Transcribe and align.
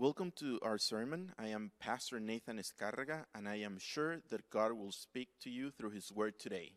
Welcome 0.00 0.32
to 0.36 0.58
our 0.62 0.78
sermon. 0.78 1.30
I 1.38 1.48
am 1.48 1.72
Pastor 1.78 2.18
Nathan 2.18 2.58
Escarraga, 2.58 3.26
and 3.34 3.46
I 3.46 3.56
am 3.56 3.76
sure 3.78 4.22
that 4.30 4.48
God 4.48 4.72
will 4.72 4.92
speak 4.92 5.28
to 5.42 5.50
you 5.50 5.70
through 5.70 5.90
His 5.90 6.10
Word 6.10 6.38
today. 6.38 6.72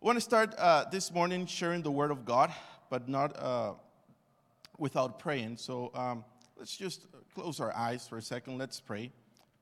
I 0.00 0.06
want 0.06 0.16
to 0.16 0.20
start 0.20 0.54
uh, 0.56 0.84
this 0.92 1.10
morning 1.10 1.46
sharing 1.46 1.82
the 1.82 1.90
Word 1.90 2.12
of 2.12 2.24
God, 2.24 2.54
but 2.90 3.08
not 3.08 3.36
uh, 3.36 3.72
without 4.78 5.18
praying. 5.18 5.56
So 5.56 5.90
um, 5.96 6.24
let's 6.56 6.76
just 6.76 7.06
close 7.34 7.58
our 7.58 7.74
eyes 7.74 8.06
for 8.06 8.18
a 8.18 8.22
second. 8.22 8.56
Let's 8.56 8.78
pray. 8.78 9.10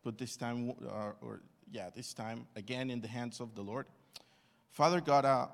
Put 0.05 0.19
this 0.19 0.37
time, 0.37 0.75
uh, 0.87 1.13
or 1.23 1.41
yeah, 1.71 1.89
this 1.97 2.13
time 2.13 2.47
again 2.57 2.91
in 2.91 3.01
the 3.01 3.09
hands 3.09 3.41
of 3.41 3.55
the 3.55 3.63
Lord. 3.63 3.87
Father 4.71 5.01
God, 5.01 5.25
uh, 5.25 5.47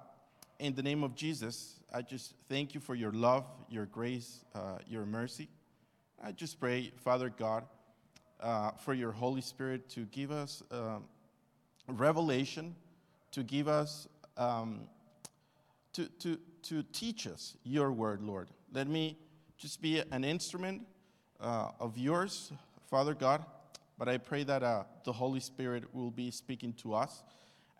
in 0.58 0.74
the 0.74 0.82
name 0.82 1.04
of 1.04 1.14
Jesus, 1.14 1.78
I 1.94 2.02
just 2.02 2.34
thank 2.48 2.74
you 2.74 2.80
for 2.80 2.96
your 2.96 3.12
love, 3.12 3.44
your 3.70 3.86
grace, 3.86 4.40
uh, 4.56 4.78
your 4.88 5.06
mercy. 5.06 5.48
I 6.22 6.32
just 6.32 6.58
pray, 6.58 6.90
Father 6.96 7.30
God, 7.30 7.64
uh, 8.40 8.72
for 8.72 8.92
your 8.92 9.12
Holy 9.12 9.40
Spirit 9.40 9.88
to 9.90 10.00
give 10.06 10.32
us 10.32 10.62
um, 10.72 11.04
revelation, 11.86 12.74
to 13.30 13.44
give 13.44 13.68
us, 13.68 14.08
um, 14.36 14.80
to, 15.92 16.06
to, 16.20 16.38
to 16.64 16.82
teach 16.92 17.28
us 17.28 17.56
your 17.62 17.92
word, 17.92 18.20
Lord. 18.20 18.48
Let 18.72 18.88
me 18.88 19.16
just 19.56 19.80
be 19.80 20.02
an 20.10 20.24
instrument 20.24 20.86
uh, 21.40 21.70
of 21.78 21.96
yours, 21.96 22.52
Father 22.90 23.14
God, 23.14 23.44
but 23.96 24.08
I 24.08 24.18
pray 24.18 24.42
that 24.42 24.64
uh, 24.64 24.84
the 25.04 25.12
Holy 25.12 25.40
Spirit 25.40 25.94
will 25.94 26.10
be 26.10 26.32
speaking 26.32 26.72
to 26.74 26.94
us 26.94 27.22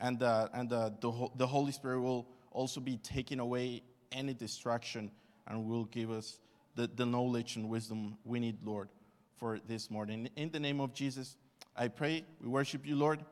and, 0.01 0.23
uh, 0.23 0.49
and 0.55 0.73
uh, 0.73 0.91
the, 1.01 1.29
the 1.37 1.47
Holy 1.47 1.73
Spirit 1.73 2.01
will 2.01 2.29
also 2.53 2.81
be 2.81 2.99
taking 2.99 3.41
away 3.41 3.83
any 4.13 4.33
distraction 4.33 5.11
and 5.49 5.67
will 5.67 5.87
give 5.87 6.11
us 6.11 6.39
the, 6.75 6.87
the 6.87 7.07
knowledge 7.07 7.57
and 7.57 7.69
wisdom 7.69 8.17
we 8.25 8.41
need, 8.41 8.59
Lord, 8.65 8.89
for 9.37 9.59
this 9.67 9.91
morning. 9.91 10.29
In 10.37 10.51
the 10.51 10.61
name 10.61 10.81
of 10.81 10.93
Jesus, 10.93 11.37
I 11.77 11.89
pray. 11.89 12.25
We 12.41 12.49
worship 12.49 12.87
you, 12.87 12.97
Lord. 12.97 13.25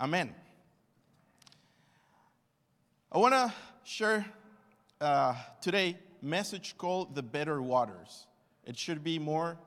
Amen. 0.00 0.34
I 3.10 3.18
want 3.18 3.34
to 3.34 3.52
share 3.84 4.24
uh, 5.00 5.34
today 5.60 5.98
message 6.22 6.76
called 6.78 7.14
the 7.14 7.22
better 7.22 7.60
waters. 7.60 8.26
It 8.64 8.78
should 8.78 9.02
be 9.02 9.18
more 9.18 9.58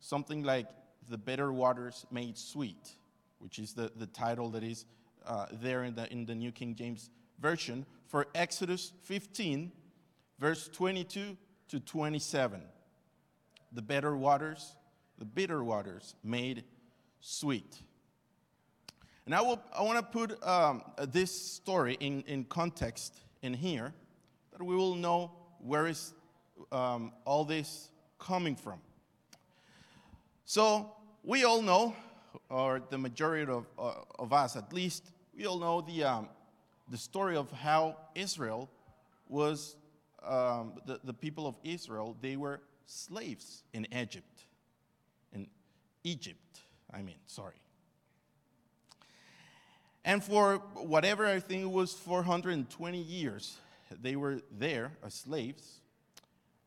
something 0.00 0.42
like 0.42 0.66
the 1.08 1.16
better 1.18 1.52
waters 1.52 2.04
made 2.10 2.36
sweet, 2.36 2.90
which 3.38 3.58
is 3.58 3.72
the, 3.72 3.90
the 3.96 4.06
title 4.06 4.50
that 4.50 4.64
is 4.64 4.84
uh, 5.26 5.46
there 5.52 5.84
in 5.84 5.94
the, 5.94 6.10
in 6.12 6.26
the 6.26 6.34
New 6.34 6.52
King 6.52 6.74
James 6.74 7.10
Version 7.40 7.86
for 8.06 8.26
Exodus 8.34 8.92
15, 9.02 9.72
verse 10.38 10.68
22 10.72 11.36
to 11.68 11.80
27. 11.80 12.60
The 13.72 13.82
better 13.82 14.16
waters, 14.16 14.76
the 15.18 15.24
bitter 15.24 15.62
waters 15.62 16.14
made 16.22 16.64
sweet. 17.20 17.82
And 19.26 19.34
I, 19.34 19.40
will, 19.40 19.60
I 19.76 19.82
want 19.82 19.98
to 19.98 20.04
put 20.04 20.46
um, 20.46 20.82
this 21.08 21.32
story 21.32 21.96
in, 21.98 22.22
in 22.28 22.44
context 22.44 23.20
in 23.42 23.54
here, 23.54 23.92
that 24.52 24.62
we 24.62 24.76
will 24.76 24.94
know 24.94 25.32
where 25.58 25.88
is 25.88 26.14
um, 26.70 27.12
all 27.24 27.44
this 27.44 27.90
coming 28.18 28.54
from. 28.54 28.80
So 30.44 30.92
we 31.24 31.44
all 31.44 31.60
know, 31.60 31.96
or 32.48 32.80
the 32.88 32.98
majority 32.98 33.50
of, 33.50 33.66
uh, 33.76 33.94
of 34.18 34.32
us 34.32 34.54
at 34.54 34.72
least, 34.72 35.10
we 35.36 35.44
all 35.44 35.58
know 35.58 35.80
the, 35.80 36.04
um, 36.04 36.28
the 36.88 36.96
story 36.96 37.36
of 37.36 37.50
how 37.50 37.96
Israel 38.14 38.70
was 39.28 39.76
um, 40.24 40.74
the, 40.86 41.00
the 41.04 41.14
people 41.14 41.46
of 41.46 41.56
Israel, 41.64 42.16
they 42.20 42.36
were 42.36 42.60
slaves 42.86 43.64
in 43.72 43.86
Egypt. 43.94 44.44
In 45.32 45.46
Egypt, 46.04 46.60
I 46.92 47.02
mean, 47.02 47.16
sorry. 47.26 47.56
And 50.04 50.22
for 50.22 50.58
whatever 50.74 51.26
I 51.26 51.40
think 51.40 51.62
it 51.62 51.70
was 51.70 51.92
420 51.92 52.98
years, 52.98 53.58
they 54.00 54.14
were 54.14 54.40
there 54.56 54.92
as 55.04 55.14
slaves. 55.14 55.80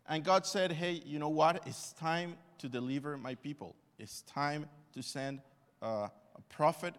And 0.08 0.24
God 0.24 0.46
said, 0.46 0.74
Hey, 0.74 1.02
you 1.06 1.20
know 1.20 1.30
what? 1.30 1.64
It's 1.66 1.94
time 1.94 2.36
to 2.58 2.68
deliver 2.68 3.18
my 3.18 3.36
people. 3.36 3.76
It's 3.98 4.24
time 4.24 4.66
to 4.94 5.02
send 5.02 5.40
uh, 5.82 6.10
a 6.36 6.42
prophet 6.50 6.96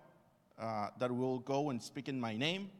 uh, 0.58 0.88
that 0.98 1.14
will 1.14 1.40
go 1.40 1.70
and 1.70 1.82
speak 1.82 2.08
in 2.08 2.20
my 2.20 2.36
name 2.36 2.70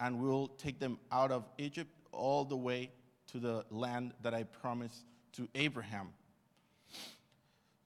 and 0.00 0.20
will 0.20 0.48
take 0.48 0.78
them 0.78 0.98
out 1.12 1.30
of 1.30 1.44
Egypt 1.58 1.90
all 2.12 2.44
the 2.44 2.56
way 2.56 2.90
to 3.34 3.40
the 3.40 3.64
land 3.68 4.12
that 4.22 4.32
I 4.32 4.44
promised 4.44 5.02
to 5.32 5.48
Abraham. 5.56 6.10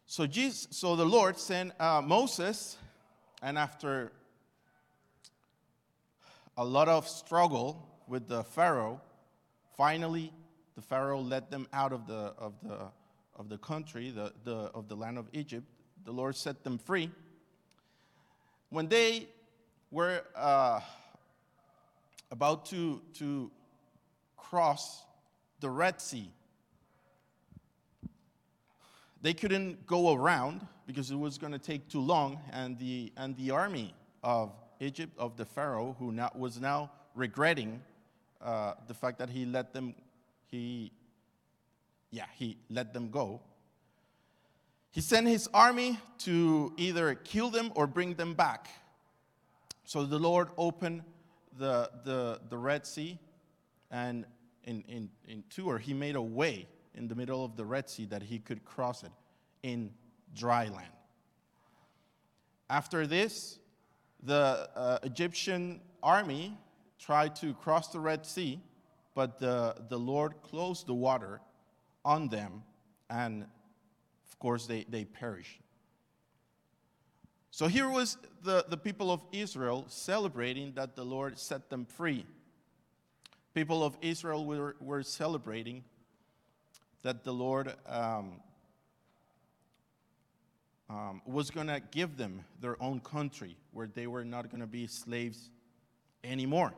So, 0.05 0.27
Jesus, 0.27 0.69
so 0.73 0.95
the 0.95 1.07
Lord 1.07 1.39
sent 1.39 1.73
uh, 1.81 2.03
Moses, 2.05 2.77
and 3.41 3.57
after 3.57 4.13
a 6.59 6.65
lot 6.67 6.91
of 6.91 7.09
struggle 7.09 7.83
with 8.07 8.29
the 8.29 8.45
Pharaoh, 8.45 9.01
finally 9.75 10.35
the 10.77 10.83
Pharaoh 10.83 11.21
let 11.21 11.51
them 11.51 11.67
out 11.73 11.95
of 11.95 12.07
the, 12.07 12.35
of 12.37 12.53
the, 12.63 12.81
of 13.35 13.49
the 13.49 13.57
country, 13.57 14.11
the, 14.11 14.35
the, 14.45 14.71
of 14.75 14.87
the 14.87 14.97
land 14.97 15.17
of 15.17 15.29
Egypt. 15.33 15.65
The 16.05 16.13
Lord 16.13 16.37
set 16.37 16.63
them 16.63 16.77
free. 16.77 17.11
When 18.69 18.87
they 18.87 19.29
were 19.91 20.25
uh, 20.37 20.81
about 22.31 22.67
to, 22.67 23.01
to 23.15 23.51
cross 24.37 25.05
the 25.61 25.71
Red 25.71 26.01
Sea. 26.01 26.31
They 29.21 29.35
couldn't 29.35 29.87
go 29.87 30.15
around 30.15 30.67
because 30.87 31.11
it 31.11 31.17
was 31.17 31.39
going 31.39 31.53
to 31.53 31.59
take 31.59 31.89
too 31.89 32.01
long, 32.01 32.39
and 32.53 32.79
the, 32.79 33.13
and 33.17 33.37
the 33.37 33.51
army 33.51 33.95
of 34.23 34.53
Egypt, 34.81 35.13
of 35.19 35.37
the 35.37 35.45
Pharaoh, 35.45 35.97
who 35.99 36.13
now, 36.13 36.31
was 36.35 36.61
now 36.61 36.91
regretting 37.15 37.83
uh, 38.41 38.75
the 38.87 38.95
fact 38.95 39.19
that 39.19 39.29
he 39.29 39.45
let 39.45 39.73
them, 39.73 39.95
he, 40.47 40.93
yeah, 42.11 42.27
he 42.37 42.57
let 42.71 42.95
them 42.95 43.11
go. 43.11 43.41
He 44.93 45.01
sent 45.01 45.27
his 45.27 45.49
army 45.53 45.99
to 46.19 46.73
either 46.77 47.15
kill 47.15 47.51
them 47.51 47.73
or 47.75 47.87
bring 47.87 48.15
them 48.15 48.35
back. 48.35 48.69
So 49.85 50.05
the 50.05 50.19
Lord 50.19 50.49
opened 50.57 51.03
the, 51.59 51.91
the, 52.05 52.41
the 52.49 52.57
Red 52.57 52.87
Sea, 52.87 53.19
and 53.91 54.25
in, 54.69 54.85
in, 54.87 55.09
in 55.27 55.43
two, 55.49 55.67
or 55.67 55.79
he 55.79 55.95
made 55.95 56.15
a 56.15 56.23
way 56.23 56.69
in 56.95 57.09
the 57.09 57.15
middle 57.15 57.43
of 57.45 57.57
the 57.57 57.65
Red 57.65 57.89
Sea 57.89 58.05
that 58.07 58.23
he 58.23 58.39
could 58.39 58.65
cross 58.65 59.03
it 59.03 59.13
in 59.63 59.91
dry 60.35 60.65
land. 60.65 60.93
After 62.69 63.07
this, 63.07 63.59
the 64.23 64.69
uh, 64.77 64.99
Egyptian 65.03 65.81
army 66.03 66.57
tried 66.99 67.35
to 67.37 67.55
cross 67.55 67.89
the 67.89 67.99
Red 67.99 68.27
Sea, 68.27 68.61
but 69.15 69.39
the, 69.39 69.75
the 69.89 69.99
Lord 69.99 70.35
closed 70.43 70.87
the 70.87 70.95
water 70.95 71.41
on 72.05 72.29
them, 72.29 72.63
and 73.09 73.45
of 73.45 74.39
course, 74.39 74.67
they, 74.67 74.85
they 74.89 75.05
perished. 75.05 75.61
So 77.51 77.69
here 77.69 77.89
was 77.89 78.19
the, 78.43 78.67
the 78.69 78.77
people 78.77 79.11
of 79.11 79.23
Israel 79.33 79.87
celebrating 79.89 80.75
that 80.75 80.95
the 80.95 81.05
Lord 81.05 81.39
set 81.39 81.71
them 81.71 81.87
free 81.87 82.27
people 83.59 83.83
of 83.83 83.99
Israel 84.01 84.45
were, 84.45 84.77
were 84.79 85.03
celebrating 85.03 85.83
that 87.03 87.25
the 87.25 87.33
Lord 87.33 87.75
um, 87.89 88.35
um, 90.89 91.23
was 91.27 91.51
going 91.51 91.67
to 91.67 91.83
give 91.91 92.17
them 92.17 92.45
their 92.61 92.81
own 92.81 93.01
country 93.01 93.57
where 93.73 93.89
they 93.89 94.07
were 94.07 94.25
not 94.25 94.49
going 94.49 94.61
to 94.61 94.69
be 94.69 94.87
slaves 94.87 95.51
anymore. 96.23 96.73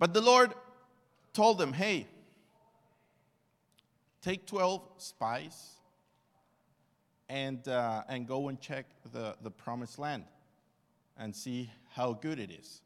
But 0.00 0.14
the 0.14 0.20
Lord 0.20 0.52
told 1.32 1.58
them, 1.58 1.72
hey, 1.72 2.08
take 4.20 4.46
12 4.46 4.82
spies 4.96 5.74
and, 7.28 7.68
uh, 7.68 8.02
and 8.08 8.26
go 8.26 8.48
and 8.48 8.60
check 8.60 8.86
the, 9.12 9.36
the 9.42 9.50
promised 9.52 10.00
land 10.00 10.24
and 11.16 11.36
see 11.36 11.70
how 11.90 12.14
good 12.14 12.40
it 12.40 12.50
is. 12.50 12.82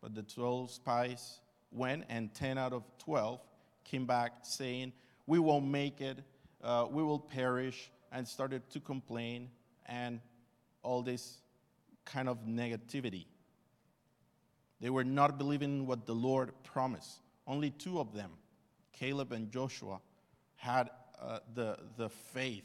But 0.00 0.14
the 0.14 0.22
12 0.22 0.70
spies 0.70 1.40
went, 1.70 2.04
and 2.08 2.32
10 2.34 2.58
out 2.58 2.72
of 2.72 2.84
12 2.98 3.40
came 3.84 4.06
back 4.06 4.32
saying, 4.42 4.92
We 5.26 5.38
won't 5.38 5.66
make 5.66 6.00
it, 6.00 6.18
uh, 6.62 6.86
we 6.90 7.02
will 7.02 7.18
perish, 7.18 7.90
and 8.12 8.26
started 8.26 8.68
to 8.70 8.80
complain 8.80 9.50
and 9.86 10.20
all 10.82 11.02
this 11.02 11.38
kind 12.04 12.28
of 12.28 12.46
negativity. 12.46 13.26
They 14.80 14.90
were 14.90 15.04
not 15.04 15.38
believing 15.38 15.86
what 15.86 16.06
the 16.06 16.14
Lord 16.14 16.52
promised. 16.64 17.20
Only 17.46 17.70
two 17.70 18.00
of 18.00 18.14
them, 18.14 18.30
Caleb 18.92 19.32
and 19.32 19.50
Joshua, 19.50 20.00
had 20.56 20.90
uh, 21.20 21.40
the, 21.54 21.76
the 21.96 22.08
faith 22.08 22.64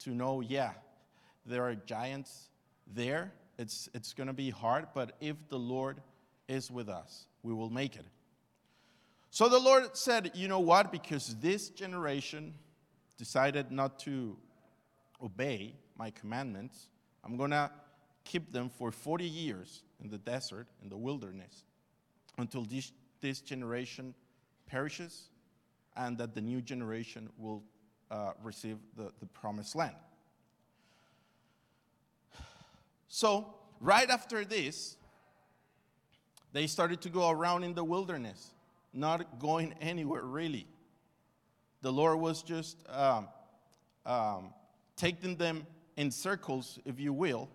to 0.00 0.10
know, 0.10 0.40
yeah, 0.40 0.72
there 1.46 1.62
are 1.62 1.74
giants 1.74 2.48
there. 2.92 3.32
It's, 3.58 3.88
it's 3.94 4.12
going 4.12 4.26
to 4.26 4.32
be 4.32 4.50
hard, 4.50 4.88
but 4.94 5.16
if 5.20 5.36
the 5.48 5.58
Lord 5.58 6.00
is 6.48 6.70
with 6.70 6.88
us. 6.88 7.26
We 7.42 7.52
will 7.52 7.70
make 7.70 7.96
it. 7.96 8.04
So 9.30 9.48
the 9.48 9.58
Lord 9.58 9.96
said, 9.96 10.30
You 10.34 10.48
know 10.48 10.60
what? 10.60 10.92
Because 10.92 11.36
this 11.36 11.68
generation 11.68 12.54
decided 13.18 13.70
not 13.70 13.98
to 14.00 14.36
obey 15.22 15.74
my 15.96 16.10
commandments, 16.10 16.88
I'm 17.24 17.36
going 17.36 17.50
to 17.50 17.70
keep 18.24 18.52
them 18.52 18.68
for 18.68 18.90
40 18.90 19.24
years 19.24 19.82
in 20.02 20.10
the 20.10 20.18
desert, 20.18 20.66
in 20.82 20.88
the 20.88 20.96
wilderness, 20.96 21.64
until 22.38 22.64
this, 22.64 22.92
this 23.20 23.40
generation 23.40 24.14
perishes 24.66 25.30
and 25.96 26.18
that 26.18 26.34
the 26.34 26.40
new 26.40 26.60
generation 26.60 27.28
will 27.38 27.62
uh, 28.10 28.32
receive 28.42 28.78
the, 28.96 29.10
the 29.20 29.26
promised 29.26 29.76
land. 29.76 29.94
So, 33.08 33.54
right 33.80 34.10
after 34.10 34.44
this, 34.44 34.96
they 36.54 36.68
started 36.68 37.02
to 37.02 37.10
go 37.10 37.28
around 37.28 37.64
in 37.64 37.74
the 37.74 37.84
wilderness, 37.84 38.52
not 38.92 39.38
going 39.40 39.74
anywhere 39.82 40.22
really. 40.22 40.66
The 41.82 41.92
Lord 41.92 42.18
was 42.18 42.42
just 42.42 42.78
um, 42.88 43.28
um, 44.06 44.54
taking 44.96 45.36
them 45.36 45.66
in 45.96 46.10
circles, 46.10 46.78
if 46.86 46.98
you 46.98 47.12
will, 47.12 47.50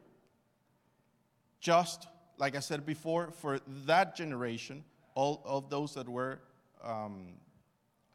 just 1.60 2.08
like 2.38 2.56
I 2.56 2.60
said 2.60 2.86
before, 2.86 3.32
for 3.32 3.60
that 3.86 4.16
generation, 4.16 4.84
all 5.16 5.42
of 5.46 5.70
those 5.70 5.96
that 5.96 6.08
were 6.08 6.40
um, 6.84 7.34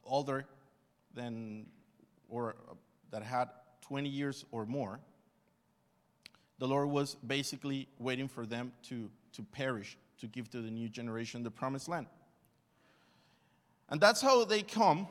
older 0.05 0.45
than 1.15 1.67
or 2.29 2.57
that 3.11 3.23
had 3.23 3.49
20 3.83 4.09
years 4.09 4.45
or 4.51 4.67
more, 4.67 5.01
the 6.59 6.67
Lord 6.67 6.89
was 6.89 7.17
basically 7.17 7.89
waiting 7.99 8.29
for 8.29 8.47
them 8.47 8.73
to, 8.85 9.11
to 9.33 9.43
perish, 9.43 9.97
to 10.21 10.27
give 10.27 10.51
to 10.51 10.61
the 10.61 10.71
new 10.71 10.89
generation 10.89 11.43
the 11.43 11.51
promised 11.51 11.89
land. 11.89 12.07
And 13.89 14.01
that's 14.01 14.21
how 14.21 14.45
they 14.45 14.63
come 14.63 15.07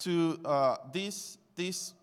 to 0.00 0.38
uh, 0.44 0.76
this, 0.92 1.38
this 1.56 1.94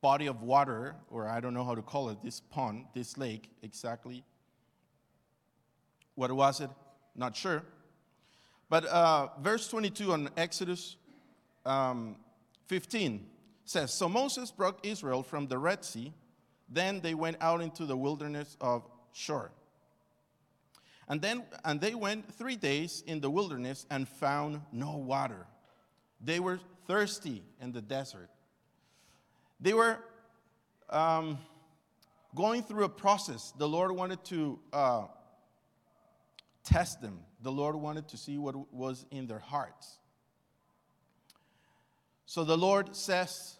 body 0.00 0.26
of 0.26 0.42
water, 0.42 0.94
or 1.10 1.28
I 1.28 1.40
don't 1.40 1.54
know 1.54 1.64
how 1.64 1.74
to 1.74 1.82
call 1.82 2.08
it, 2.10 2.18
this 2.22 2.40
pond, 2.40 2.86
this 2.94 3.18
lake 3.18 3.50
exactly. 3.62 4.24
What 6.14 6.32
was 6.32 6.60
it? 6.60 6.70
Not 7.14 7.36
sure. 7.36 7.62
But 8.68 8.84
uh, 8.86 9.28
verse 9.40 9.68
22 9.68 10.12
on 10.12 10.30
Exodus 10.36 10.96
um, 11.64 12.16
15 12.66 13.26
says 13.64 13.92
So 13.92 14.08
Moses 14.08 14.50
brought 14.50 14.84
Israel 14.84 15.22
from 15.22 15.46
the 15.46 15.58
Red 15.58 15.84
Sea. 15.84 16.12
Then 16.68 17.00
they 17.00 17.14
went 17.14 17.38
out 17.40 17.60
into 17.62 17.86
the 17.86 17.96
wilderness 17.96 18.56
of 18.60 18.86
Shur. 19.12 19.50
And 21.08 21.22
then 21.22 21.44
and 21.64 21.80
they 21.80 21.94
went 21.94 22.32
three 22.34 22.56
days 22.56 23.02
in 23.06 23.20
the 23.20 23.30
wilderness 23.30 23.86
and 23.90 24.06
found 24.06 24.60
no 24.72 24.96
water. 24.96 25.46
They 26.20 26.40
were 26.40 26.60
thirsty 26.86 27.42
in 27.60 27.72
the 27.72 27.80
desert. 27.80 28.28
They 29.60 29.72
were 29.72 29.98
um, 30.90 31.38
going 32.34 32.62
through 32.62 32.84
a 32.84 32.88
process. 32.88 33.52
The 33.56 33.68
Lord 33.68 33.92
wanted 33.92 34.24
to 34.26 34.58
uh, 34.72 35.06
test 36.68 37.00
them, 37.00 37.20
the 37.42 37.52
Lord 37.52 37.76
wanted 37.76 38.08
to 38.08 38.16
see 38.16 38.36
what 38.36 38.72
was 38.72 39.06
in 39.10 39.26
their 39.26 39.38
hearts. 39.38 39.98
So 42.26 42.44
the 42.44 42.58
Lord 42.58 42.94
says 42.94 43.56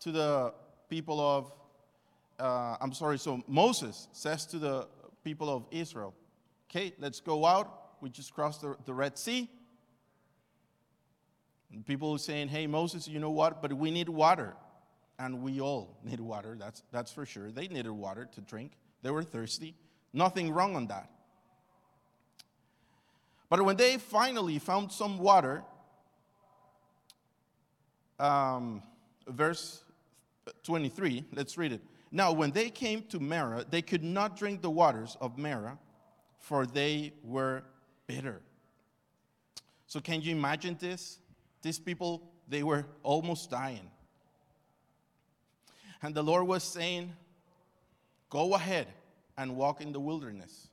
to 0.00 0.12
the 0.12 0.54
people 0.88 1.20
of, 1.20 1.52
uh, 2.38 2.76
I'm 2.80 2.92
sorry, 2.92 3.18
so 3.18 3.42
Moses 3.48 4.06
says 4.12 4.46
to 4.46 4.58
the 4.60 4.86
people 5.24 5.50
of 5.50 5.66
Israel, 5.72 6.14
okay, 6.74 6.92
let's 6.98 7.20
go 7.20 7.46
out. 7.46 8.00
We 8.00 8.10
just 8.10 8.34
crossed 8.34 8.62
the, 8.62 8.76
the 8.84 8.94
Red 8.94 9.18
Sea. 9.18 9.48
And 11.72 11.86
people 11.86 12.12
are 12.12 12.18
saying, 12.18 12.48
hey, 12.48 12.66
Moses, 12.66 13.06
you 13.08 13.18
know 13.18 13.30
what? 13.30 13.62
But 13.62 13.72
we 13.72 13.90
need 13.90 14.08
water. 14.08 14.54
And 15.18 15.42
we 15.42 15.60
all 15.60 15.96
need 16.02 16.18
water, 16.18 16.56
that's, 16.58 16.82
that's 16.90 17.12
for 17.12 17.24
sure. 17.24 17.52
They 17.52 17.68
needed 17.68 17.90
water 17.90 18.28
to 18.32 18.40
drink, 18.40 18.72
they 19.02 19.10
were 19.10 19.22
thirsty. 19.22 19.74
Nothing 20.12 20.52
wrong 20.52 20.76
on 20.76 20.86
that. 20.88 21.10
But 23.48 23.64
when 23.64 23.76
they 23.76 23.98
finally 23.98 24.58
found 24.58 24.90
some 24.90 25.18
water, 25.18 25.62
um, 28.18 28.82
verse 29.28 29.82
23, 30.62 31.24
let's 31.34 31.58
read 31.58 31.72
it. 31.72 31.82
Now, 32.12 32.32
when 32.32 32.52
they 32.52 32.70
came 32.70 33.02
to 33.10 33.18
Marah, 33.18 33.64
they 33.68 33.82
could 33.82 34.04
not 34.04 34.36
drink 34.36 34.62
the 34.62 34.70
waters 34.70 35.16
of 35.20 35.36
Marah, 35.36 35.78
for 36.44 36.66
they 36.66 37.10
were 37.22 37.62
bitter. 38.06 38.42
So, 39.86 39.98
can 39.98 40.20
you 40.20 40.36
imagine 40.36 40.76
this? 40.78 41.18
These 41.62 41.78
people, 41.78 42.22
they 42.46 42.62
were 42.62 42.84
almost 43.02 43.50
dying. 43.50 43.90
And 46.02 46.14
the 46.14 46.22
Lord 46.22 46.46
was 46.46 46.62
saying, 46.62 47.14
Go 48.28 48.54
ahead 48.54 48.88
and 49.38 49.56
walk 49.56 49.80
in 49.80 49.92
the 49.92 50.00
wilderness 50.00 50.68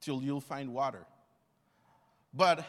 till 0.00 0.22
you'll 0.22 0.40
find 0.40 0.72
water. 0.72 1.04
But 2.32 2.64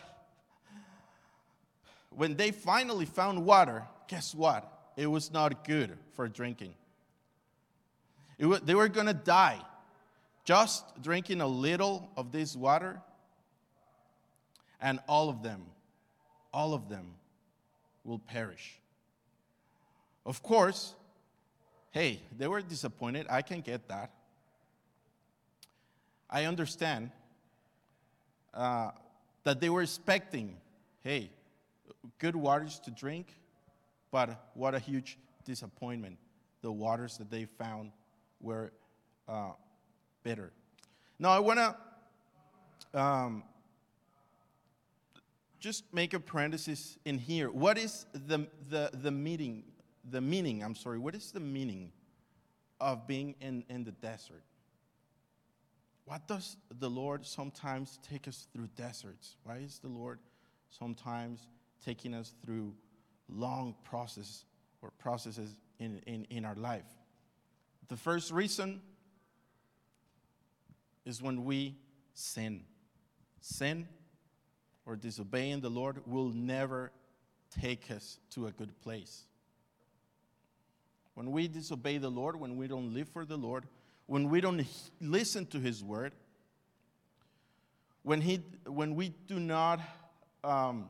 when 2.09 2.35
they 2.35 2.51
finally 2.51 3.05
found 3.05 3.45
water, 3.45 3.83
guess 4.09 4.35
what? 4.35 4.91
It 4.97 5.07
was 5.07 5.31
not 5.31 5.63
good 5.65 5.97
for 6.13 6.27
drinking. 6.27 6.73
Was, 8.37 8.61
they 8.61 8.75
were 8.75 8.89
going 8.89 9.07
to 9.07 9.13
die. 9.13 9.61
Just 10.51 11.01
drinking 11.01 11.39
a 11.39 11.47
little 11.47 12.11
of 12.17 12.33
this 12.33 12.57
water, 12.57 12.99
and 14.81 14.99
all 15.07 15.29
of 15.29 15.43
them, 15.43 15.61
all 16.53 16.73
of 16.73 16.89
them 16.89 17.13
will 18.03 18.19
perish. 18.19 18.77
Of 20.25 20.43
course, 20.43 20.93
hey, 21.91 22.19
they 22.37 22.49
were 22.49 22.61
disappointed. 22.61 23.27
I 23.29 23.43
can 23.43 23.61
get 23.61 23.87
that. 23.87 24.11
I 26.29 26.43
understand. 26.43 27.11
Uh, 28.53 28.91
that 29.45 29.61
they 29.61 29.69
were 29.69 29.83
expecting, 29.83 30.57
hey, 30.99 31.29
good 32.19 32.35
waters 32.35 32.77
to 32.81 32.91
drink, 32.91 33.27
but 34.11 34.49
what 34.53 34.75
a 34.75 34.79
huge 34.79 35.17
disappointment. 35.45 36.17
The 36.61 36.73
waters 36.73 37.17
that 37.19 37.31
they 37.31 37.45
found 37.45 37.93
were 38.41 38.73
uh, 39.29 39.51
bitter. 40.23 40.51
Now, 41.19 41.29
I 41.29 41.39
want 41.39 41.59
to 41.59 42.99
um, 42.99 43.43
just 45.59 45.83
make 45.93 46.13
a 46.13 46.19
parenthesis 46.19 46.97
in 47.05 47.17
here. 47.17 47.49
What 47.49 47.77
is 47.77 48.05
the, 48.13 48.47
the, 48.69 48.89
the 48.93 49.11
meaning, 49.11 49.63
the 50.09 50.21
meaning, 50.21 50.63
I'm 50.63 50.75
sorry, 50.75 50.97
what 50.99 51.15
is 51.15 51.31
the 51.31 51.39
meaning 51.39 51.91
of 52.79 53.07
being 53.07 53.35
in, 53.39 53.63
in 53.69 53.83
the 53.83 53.91
desert? 53.91 54.43
What 56.05 56.27
does 56.27 56.57
the 56.79 56.89
Lord 56.89 57.25
sometimes 57.25 57.99
take 58.01 58.27
us 58.27 58.47
through 58.51 58.67
deserts? 58.75 59.37
Why 59.43 59.57
is 59.57 59.79
the 59.79 59.87
Lord 59.87 60.19
sometimes 60.69 61.47
taking 61.85 62.13
us 62.13 62.33
through 62.43 62.73
long 63.29 63.75
process 63.83 64.45
or 64.81 64.89
processes 64.97 65.55
in, 65.79 66.01
in, 66.07 66.25
in 66.31 66.43
our 66.43 66.55
life? 66.55 66.87
The 67.87 67.97
first 67.97 68.31
reason 68.31 68.81
is 71.05 71.21
when 71.21 71.43
we 71.43 71.75
sin. 72.13 72.61
Sin 73.39 73.87
or 74.85 74.95
disobeying 74.95 75.61
the 75.61 75.69
Lord 75.69 76.01
will 76.05 76.29
never 76.29 76.91
take 77.59 77.91
us 77.91 78.19
to 78.31 78.47
a 78.47 78.51
good 78.51 78.79
place. 78.81 79.23
When 81.13 81.31
we 81.31 81.47
disobey 81.47 81.97
the 81.97 82.09
Lord, 82.09 82.39
when 82.39 82.55
we 82.55 82.67
don't 82.67 82.93
live 82.93 83.09
for 83.09 83.25
the 83.25 83.37
Lord, 83.37 83.65
when 84.05 84.29
we 84.29 84.41
don't 84.41 84.65
listen 84.99 85.45
to 85.47 85.59
His 85.59 85.83
word, 85.83 86.13
when, 88.03 88.21
he, 88.21 88.41
when 88.65 88.95
we 88.95 89.09
do 89.27 89.39
not 89.39 89.79
um, 90.43 90.89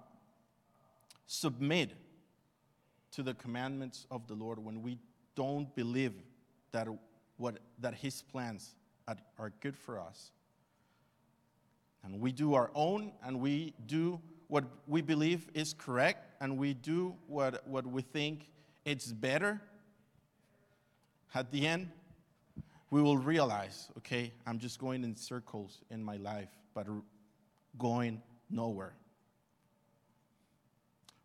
submit 1.27 1.91
to 3.11 3.23
the 3.23 3.33
commandments 3.33 4.05
of 4.09 4.27
the 4.27 4.33
Lord, 4.33 4.59
when 4.59 4.81
we 4.81 4.97
don't 5.35 5.73
believe 5.75 6.13
that, 6.71 6.87
what, 7.37 7.57
that 7.79 7.95
His 7.95 8.21
plans 8.21 8.75
are 9.39 9.51
good 9.59 9.75
for 9.77 9.99
us, 9.99 10.31
and 12.03 12.19
we 12.19 12.31
do 12.31 12.53
our 12.53 12.71
own, 12.73 13.11
and 13.23 13.39
we 13.39 13.73
do 13.85 14.19
what 14.47 14.65
we 14.87 15.01
believe 15.01 15.49
is 15.53 15.73
correct, 15.73 16.27
and 16.41 16.57
we 16.57 16.73
do 16.73 17.15
what, 17.27 17.65
what 17.67 17.85
we 17.85 18.01
think 18.01 18.49
it's 18.85 19.11
better, 19.11 19.61
at 21.33 21.51
the 21.51 21.65
end, 21.65 21.89
we 22.89 23.01
will 23.01 23.17
realize, 23.17 23.89
okay, 23.99 24.33
I'm 24.45 24.59
just 24.59 24.79
going 24.79 25.03
in 25.03 25.15
circles 25.15 25.81
in 25.89 26.03
my 26.03 26.17
life, 26.17 26.49
but 26.73 26.87
going 27.77 28.21
nowhere. 28.49 28.93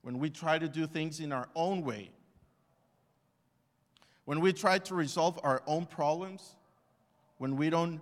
When 0.02 0.18
we 0.20 0.30
try 0.30 0.58
to 0.58 0.68
do 0.68 0.86
things 0.86 1.18
in 1.18 1.32
our 1.32 1.48
own 1.56 1.82
way, 1.82 2.10
when 4.24 4.40
we 4.40 4.52
try 4.52 4.78
to 4.78 4.94
resolve 4.94 5.40
our 5.42 5.62
own 5.66 5.86
problems, 5.86 6.55
when 7.38 7.56
we 7.56 7.70
don't, 7.70 8.00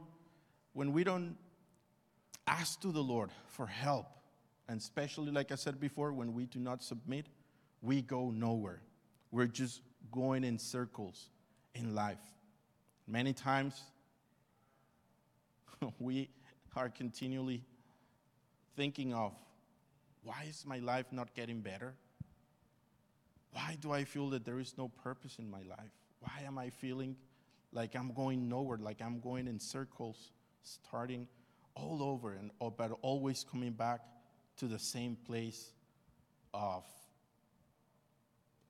when 0.72 0.92
we 0.92 1.04
don't 1.04 1.36
ask 2.46 2.80
to 2.80 2.92
the 2.92 3.02
Lord 3.02 3.30
for 3.48 3.66
help, 3.66 4.06
and 4.68 4.80
especially, 4.80 5.30
like 5.30 5.52
I 5.52 5.56
said 5.56 5.78
before, 5.80 6.12
when 6.12 6.32
we 6.32 6.46
do 6.46 6.58
not 6.58 6.82
submit, 6.82 7.26
we 7.82 8.00
go 8.00 8.30
nowhere. 8.30 8.80
We're 9.30 9.46
just 9.46 9.82
going 10.10 10.44
in 10.44 10.58
circles 10.58 11.28
in 11.74 11.94
life. 11.94 12.20
Many 13.06 13.32
times, 13.32 13.80
we 15.98 16.30
are 16.76 16.88
continually 16.88 17.62
thinking 18.76 19.12
of 19.12 19.32
why 20.22 20.46
is 20.48 20.64
my 20.66 20.78
life 20.78 21.06
not 21.12 21.34
getting 21.34 21.60
better? 21.60 21.94
Why 23.52 23.76
do 23.80 23.92
I 23.92 24.04
feel 24.04 24.30
that 24.30 24.44
there 24.44 24.58
is 24.58 24.74
no 24.78 24.88
purpose 24.88 25.36
in 25.38 25.50
my 25.50 25.62
life? 25.62 25.92
Why 26.20 26.46
am 26.46 26.58
I 26.58 26.70
feeling 26.70 27.16
like 27.74 27.94
I'm 27.96 28.12
going 28.14 28.48
nowhere, 28.48 28.78
like 28.78 29.02
I'm 29.02 29.20
going 29.20 29.48
in 29.48 29.60
circles, 29.60 30.30
starting 30.62 31.26
all 31.74 32.02
over, 32.02 32.32
and 32.32 32.50
oh, 32.60 32.70
but 32.70 32.92
always 33.02 33.44
coming 33.44 33.72
back 33.72 34.00
to 34.58 34.66
the 34.66 34.78
same 34.78 35.16
place 35.26 35.72
of 36.54 36.84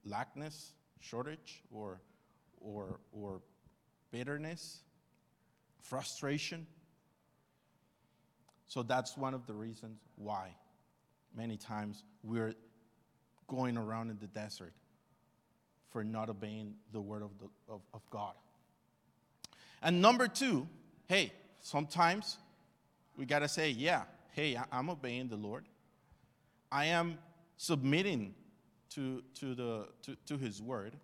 lackness, 0.04 0.73
shortage, 1.00 1.62
or, 1.70 2.00
or, 2.61 2.99
or 3.12 3.42
bitterness, 4.11 4.80
frustration? 5.82 6.66
So 8.66 8.82
that's 8.82 9.18
one 9.18 9.34
of 9.34 9.46
the 9.46 9.52
reasons 9.52 10.00
why 10.16 10.56
many 11.37 11.58
times 11.58 12.02
we're 12.23 12.54
going 13.49 13.76
around 13.76 14.08
in 14.08 14.18
the 14.18 14.26
desert 14.28 14.73
for 15.90 16.02
not 16.02 16.30
obeying 16.30 16.75
the 16.92 17.00
word 17.02 17.23
of, 17.23 17.38
the, 17.38 17.49
of, 17.68 17.82
of 17.92 18.00
God. 18.11 18.32
And 19.85 20.00
number 20.00 20.26
two, 20.26 20.67
hey, 21.09 21.31
sometimes 21.61 22.38
we 23.19 23.26
got 23.26 23.41
to 23.41 23.49
say, 23.49 23.69
yeah, 23.69 24.05
hey, 24.33 24.59
I'm 24.73 24.88
obeying 24.88 25.29
the 25.29 25.37
Lord. 25.37 25.67
I 26.73 26.87
am 26.87 27.19
submitting 27.59 28.35
to, 28.95 29.23
to, 29.35 29.55
the, 29.55 29.88
to, 30.03 30.17
to 30.26 30.38
his 30.38 30.62
word. 30.62 30.97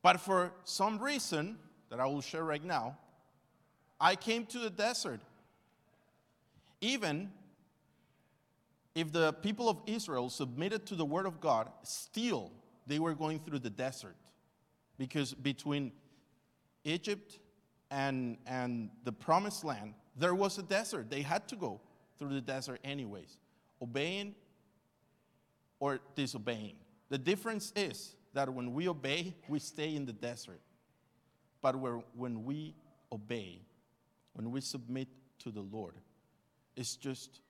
But 0.00 0.20
for 0.20 0.52
some 0.62 1.00
reason 1.00 1.58
that 1.90 1.98
I 1.98 2.06
will 2.06 2.20
share 2.20 2.44
right 2.44 2.64
now, 2.64 2.96
I 4.00 4.14
came 4.14 4.46
to 4.46 4.60
the 4.60 4.70
desert. 4.70 5.20
Even 6.80 7.32
if 8.94 9.10
the 9.10 9.32
people 9.32 9.68
of 9.68 9.78
Israel 9.86 10.30
submitted 10.30 10.86
to 10.86 10.94
the 10.94 11.04
word 11.04 11.26
of 11.26 11.40
God, 11.40 11.68
still 11.82 12.52
they 12.86 13.00
were 13.00 13.14
going 13.14 13.40
through 13.40 13.58
the 13.58 13.70
desert. 13.70 14.14
Because 14.96 15.34
between 15.34 15.90
Egypt 16.86 17.38
and, 17.90 18.38
and 18.46 18.90
the 19.04 19.12
promised 19.12 19.64
land, 19.64 19.94
there 20.16 20.34
was 20.34 20.58
a 20.58 20.62
desert. 20.62 21.10
They 21.10 21.22
had 21.22 21.46
to 21.48 21.56
go 21.56 21.80
through 22.18 22.34
the 22.34 22.40
desert 22.40 22.80
anyways, 22.84 23.36
obeying 23.82 24.34
or 25.78 26.00
disobeying. 26.14 26.76
The 27.10 27.18
difference 27.18 27.72
is 27.76 28.14
that 28.32 28.52
when 28.52 28.72
we 28.72 28.88
obey, 28.88 29.34
we 29.48 29.58
stay 29.58 29.94
in 29.94 30.06
the 30.06 30.12
desert. 30.12 30.60
But 31.60 31.76
when 31.76 32.44
we 32.44 32.74
obey, 33.12 33.60
when 34.34 34.50
we 34.50 34.60
submit 34.60 35.08
to 35.40 35.50
the 35.50 35.62
Lord, 35.62 35.94
it's 36.76 36.96
just 36.96 37.40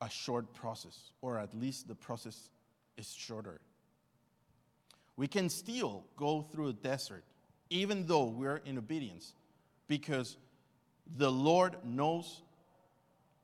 a 0.00 0.08
short 0.08 0.52
process, 0.54 1.12
or 1.20 1.38
at 1.38 1.54
least 1.54 1.88
the 1.88 1.94
process 1.94 2.50
is 2.96 3.12
shorter. 3.12 3.60
We 5.16 5.26
can 5.28 5.48
still 5.48 6.04
go 6.16 6.42
through 6.42 6.68
a 6.68 6.72
desert, 6.72 7.24
even 7.70 8.06
though 8.06 8.24
we're 8.24 8.56
in 8.58 8.76
obedience, 8.76 9.32
because 9.86 10.36
the 11.16 11.30
Lord 11.30 11.76
knows 11.84 12.42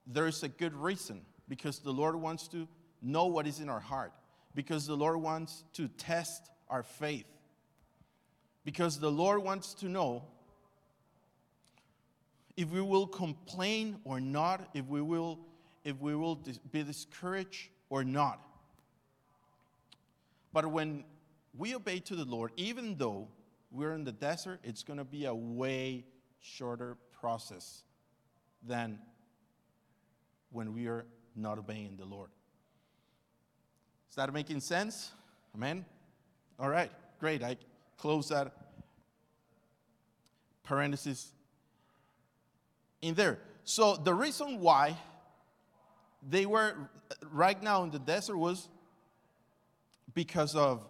there's 0.06 0.42
a 0.42 0.48
good 0.48 0.74
reason, 0.74 1.22
because 1.48 1.78
the 1.78 1.92
Lord 1.92 2.16
wants 2.16 2.48
to 2.48 2.68
know 3.00 3.26
what 3.26 3.46
is 3.46 3.60
in 3.60 3.68
our 3.68 3.80
heart, 3.80 4.12
because 4.54 4.86
the 4.86 4.96
Lord 4.96 5.16
wants 5.16 5.64
to 5.74 5.88
test 5.88 6.50
our 6.68 6.82
faith, 6.82 7.26
because 8.64 8.98
the 8.98 9.10
Lord 9.10 9.42
wants 9.42 9.74
to 9.74 9.88
know 9.88 10.24
if 12.56 12.70
we 12.70 12.80
will 12.80 13.06
complain 13.06 13.98
or 14.04 14.20
not, 14.20 14.68
if 14.74 14.86
we 14.86 15.00
will 15.00 15.38
if 15.84 16.00
we 16.00 16.16
will 16.16 16.34
be 16.72 16.82
discouraged 16.82 17.68
or 17.90 18.02
not. 18.02 18.40
But 20.52 20.66
when 20.66 21.04
we 21.56 21.76
obey 21.76 22.00
to 22.00 22.16
the 22.16 22.24
Lord, 22.24 22.50
even 22.56 22.96
though 22.96 23.28
we're 23.76 23.92
in 23.92 24.04
the 24.04 24.12
desert, 24.12 24.60
it's 24.64 24.82
going 24.82 24.98
to 24.98 25.04
be 25.04 25.26
a 25.26 25.34
way 25.34 26.04
shorter 26.40 26.96
process 27.20 27.82
than 28.66 28.98
when 30.50 30.72
we 30.72 30.86
are 30.86 31.04
not 31.34 31.58
obeying 31.58 31.96
the 31.98 32.06
Lord. 32.06 32.30
Is 34.08 34.16
that 34.16 34.32
making 34.32 34.60
sense? 34.60 35.12
Amen? 35.54 35.84
All 36.58 36.70
right, 36.70 36.90
great. 37.20 37.42
I 37.42 37.58
close 37.98 38.30
that 38.30 38.52
parenthesis 40.64 41.32
in 43.02 43.14
there. 43.14 43.38
So 43.64 43.96
the 43.96 44.14
reason 44.14 44.60
why 44.60 44.96
they 46.26 46.46
were 46.46 46.74
right 47.30 47.62
now 47.62 47.82
in 47.82 47.90
the 47.90 47.98
desert 47.98 48.38
was 48.38 48.68
because 50.14 50.54
of 50.56 50.86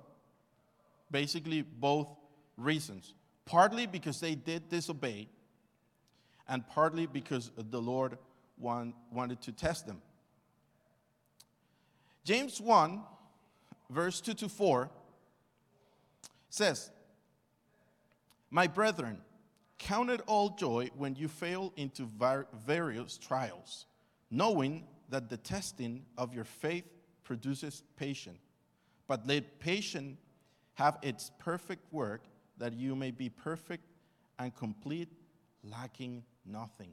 basically 1.11 1.63
both 1.63 2.07
reasons. 2.57 3.15
Partly 3.45 3.87
because 3.87 4.21
they 4.21 4.35
did 4.35 4.69
disobey, 4.69 5.29
and 6.49 6.67
partly 6.69 7.07
because 7.07 7.51
the 7.57 7.81
Lord 7.81 8.19
want, 8.59 8.95
wanted 9.13 9.41
to 9.43 9.53
test 9.53 9.87
them. 9.87 10.01
James 12.25 12.61
1, 12.61 13.03
verse 13.91 14.21
2 14.21 14.35
to 14.35 14.49
4 14.49 14.91
says, 16.51 16.91
My 18.51 18.67
brethren, 18.67 19.19
count 19.79 20.11
it 20.11 20.21
all 20.27 20.51
joy 20.51 20.91
when 20.97 21.15
you 21.15 21.29
fail 21.29 21.73
into 21.77 22.09
various 22.67 23.19
trials, 23.19 23.87
knowing 24.31 24.85
that 25.09 25.29
the 25.29 25.37
testing 25.37 26.05
of 26.19 26.35
your 26.35 26.45
faith 26.45 26.85
produces 27.23 27.83
patience. 27.97 28.41
But 29.07 29.27
let 29.27 29.61
patience 29.61 30.19
have 30.75 30.99
its 31.03 31.31
perfect 31.39 31.93
work, 31.93 32.23
that 32.59 32.73
you 32.73 32.97
may 32.97 33.11
be 33.11 33.29
perfect 33.29 33.85
and 34.39 34.55
complete, 34.55 35.09
lacking 35.63 36.25
nothing. 36.45 36.93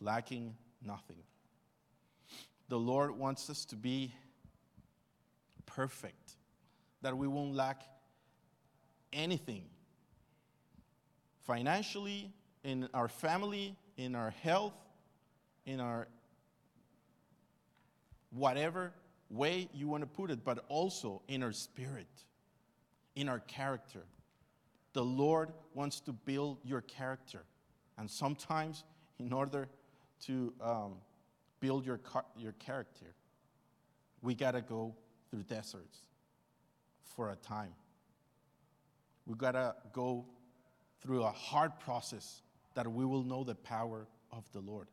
Lacking 0.00 0.54
nothing. 0.84 1.22
The 2.68 2.78
Lord 2.78 3.10
wants 3.10 3.50
us 3.50 3.64
to 3.66 3.76
be 3.76 4.14
perfect, 5.66 6.36
that 7.02 7.16
we 7.16 7.26
won't 7.26 7.54
lack 7.54 7.82
anything 9.12 9.64
financially, 11.46 12.32
in 12.62 12.88
our 12.94 13.08
family, 13.08 13.76
in 13.96 14.14
our 14.14 14.30
health, 14.30 14.74
in 15.66 15.80
our 15.80 16.06
whatever 18.30 18.92
way 19.30 19.68
you 19.72 19.88
want 19.88 20.02
to 20.02 20.06
put 20.06 20.30
it, 20.30 20.44
but 20.44 20.64
also 20.68 21.22
in 21.28 21.42
our 21.42 21.52
spirit, 21.52 22.08
in 23.20 23.28
our 23.28 23.40
character. 23.40 24.04
The 24.94 25.04
Lord 25.04 25.50
wants 25.74 26.00
to 26.00 26.12
build 26.12 26.58
your 26.64 26.80
character. 26.80 27.44
And 27.98 28.10
sometimes, 28.10 28.84
in 29.18 29.32
order 29.32 29.68
to 30.26 30.52
um, 30.60 30.94
build 31.60 31.84
your, 31.84 32.00
your 32.36 32.52
character, 32.52 33.14
we 34.22 34.34
got 34.34 34.52
to 34.52 34.62
go 34.62 34.94
through 35.30 35.42
deserts 35.42 35.98
for 37.14 37.30
a 37.30 37.36
time. 37.36 37.72
We 39.26 39.34
got 39.34 39.52
to 39.52 39.74
go 39.92 40.24
through 41.02 41.22
a 41.22 41.30
hard 41.30 41.78
process 41.78 42.42
that 42.74 42.90
we 42.90 43.04
will 43.04 43.22
know 43.22 43.44
the 43.44 43.54
power 43.54 44.06
of 44.32 44.50
the 44.52 44.60
Lord. 44.60 44.88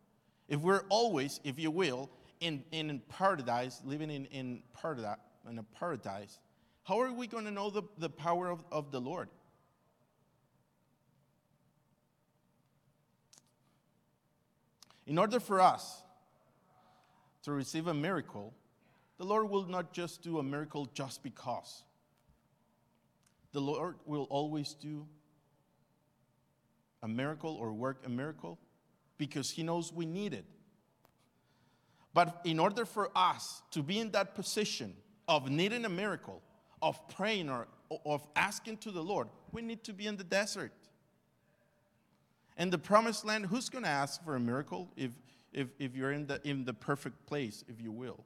If 0.50 0.60
we're 0.60 0.84
always, 0.90 1.40
if 1.44 1.58
you 1.58 1.72
will, 1.72 2.10
in, 2.40 2.64
in 2.72 3.02
paradise, 3.10 3.82
living 3.86 4.12
in, 4.12 4.26
in, 4.26 4.64
paradise, 4.80 5.18
in 5.50 5.60
a 5.60 5.64
paradise, 5.64 6.40
how 6.88 7.02
are 7.02 7.12
we 7.12 7.28
going 7.28 7.44
to 7.44 7.52
know 7.52 7.70
the, 7.70 7.84
the 7.98 8.10
power 8.10 8.50
of, 8.50 8.64
of 8.72 8.92
the 8.92 9.02
Lord? 9.02 9.28
In 15.06 15.18
order 15.18 15.42
for 15.42 15.60
us 15.60 16.02
to 17.44 17.52
receive 17.52 17.88
a 17.88 17.94
miracle, 17.94 18.54
the 19.18 19.26
Lord 19.26 19.50
will 19.50 19.66
not 19.66 19.92
just 19.92 20.22
do 20.22 20.40
a 20.40 20.44
miracle 20.44 20.86
just 20.94 21.24
because. 21.24 21.84
The 23.52 23.60
Lord 23.60 23.96
will 24.06 24.28
always 24.30 24.74
do 24.74 25.08
a 27.04 27.08
miracle 27.10 27.54
or 27.56 27.74
work 27.74 28.04
a 28.06 28.10
miracle 28.10 28.60
because 29.18 29.52
He 29.52 29.62
knows 29.62 29.92
we 29.92 30.06
need 30.06 30.34
it. 30.34 30.46
But 32.14 32.40
in 32.46 32.60
order 32.60 32.86
for 32.86 33.12
us 33.14 33.62
to 33.72 33.84
be 33.84 34.00
in 34.00 34.12
that 34.12 34.36
position 34.36 34.94
of 35.28 35.50
needing 35.50 35.84
a 35.84 35.90
miracle, 35.90 36.42
of 36.82 37.08
praying 37.10 37.50
or 37.50 37.68
of 38.06 38.26
asking 38.36 38.78
to 38.78 38.92
the 38.92 39.02
Lord, 39.02 39.28
we 39.52 39.62
need 39.62 39.84
to 39.86 39.94
be 39.94 40.08
in 40.08 40.18
the 40.18 40.24
desert. 40.24 40.72
In 42.58 42.70
the 42.70 42.78
promised 42.78 43.26
land, 43.26 43.46
who's 43.46 43.70
going 43.70 43.84
to 43.84 43.90
ask 43.90 44.24
for 44.24 44.36
a 44.36 44.40
miracle 44.40 44.90
if, 44.98 45.12
if, 45.54 45.68
if 45.80 45.96
you're 45.96 46.12
in 46.12 46.26
the, 46.28 46.42
in 46.44 46.66
the 46.66 46.74
perfect 46.74 47.26
place, 47.26 47.64
if 47.68 47.82
you 47.82 47.92
will? 47.92 48.24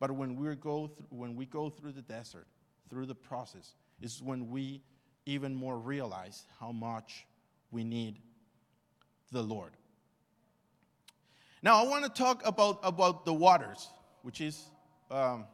But 0.00 0.10
when 0.10 0.36
we 0.36 0.54
go 0.56 0.88
through, 0.88 1.06
when 1.10 1.36
we 1.36 1.46
go 1.46 1.70
through 1.70 1.92
the 1.92 2.02
desert, 2.02 2.46
through 2.88 3.06
the 3.06 3.14
process, 3.14 3.74
is 4.00 4.22
when 4.22 4.50
we 4.50 4.82
even 5.26 5.54
more 5.54 5.78
realize 5.78 6.46
how 6.58 6.72
much 6.72 7.26
we 7.70 7.84
need 7.84 8.18
the 9.30 9.42
Lord. 9.42 9.72
Now, 11.62 11.84
I 11.84 11.86
want 11.86 12.04
to 12.04 12.10
talk 12.10 12.44
about, 12.46 12.80
about 12.82 13.24
the 13.24 13.34
waters, 13.34 13.88
which 14.22 14.40
is 14.40 14.64
um, 15.10 15.44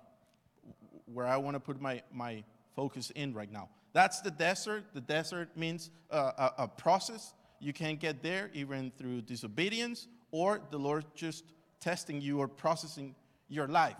where 1.12 1.26
I 1.26 1.36
want 1.36 1.54
to 1.54 1.60
put 1.60 1.80
my, 1.80 2.02
my 2.12 2.44
focus 2.74 3.10
in 3.14 3.32
right 3.32 3.50
now. 3.50 3.68
That's 3.92 4.20
the 4.20 4.30
desert. 4.30 4.84
The 4.92 5.00
desert 5.00 5.56
means 5.56 5.90
uh, 6.10 6.32
a, 6.36 6.64
a 6.64 6.68
process. 6.68 7.34
You 7.60 7.72
can't 7.72 7.98
get 7.98 8.22
there 8.22 8.50
even 8.52 8.92
through 8.98 9.22
disobedience 9.22 10.08
or 10.30 10.60
the 10.70 10.78
Lord 10.78 11.04
just 11.14 11.44
testing 11.80 12.20
you 12.20 12.40
or 12.40 12.48
processing 12.48 13.14
your 13.48 13.68
life. 13.68 13.96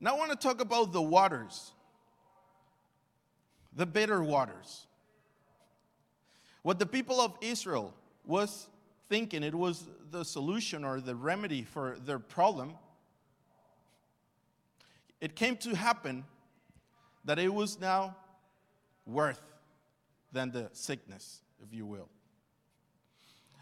Now, 0.00 0.16
I 0.16 0.18
want 0.18 0.32
to 0.32 0.36
talk 0.36 0.60
about 0.60 0.92
the 0.92 1.00
waters, 1.00 1.72
the 3.74 3.86
bitter 3.86 4.22
waters. 4.22 4.86
What 6.62 6.78
the 6.78 6.86
people 6.86 7.20
of 7.20 7.36
Israel 7.40 7.94
was 8.26 8.68
thinking 9.08 9.42
it 9.42 9.54
was 9.54 9.86
the 10.10 10.24
solution 10.24 10.84
or 10.84 11.00
the 11.00 11.14
remedy 11.14 11.62
for 11.62 11.96
their 12.04 12.18
problem, 12.18 12.74
it 15.20 15.34
came 15.34 15.56
to 15.58 15.74
happen 15.74 16.24
that 17.24 17.38
it 17.38 17.52
was 17.52 17.80
now 17.80 18.16
worse 19.06 19.40
than 20.32 20.50
the 20.50 20.68
sickness, 20.72 21.40
if 21.62 21.72
you 21.72 21.86
will. 21.86 22.08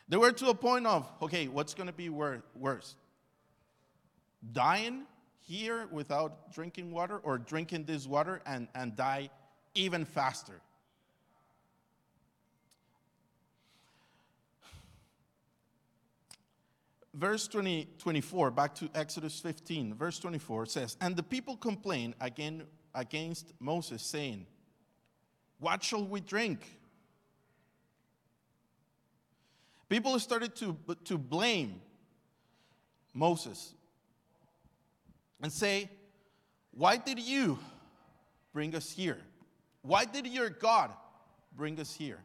They 0.08 0.16
were 0.16 0.32
to 0.32 0.48
a 0.48 0.54
point 0.54 0.86
of, 0.86 1.10
okay, 1.22 1.48
what's 1.48 1.74
going 1.74 1.86
to 1.86 1.92
be 1.92 2.08
worse? 2.08 2.96
Dying 4.52 5.04
here 5.46 5.86
without 5.90 6.52
drinking 6.52 6.92
water 6.92 7.18
or 7.18 7.38
drinking 7.38 7.84
this 7.84 8.06
water 8.06 8.42
and, 8.46 8.68
and 8.74 8.96
die 8.96 9.30
even 9.74 10.04
faster? 10.04 10.60
Verse 17.14 17.46
20, 17.48 17.88
24, 17.98 18.50
back 18.50 18.74
to 18.76 18.88
Exodus 18.94 19.38
15, 19.40 19.94
verse 19.94 20.18
24 20.18 20.66
says, 20.66 20.96
And 21.00 21.16
the 21.16 21.22
people 21.22 21.56
complained 21.56 22.14
again 22.20 22.64
against 22.94 23.52
Moses, 23.60 24.02
saying, 24.02 24.46
What 25.58 25.82
shall 25.82 26.04
we 26.04 26.20
drink? 26.20 26.78
People 29.88 30.18
started 30.18 30.56
to, 30.56 30.76
to 31.04 31.18
blame 31.18 31.82
Moses 33.12 33.74
and 35.42 35.52
say, 35.52 35.90
Why 36.72 36.96
did 36.96 37.18
you 37.18 37.58
bring 38.52 38.74
us 38.74 38.90
here? 38.90 39.18
Why 39.82 40.04
did 40.04 40.26
your 40.26 40.48
God 40.48 40.92
bring 41.54 41.78
us 41.80 41.92
here? 41.92 42.20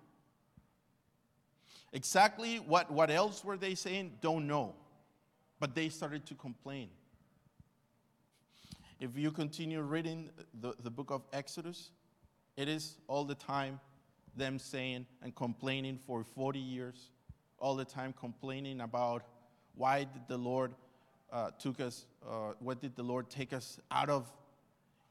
Exactly 1.94 2.58
what, 2.58 2.92
what 2.92 3.10
else 3.10 3.44
were 3.44 3.58
they 3.58 3.76
saying? 3.76 4.14
Don't 4.22 4.48
know. 4.48 4.76
But 5.60 5.74
they 5.74 5.90
started 5.90 6.26
to 6.28 6.36
complain. 6.36 6.90
If 9.00 9.18
you 9.18 9.32
continue 9.32 9.82
reading 9.82 10.30
the, 10.60 10.74
the 10.84 10.90
book 10.90 11.12
of 11.12 11.22
Exodus, 11.32 11.92
it 12.56 12.68
is 12.68 12.98
all 13.08 13.24
the 13.24 13.36
time 13.36 13.80
them 14.36 14.60
saying 14.60 15.06
and 15.22 15.34
complaining 15.36 16.00
for 16.06 16.24
40 16.24 16.60
years, 16.60 17.12
all 17.60 17.76
the 17.76 17.86
time 17.86 18.14
complaining 18.20 18.82
about 18.82 19.24
why 19.76 20.00
did 20.00 20.28
the 20.28 20.38
Lord 20.38 20.74
uh, 21.32 21.52
took 21.60 21.80
us, 21.80 22.06
uh, 22.28 22.54
what 22.60 22.82
did 22.82 22.96
the 22.96 23.04
Lord 23.04 23.30
take 23.30 23.54
us 23.54 23.80
out 23.92 24.10
of 24.10 24.32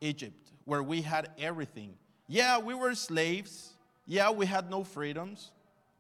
Egypt, 0.01 0.53
where 0.65 0.83
we 0.83 1.03
had 1.03 1.31
everything. 1.39 1.95
Yeah, 2.29 2.59
we 2.59 2.75
were 2.75 2.95
slaves. 2.95 3.73
Yeah, 4.07 4.31
we 4.31 4.47
had 4.47 4.71
no 4.71 4.85
freedoms 4.85 5.51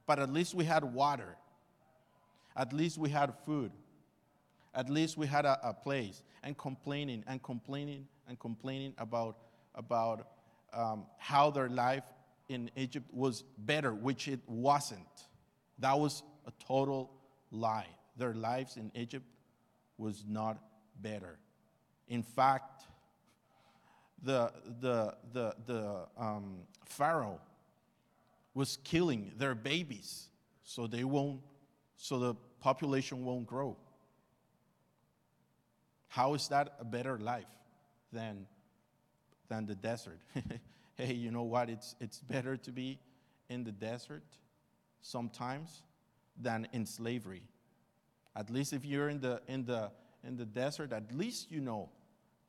but 0.07 0.19
at 0.19 0.33
least 0.33 0.55
we 0.55 0.64
had 0.64 0.85
water. 0.85 1.37
At 2.57 2.73
least 2.73 2.97
we 2.97 3.11
had 3.11 3.35
food. 3.45 3.73
At 4.75 4.88
least 4.88 5.16
we 5.19 5.27
had 5.27 5.45
a, 5.45 5.59
a 5.62 5.75
place. 5.75 6.23
And 6.42 6.57
complaining 6.57 7.25
and 7.27 7.42
complaining 7.42 8.07
and 8.29 8.38
complaining 8.38 8.95
about, 8.99 9.37
about 9.75 10.29
um, 10.73 11.07
how 11.19 11.51
their 11.51 11.69
life 11.69 12.05
in 12.49 12.71
Egypt 12.77 13.07
was 13.12 13.42
better, 13.59 13.92
which 13.95 14.29
it 14.29 14.40
wasn't. 14.47 15.01
That 15.79 15.99
was 15.99 16.23
a 16.47 16.53
total 16.64 17.11
lie. 17.51 17.88
Their 18.16 18.35
lives 18.35 18.77
in 18.77 18.90
Egypt 18.95 19.27
was 19.99 20.25
not 20.29 20.59
better. 21.03 21.38
In 22.09 22.23
fact, 22.23 22.85
the, 24.23 24.53
the, 24.81 25.14
the, 25.33 25.55
the 25.66 26.07
um, 26.16 26.59
Pharaoh 26.85 27.40
was 28.57 28.79
killing 28.85 29.33
their 29.37 29.55
babies 29.55 30.31
so 30.64 30.87
they 30.87 31.05
won't 31.05 31.40
so 31.95 32.19
the 32.19 32.35
population 32.59 33.23
won't 33.23 33.47
grow. 33.47 33.77
How 36.09 36.33
is 36.33 36.49
that 36.49 36.75
a 36.81 36.85
better 36.85 37.19
life 37.19 37.45
than 38.12 38.47
than 39.49 39.66
the 39.66 39.77
desert? 39.77 40.21
Hey 40.97 41.12
you 41.12 41.31
know 41.31 41.42
what? 41.42 41.69
It's 41.69 41.95
it's 42.01 42.21
better 42.21 42.57
to 42.57 42.73
be 42.73 42.99
in 43.51 43.64
the 43.64 43.73
desert 43.73 44.25
sometimes 45.03 45.83
than 46.40 46.66
in 46.73 46.87
slavery. 46.87 47.42
At 48.35 48.49
least 48.49 48.73
if 48.73 48.83
you're 48.87 49.11
in 49.11 49.21
the 49.21 49.42
in 49.47 49.66
the 49.66 49.90
in 50.25 50.38
the 50.38 50.47
desert 50.47 50.95
at 50.95 51.14
least 51.14 51.53
you 51.53 51.61
know 51.61 51.90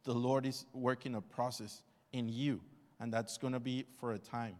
the 0.05 0.13
lord 0.13 0.45
is 0.45 0.65
working 0.73 1.15
a 1.15 1.21
process 1.21 1.83
in 2.13 2.29
you 2.29 2.61
and 2.99 3.13
that's 3.13 3.37
going 3.37 3.53
to 3.53 3.59
be 3.59 3.85
for 3.99 4.13
a 4.13 4.17
time 4.17 4.55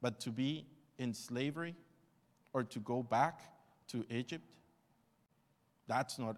but 0.00 0.20
to 0.20 0.30
be 0.30 0.66
in 0.98 1.12
slavery 1.14 1.74
or 2.52 2.62
to 2.64 2.78
go 2.80 3.02
back 3.02 3.40
to 3.88 4.04
Egypt, 4.10 4.44
that's 5.86 6.18
not, 6.18 6.36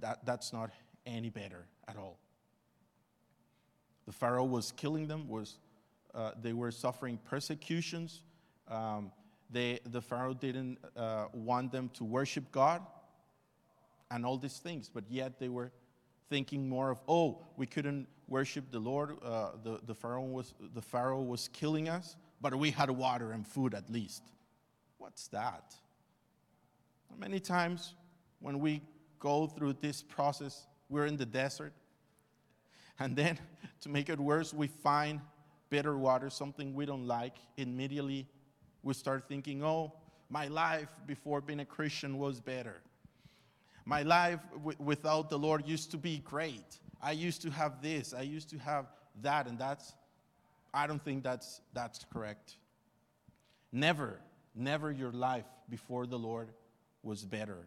that, 0.00 0.24
that's 0.24 0.52
not 0.52 0.70
any 1.06 1.30
better 1.30 1.66
at 1.88 1.96
all. 1.96 2.18
The 4.06 4.12
Pharaoh 4.12 4.44
was 4.44 4.72
killing 4.72 5.06
them, 5.06 5.28
was, 5.28 5.58
uh, 6.14 6.32
they 6.40 6.52
were 6.52 6.70
suffering 6.70 7.18
persecutions. 7.24 8.22
Um, 8.68 9.12
they, 9.50 9.80
the 9.84 10.00
Pharaoh 10.00 10.34
didn't 10.34 10.78
uh, 10.96 11.26
want 11.32 11.72
them 11.72 11.90
to 11.94 12.04
worship 12.04 12.50
God 12.52 12.82
and 14.10 14.24
all 14.24 14.38
these 14.38 14.58
things, 14.58 14.90
but 14.92 15.04
yet 15.08 15.38
they 15.38 15.48
were 15.48 15.70
thinking 16.28 16.68
more 16.68 16.90
of, 16.90 17.00
oh, 17.08 17.42
we 17.56 17.66
couldn't 17.66 18.06
worship 18.28 18.70
the 18.70 18.78
Lord. 18.78 19.16
Uh, 19.22 19.50
the, 19.62 19.80
the, 19.86 19.94
Pharaoh 19.94 20.22
was, 20.22 20.54
the 20.74 20.82
Pharaoh 20.82 21.22
was 21.22 21.48
killing 21.48 21.88
us, 21.88 22.16
but 22.40 22.54
we 22.54 22.70
had 22.70 22.90
water 22.90 23.32
and 23.32 23.46
food 23.46 23.74
at 23.74 23.90
least. 23.90 24.22
What's 24.98 25.28
that? 25.28 25.74
Many 27.18 27.40
times 27.40 27.94
when 28.40 28.60
we 28.60 28.82
go 29.18 29.46
through 29.46 29.74
this 29.74 30.02
process, 30.02 30.66
we're 30.88 31.06
in 31.06 31.16
the 31.16 31.26
desert. 31.26 31.72
And 32.98 33.16
then, 33.16 33.38
to 33.82 33.88
make 33.88 34.08
it 34.08 34.18
worse, 34.18 34.52
we 34.52 34.66
find 34.66 35.20
bitter 35.70 35.96
water, 35.96 36.30
something 36.30 36.74
we 36.74 36.86
don't 36.86 37.06
like. 37.06 37.36
Immediately, 37.56 38.26
we 38.82 38.94
start 38.94 39.24
thinking, 39.28 39.62
oh, 39.62 39.92
my 40.28 40.48
life 40.48 40.88
before 41.06 41.40
being 41.40 41.60
a 41.60 41.64
Christian 41.64 42.18
was 42.18 42.40
better. 42.40 42.82
My 43.84 44.02
life 44.02 44.40
w- 44.52 44.76
without 44.78 45.30
the 45.30 45.38
Lord 45.38 45.66
used 45.66 45.90
to 45.92 45.96
be 45.96 46.18
great. 46.18 46.78
I 47.02 47.12
used 47.12 47.42
to 47.42 47.50
have 47.50 47.82
this, 47.82 48.14
I 48.14 48.22
used 48.22 48.50
to 48.50 48.58
have 48.58 48.86
that, 49.22 49.46
and 49.46 49.58
that's 49.58 49.94
I 50.72 50.86
don't 50.86 51.02
think 51.04 51.22
that's, 51.22 51.60
that's 51.72 52.04
correct. 52.12 52.56
Never, 53.72 54.20
never 54.54 54.90
your 54.90 55.12
life 55.12 55.46
before 55.68 56.06
the 56.06 56.18
Lord 56.18 56.50
was 57.02 57.24
better 57.24 57.66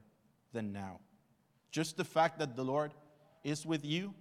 than 0.54 0.72
now. 0.72 1.00
Just 1.72 1.98
the 1.98 2.04
fact 2.04 2.40
that 2.40 2.56
the 2.56 2.64
Lord 2.64 2.94
is 3.44 3.66
with 3.66 3.84
you, 3.84 4.14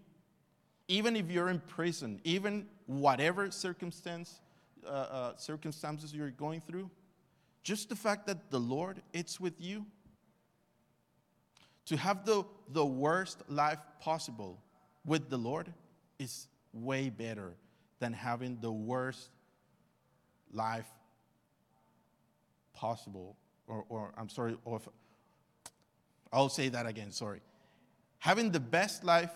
even 0.88 1.16
if 1.16 1.30
you're 1.30 1.48
in 1.48 1.60
prison, 1.60 2.20
even 2.24 2.66
whatever 2.86 3.50
circumstance, 3.50 4.40
uh, 4.86 4.90
uh, 4.90 5.36
circumstances 5.36 6.12
you're 6.12 6.30
going 6.30 6.60
through, 6.60 6.90
just 7.62 7.88
the 7.88 7.96
fact 7.96 8.26
that 8.26 8.50
the 8.50 8.58
Lord 8.58 9.02
is 9.12 9.38
with 9.38 9.60
you, 9.60 9.86
to 11.86 11.96
have 11.96 12.24
the, 12.24 12.44
the 12.70 12.84
worst 12.84 13.42
life 13.48 13.78
possible 14.00 14.58
with 15.04 15.28
the 15.28 15.36
Lord 15.36 15.72
is 16.18 16.46
way 16.72 17.10
better 17.10 17.54
than 18.02 18.12
having 18.12 18.58
the 18.60 18.72
worst 18.72 19.30
life 20.52 20.88
possible. 22.74 23.36
Or, 23.68 23.84
or 23.88 24.12
I'm 24.18 24.28
sorry, 24.28 24.56
or 24.64 24.78
if, 24.78 24.88
I'll 26.32 26.48
say 26.48 26.68
that 26.70 26.84
again, 26.84 27.12
sorry. 27.12 27.42
Having 28.18 28.50
the 28.50 28.58
best 28.58 29.04
life, 29.04 29.30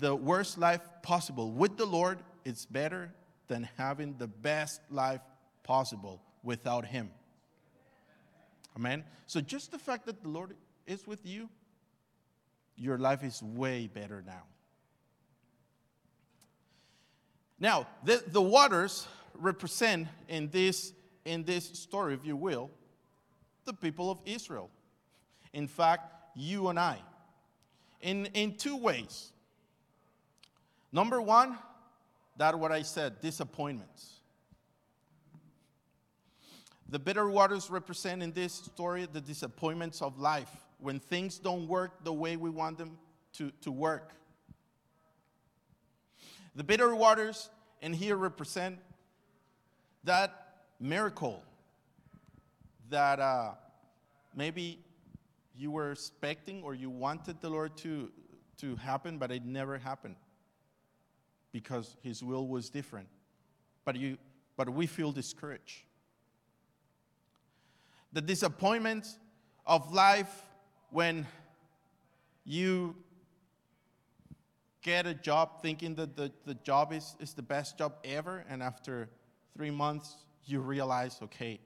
the 0.00 0.16
worst 0.16 0.58
life 0.58 0.80
possible 1.02 1.52
with 1.52 1.76
the 1.76 1.86
Lord, 1.86 2.18
it's 2.44 2.66
better 2.66 3.14
than 3.46 3.68
having 3.76 4.16
the 4.18 4.26
best 4.26 4.80
life 4.90 5.20
possible 5.62 6.20
without 6.42 6.84
Him. 6.84 7.10
Amen? 8.76 9.04
So 9.26 9.40
just 9.40 9.70
the 9.70 9.78
fact 9.78 10.06
that 10.06 10.24
the 10.24 10.28
Lord 10.28 10.56
is 10.88 11.06
with 11.06 11.24
you, 11.24 11.48
your 12.74 12.98
life 12.98 13.22
is 13.22 13.40
way 13.44 13.86
better 13.86 14.24
now. 14.26 14.42
Now, 17.60 17.86
the, 18.04 18.22
the 18.26 18.42
waters 18.42 19.06
represent 19.34 20.08
in 20.28 20.48
this, 20.50 20.92
in 21.24 21.44
this 21.44 21.64
story, 21.64 22.14
if 22.14 22.24
you 22.24 22.36
will, 22.36 22.70
the 23.64 23.72
people 23.72 24.10
of 24.10 24.18
Israel. 24.24 24.70
In 25.52 25.66
fact, 25.66 26.12
you 26.36 26.68
and 26.68 26.78
I. 26.78 26.98
In, 28.00 28.26
in 28.26 28.56
two 28.56 28.76
ways. 28.76 29.32
Number 30.92 31.20
one, 31.20 31.58
that 32.36 32.58
what 32.58 32.70
I 32.70 32.82
said, 32.82 33.20
disappointments. 33.20 34.14
The 36.88 36.98
bitter 36.98 37.28
waters 37.28 37.68
represent 37.68 38.22
in 38.22 38.32
this 38.32 38.54
story 38.54 39.06
the 39.12 39.20
disappointments 39.20 40.00
of 40.00 40.18
life 40.18 40.50
when 40.78 41.00
things 41.00 41.38
don't 41.38 41.68
work 41.68 42.04
the 42.04 42.12
way 42.12 42.36
we 42.36 42.48
want 42.48 42.78
them 42.78 42.96
to, 43.34 43.50
to 43.62 43.70
work. 43.70 44.12
The 46.58 46.64
bitter 46.64 46.92
waters 46.92 47.50
in 47.82 47.92
here 47.92 48.16
represent 48.16 48.80
that 50.02 50.56
miracle 50.80 51.40
that 52.90 53.20
uh, 53.20 53.52
maybe 54.34 54.80
you 55.56 55.70
were 55.70 55.92
expecting 55.92 56.64
or 56.64 56.74
you 56.74 56.90
wanted 56.90 57.40
the 57.40 57.48
Lord 57.48 57.76
to, 57.76 58.10
to 58.56 58.74
happen, 58.74 59.18
but 59.18 59.30
it 59.30 59.44
never 59.44 59.78
happened 59.78 60.16
because 61.52 61.94
His 62.02 62.24
will 62.24 62.48
was 62.48 62.70
different. 62.70 63.06
But, 63.84 63.94
you, 63.94 64.18
but 64.56 64.68
we 64.68 64.88
feel 64.88 65.12
discouraged. 65.12 65.82
The 68.12 68.20
disappointment 68.20 69.06
of 69.64 69.92
life 69.92 70.42
when 70.90 71.24
you 72.44 72.96
get 74.82 75.06
a 75.06 75.14
job 75.14 75.62
thinking 75.62 75.94
that 75.96 76.16
the, 76.16 76.32
the 76.44 76.54
job 76.54 76.92
is, 76.92 77.16
is 77.20 77.34
the 77.34 77.42
best 77.42 77.78
job 77.78 77.94
ever, 78.04 78.44
and 78.48 78.62
after 78.62 79.08
three 79.54 79.70
months, 79.70 80.16
you 80.44 80.60
realize, 80.60 81.18
okay, 81.22 81.60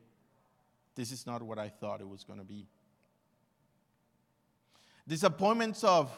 this 0.95 1.13
is 1.13 1.27
not 1.27 1.43
what 1.43 1.59
I 1.59 1.69
thought 1.69 2.01
it 2.01 2.09
was 2.09 2.25
going 2.25 2.39
to 2.39 2.45
be. 2.45 2.67
Disappointments 5.07 5.85
of 5.85 6.11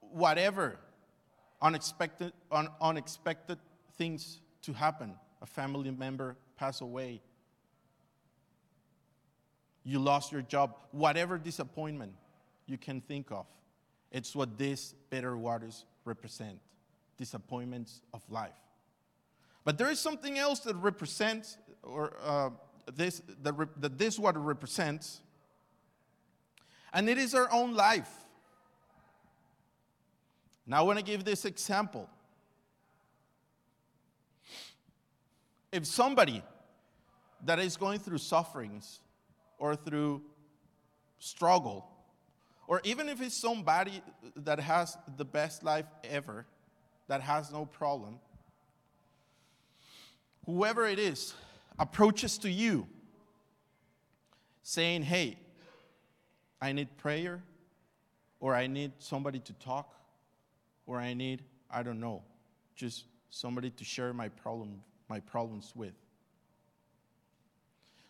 whatever, 0.00 0.78
unexpected, 1.60 2.32
un, 2.50 2.68
unexpected 2.80 3.58
things 3.96 4.40
to 4.62 4.72
happen. 4.72 5.14
A 5.42 5.46
family 5.46 5.90
member 5.90 6.36
pass 6.56 6.80
away. 6.80 7.20
You 9.84 9.98
lost 9.98 10.32
your 10.32 10.42
job. 10.42 10.76
Whatever 10.92 11.38
disappointment 11.38 12.12
you 12.66 12.76
can 12.78 13.00
think 13.00 13.30
of. 13.30 13.46
It's 14.10 14.34
what 14.34 14.58
these 14.58 14.94
bitter 15.08 15.36
waters 15.36 15.84
represent 16.04 16.58
disappointments 17.16 18.00
of 18.12 18.22
life. 18.28 18.58
But 19.64 19.78
there 19.78 19.90
is 19.90 20.00
something 20.00 20.38
else 20.38 20.60
that 20.60 20.74
represents, 20.76 21.58
or 21.82 22.14
uh, 22.24 22.50
this, 22.94 23.22
that, 23.42 23.52
re- 23.52 23.66
this 23.76 24.18
water 24.18 24.40
represents, 24.40 25.20
and 26.92 27.08
it 27.08 27.18
is 27.18 27.34
our 27.34 27.52
own 27.52 27.74
life. 27.74 28.10
Now, 30.66 30.78
I 30.78 30.82
want 30.82 30.98
to 30.98 31.04
give 31.04 31.24
this 31.24 31.44
example. 31.44 32.08
If 35.72 35.86
somebody 35.86 36.42
that 37.44 37.58
is 37.58 37.76
going 37.76 38.00
through 38.00 38.18
sufferings 38.18 39.00
or 39.58 39.76
through 39.76 40.22
struggle 41.18 41.86
or 42.70 42.80
even 42.84 43.08
if 43.08 43.20
it's 43.20 43.34
somebody 43.34 44.00
that 44.36 44.60
has 44.60 44.96
the 45.16 45.24
best 45.24 45.64
life 45.64 45.86
ever, 46.04 46.46
that 47.08 47.20
has 47.20 47.50
no 47.50 47.66
problem, 47.66 48.20
whoever 50.46 50.86
it 50.86 51.00
is 51.00 51.34
approaches 51.80 52.38
to 52.38 52.48
you 52.48 52.86
saying, 54.62 55.02
Hey, 55.02 55.36
I 56.62 56.70
need 56.70 56.96
prayer, 56.96 57.42
or 58.38 58.54
I 58.54 58.68
need 58.68 58.92
somebody 59.00 59.40
to 59.40 59.52
talk, 59.54 59.92
or 60.86 61.00
I 61.00 61.12
need, 61.12 61.42
I 61.72 61.82
don't 61.82 61.98
know, 61.98 62.22
just 62.76 63.06
somebody 63.30 63.70
to 63.70 63.82
share 63.82 64.12
my 64.12 64.28
problem, 64.28 64.80
my 65.08 65.18
problems 65.18 65.72
with. 65.74 65.94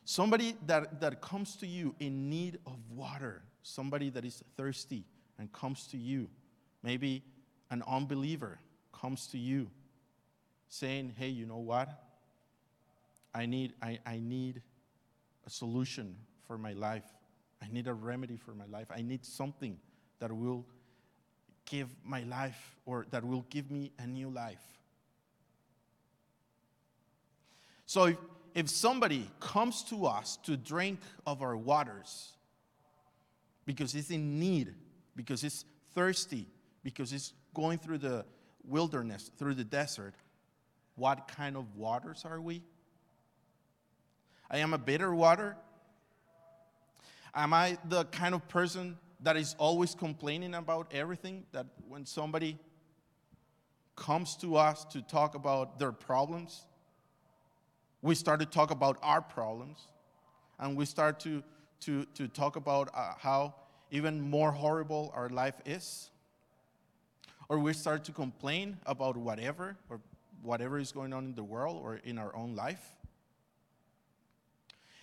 Somebody 0.04 0.54
that, 0.66 1.00
that 1.00 1.22
comes 1.22 1.56
to 1.56 1.66
you 1.66 1.94
in 1.98 2.28
need 2.28 2.58
of 2.66 2.76
water, 2.90 3.42
somebody 3.62 4.10
that 4.10 4.24
is 4.24 4.42
thirsty 4.56 5.04
and 5.38 5.52
comes 5.52 5.86
to 5.88 5.96
you. 5.96 6.28
Maybe 6.82 7.22
an 7.70 7.82
unbeliever 7.86 8.58
comes 8.92 9.26
to 9.28 9.38
you 9.38 9.68
saying, 10.68 11.14
Hey, 11.16 11.28
you 11.28 11.46
know 11.46 11.58
what? 11.58 11.88
I 13.34 13.46
need, 13.46 13.74
I, 13.82 13.98
I 14.04 14.18
need 14.18 14.62
a 15.46 15.50
solution 15.50 16.16
for 16.46 16.58
my 16.58 16.72
life. 16.72 17.04
I 17.62 17.66
need 17.70 17.86
a 17.86 17.94
remedy 17.94 18.36
for 18.36 18.52
my 18.52 18.66
life. 18.66 18.86
I 18.94 19.02
need 19.02 19.24
something 19.24 19.78
that 20.18 20.32
will 20.32 20.64
give 21.66 21.88
my 22.04 22.22
life 22.24 22.76
or 22.86 23.06
that 23.10 23.24
will 23.24 23.44
give 23.50 23.70
me 23.70 23.92
a 23.98 24.06
new 24.06 24.30
life. 24.30 24.62
So 27.86 28.04
if, 28.04 28.16
if 28.54 28.68
somebody 28.68 29.28
comes 29.40 29.82
to 29.84 30.06
us 30.06 30.38
to 30.44 30.56
drink 30.56 31.00
of 31.26 31.42
our 31.42 31.56
waters, 31.56 32.32
because 33.70 33.94
it's 33.94 34.10
in 34.10 34.40
need, 34.40 34.74
because 35.14 35.44
it's 35.44 35.64
thirsty, 35.94 36.44
because 36.82 37.12
it's 37.12 37.32
going 37.54 37.78
through 37.78 37.98
the 37.98 38.24
wilderness, 38.66 39.30
through 39.38 39.54
the 39.54 39.62
desert, 39.62 40.12
what 40.96 41.28
kind 41.28 41.56
of 41.56 41.76
waters 41.76 42.24
are 42.28 42.40
we? 42.40 42.62
I 44.50 44.58
am 44.58 44.74
a 44.74 44.78
bitter 44.78 45.14
water. 45.14 45.56
Am 47.32 47.52
I 47.52 47.78
the 47.88 48.06
kind 48.06 48.34
of 48.34 48.48
person 48.48 48.98
that 49.20 49.36
is 49.36 49.54
always 49.56 49.94
complaining 49.94 50.56
about 50.56 50.92
everything? 50.92 51.44
That 51.52 51.66
when 51.86 52.04
somebody 52.06 52.58
comes 53.94 54.34
to 54.38 54.56
us 54.56 54.84
to 54.86 55.00
talk 55.00 55.36
about 55.36 55.78
their 55.78 55.92
problems, 55.92 56.66
we 58.02 58.16
start 58.16 58.40
to 58.40 58.46
talk 58.46 58.72
about 58.72 58.98
our 59.00 59.22
problems 59.22 59.86
and 60.58 60.76
we 60.76 60.86
start 60.86 61.20
to 61.20 61.44
to, 61.82 62.04
to 62.14 62.28
talk 62.28 62.56
about 62.56 62.90
uh, 62.94 63.12
how 63.18 63.54
even 63.90 64.20
more 64.20 64.52
horrible 64.52 65.12
our 65.14 65.28
life 65.28 65.60
is. 65.64 66.10
Or 67.48 67.58
we 67.58 67.72
start 67.72 68.04
to 68.04 68.12
complain 68.12 68.78
about 68.86 69.16
whatever 69.16 69.76
or 69.88 70.00
whatever 70.42 70.78
is 70.78 70.92
going 70.92 71.12
on 71.12 71.24
in 71.24 71.34
the 71.34 71.42
world 71.42 71.80
or 71.82 71.96
in 72.04 72.18
our 72.18 72.34
own 72.34 72.54
life. 72.54 72.94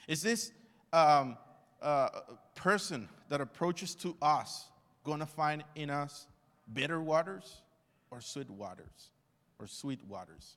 Is 0.08 0.22
this 0.22 0.52
um, 0.94 1.38
uh, 1.82 2.10
person 2.56 3.10
that 3.30 3.42
approaches 3.42 3.94
to 3.96 4.16
us 4.22 4.66
going 5.04 5.20
to 5.20 5.26
find 5.26 5.64
in 5.76 5.90
us 5.90 6.28
bitter 6.74 7.02
waters 7.02 7.62
or 8.10 8.22
sweet 8.22 8.50
waters 8.50 9.12
or 9.60 9.68
sweet 9.68 10.00
waters? 10.08 10.56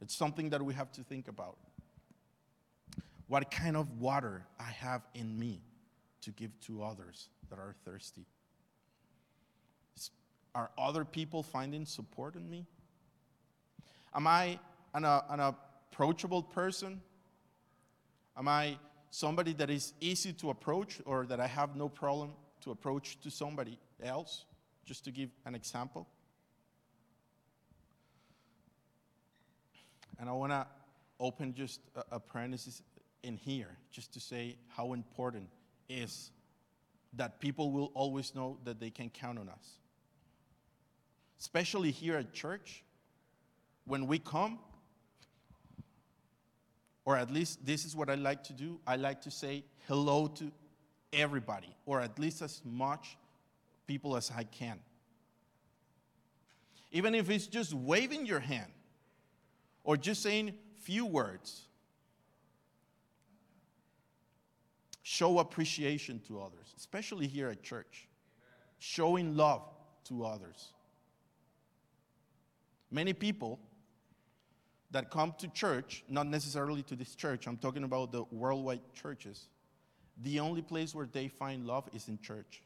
It's 0.00 0.14
something 0.14 0.50
that 0.50 0.62
we 0.62 0.72
have 0.74 0.92
to 0.92 1.02
think 1.02 1.28
about 1.28 1.56
what 3.26 3.50
kind 3.50 3.76
of 3.76 4.00
water 4.00 4.44
I 4.58 4.70
have 4.70 5.02
in 5.14 5.38
me 5.38 5.60
to 6.22 6.30
give 6.30 6.58
to 6.60 6.82
others 6.82 7.28
that 7.48 7.58
are 7.58 7.74
thirsty. 7.84 8.26
Are 10.54 10.70
other 10.76 11.04
people 11.04 11.42
finding 11.42 11.86
support 11.86 12.34
in 12.34 12.48
me? 12.48 12.66
Am 14.14 14.26
I 14.26 14.58
an, 14.94 15.04
uh, 15.04 15.22
an 15.30 15.40
approachable 15.40 16.42
person? 16.42 17.00
Am 18.36 18.48
I 18.48 18.78
somebody 19.10 19.52
that 19.54 19.70
is 19.70 19.92
easy 20.00 20.32
to 20.34 20.50
approach 20.50 21.00
or 21.04 21.26
that 21.26 21.40
I 21.40 21.46
have 21.46 21.76
no 21.76 21.88
problem 21.88 22.32
to 22.62 22.72
approach 22.72 23.20
to 23.20 23.30
somebody 23.30 23.78
else? 24.02 24.44
Just 24.84 25.04
to 25.04 25.12
give 25.12 25.30
an 25.44 25.54
example. 25.54 26.08
And 30.18 30.28
I 30.28 30.32
want 30.32 30.52
to 30.52 30.66
open 31.20 31.54
just 31.54 31.80
a, 31.94 32.16
a 32.16 32.20
parenthesis 32.20 32.82
in 33.22 33.36
here 33.36 33.76
just 33.92 34.12
to 34.14 34.20
say 34.20 34.56
how 34.68 34.92
important 34.94 35.48
is 35.90 36.30
that 37.14 37.40
people 37.40 37.72
will 37.72 37.90
always 37.94 38.34
know 38.34 38.56
that 38.64 38.78
they 38.78 38.90
can 38.90 39.10
count 39.10 39.38
on 39.38 39.48
us. 39.48 39.78
Especially 41.40 41.90
here 41.90 42.16
at 42.16 42.32
church, 42.32 42.84
when 43.84 44.06
we 44.06 44.18
come, 44.18 44.60
or 47.04 47.16
at 47.16 47.30
least 47.30 47.66
this 47.66 47.84
is 47.84 47.96
what 47.96 48.08
I 48.08 48.14
like 48.14 48.44
to 48.44 48.52
do, 48.52 48.78
I 48.86 48.96
like 48.96 49.20
to 49.22 49.30
say 49.30 49.64
hello 49.88 50.28
to 50.28 50.52
everybody, 51.12 51.74
or 51.86 52.00
at 52.00 52.18
least 52.18 52.40
as 52.42 52.62
much 52.64 53.16
people 53.86 54.16
as 54.16 54.30
I 54.34 54.44
can. 54.44 54.78
Even 56.92 57.14
if 57.14 57.30
it's 57.30 57.46
just 57.46 57.74
waving 57.74 58.26
your 58.26 58.40
hand 58.40 58.70
or 59.82 59.96
just 59.96 60.22
saying 60.22 60.54
few 60.78 61.06
words 61.06 61.66
show 65.10 65.40
appreciation 65.40 66.20
to 66.28 66.40
others, 66.40 66.72
especially 66.76 67.26
here 67.26 67.48
at 67.48 67.64
church. 67.64 68.06
showing 68.78 69.36
love 69.36 69.62
to 70.04 70.24
others. 70.24 70.68
Many 72.92 73.12
people 73.12 73.58
that 74.92 75.10
come 75.10 75.34
to 75.38 75.48
church, 75.48 76.04
not 76.08 76.28
necessarily 76.28 76.82
to 76.84 76.94
this 76.94 77.14
church, 77.16 77.46
I'm 77.48 77.56
talking 77.56 77.82
about 77.82 78.12
the 78.12 78.22
worldwide 78.30 78.80
churches, 78.94 79.48
the 80.22 80.38
only 80.38 80.62
place 80.62 80.94
where 80.94 81.08
they 81.10 81.26
find 81.26 81.66
love 81.66 81.88
is 81.92 82.08
in 82.08 82.18
church. 82.20 82.62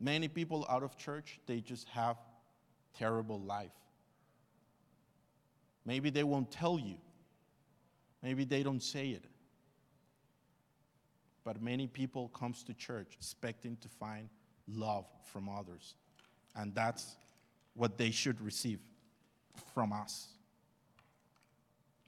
Many 0.00 0.26
people 0.26 0.66
out 0.70 0.82
of 0.82 0.96
church, 0.96 1.38
they 1.46 1.60
just 1.60 1.86
have 1.90 2.16
terrible 2.98 3.40
life. 3.40 3.78
Maybe 5.84 6.08
they 6.08 6.24
won't 6.24 6.50
tell 6.50 6.78
you. 6.78 6.96
Maybe 8.22 8.44
they 8.44 8.62
don't 8.62 8.82
say 8.82 9.10
it. 9.10 9.26
But 11.44 11.60
many 11.60 11.86
people 11.86 12.28
comes 12.28 12.62
to 12.64 12.74
church 12.74 13.14
expecting 13.16 13.76
to 13.78 13.88
find 13.88 14.28
love 14.68 15.06
from 15.32 15.48
others. 15.48 15.94
And 16.54 16.74
that's 16.74 17.16
what 17.74 17.98
they 17.98 18.10
should 18.10 18.40
receive 18.40 18.78
from 19.74 19.92
us. 19.92 20.28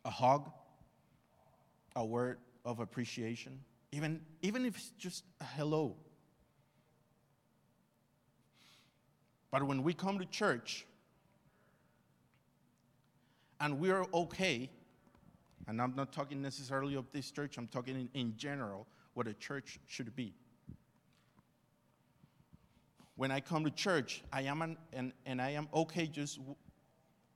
A 0.04 0.10
hug, 0.10 0.50
a 1.96 2.04
word 2.04 2.38
of 2.64 2.80
appreciation, 2.80 3.60
even, 3.92 4.20
even 4.42 4.64
if 4.64 4.76
it's 4.76 4.90
just 4.98 5.24
a 5.40 5.44
hello. 5.44 5.96
But 9.50 9.62
when 9.62 9.82
we 9.82 9.94
come 9.94 10.18
to 10.18 10.26
church 10.26 10.86
and 13.60 13.78
we're 13.78 14.04
okay, 14.12 14.70
and 15.66 15.80
I'm 15.80 15.94
not 15.96 16.12
talking 16.12 16.42
necessarily 16.42 16.96
of 16.96 17.10
this 17.12 17.30
church, 17.30 17.56
I'm 17.56 17.68
talking 17.68 17.94
in, 17.94 18.20
in 18.20 18.36
general 18.36 18.86
what 19.14 19.26
a 19.26 19.32
church 19.34 19.78
should 19.86 20.14
be. 20.14 20.34
When 23.16 23.30
I 23.30 23.40
come 23.40 23.64
to 23.64 23.70
church, 23.70 24.22
I 24.32 24.42
am 24.42 24.60
an, 24.60 24.76
and, 24.92 25.12
and 25.24 25.40
I 25.40 25.50
am 25.50 25.68
okay 25.72 26.06
just 26.06 26.40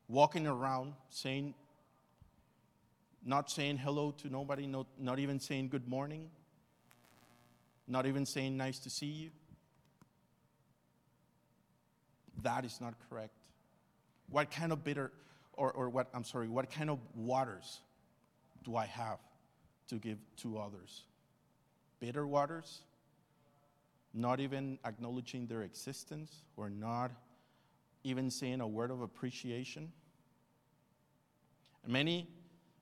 walking 0.09 0.47
around 0.47 0.95
saying, 1.09 1.55
not 3.25 3.51
saying 3.51 3.79
hello 3.79 4.11
to 4.19 4.29
nobody, 4.29 4.67
not, 4.67 4.87
not 4.99 5.21
even 5.21 5.39
saying 5.39 5.69
good 5.69 5.87
morning, 5.87 6.31
not 7.87 8.07
even 8.07 8.27
saying 8.27 8.57
nice 8.57 8.81
to 8.81 8.91
see 8.91 9.07
you. 9.07 9.31
That 12.43 12.65
is 12.65 12.81
not 12.81 12.95
correct. 13.09 13.35
What 14.31 14.51
kind 14.51 14.73
of 14.73 14.83
bitter, 14.83 15.13
or, 15.53 15.73
or 15.73 15.89
what, 15.89 16.09
I'm 16.13 16.25
sorry, 16.25 16.49
what 16.49 16.71
kind 16.71 16.91
of 16.91 16.99
waters 17.15 17.81
do 18.65 18.77
I 18.77 18.87
have 18.87 19.19
to 19.89 19.97
give 19.97 20.19
to 20.39 20.59
others? 20.59 21.05
Bitter 22.01 22.27
waters? 22.27 22.83
Not 24.15 24.41
even 24.41 24.79
acknowledging 24.85 25.47
their 25.47 25.63
existence 25.63 26.45
or 26.57 26.71
not 26.71 27.11
even 28.05 28.31
saying 28.31 28.61
a 28.61 28.67
word 28.67 28.91
of 28.91 29.01
appreciation? 29.03 29.93
Many 31.87 32.29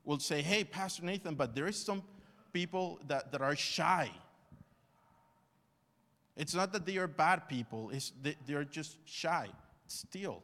will 0.05 0.19
say, 0.19 0.43
hey, 0.43 0.65
Pastor 0.65 1.05
Nathan, 1.05 1.35
but 1.35 1.55
there 1.55 1.67
is 1.67 1.77
some 1.77 2.03
people 2.53 3.01
that, 3.09 3.33
that 3.33 3.43
are 3.43 3.57
shy. 3.57 4.11
It's 6.37 6.55
not 6.55 6.73
that 6.73 6.87
they 6.87 6.97
are 6.99 7.07
bad 7.07 7.49
people, 7.49 7.91
it's 7.91 8.13
they, 8.23 8.37
they're 8.47 8.65
just 8.65 8.99
shy. 9.05 9.49
Still, 9.87 10.43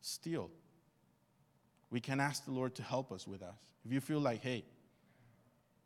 still. 0.00 0.50
We 1.90 2.00
can 2.00 2.20
ask 2.20 2.44
the 2.44 2.50
Lord 2.50 2.74
to 2.76 2.82
help 2.82 3.12
us 3.12 3.26
with 3.26 3.42
us. 3.42 3.54
If 3.84 3.92
you 3.92 4.00
feel 4.00 4.20
like, 4.20 4.42
hey, 4.42 4.64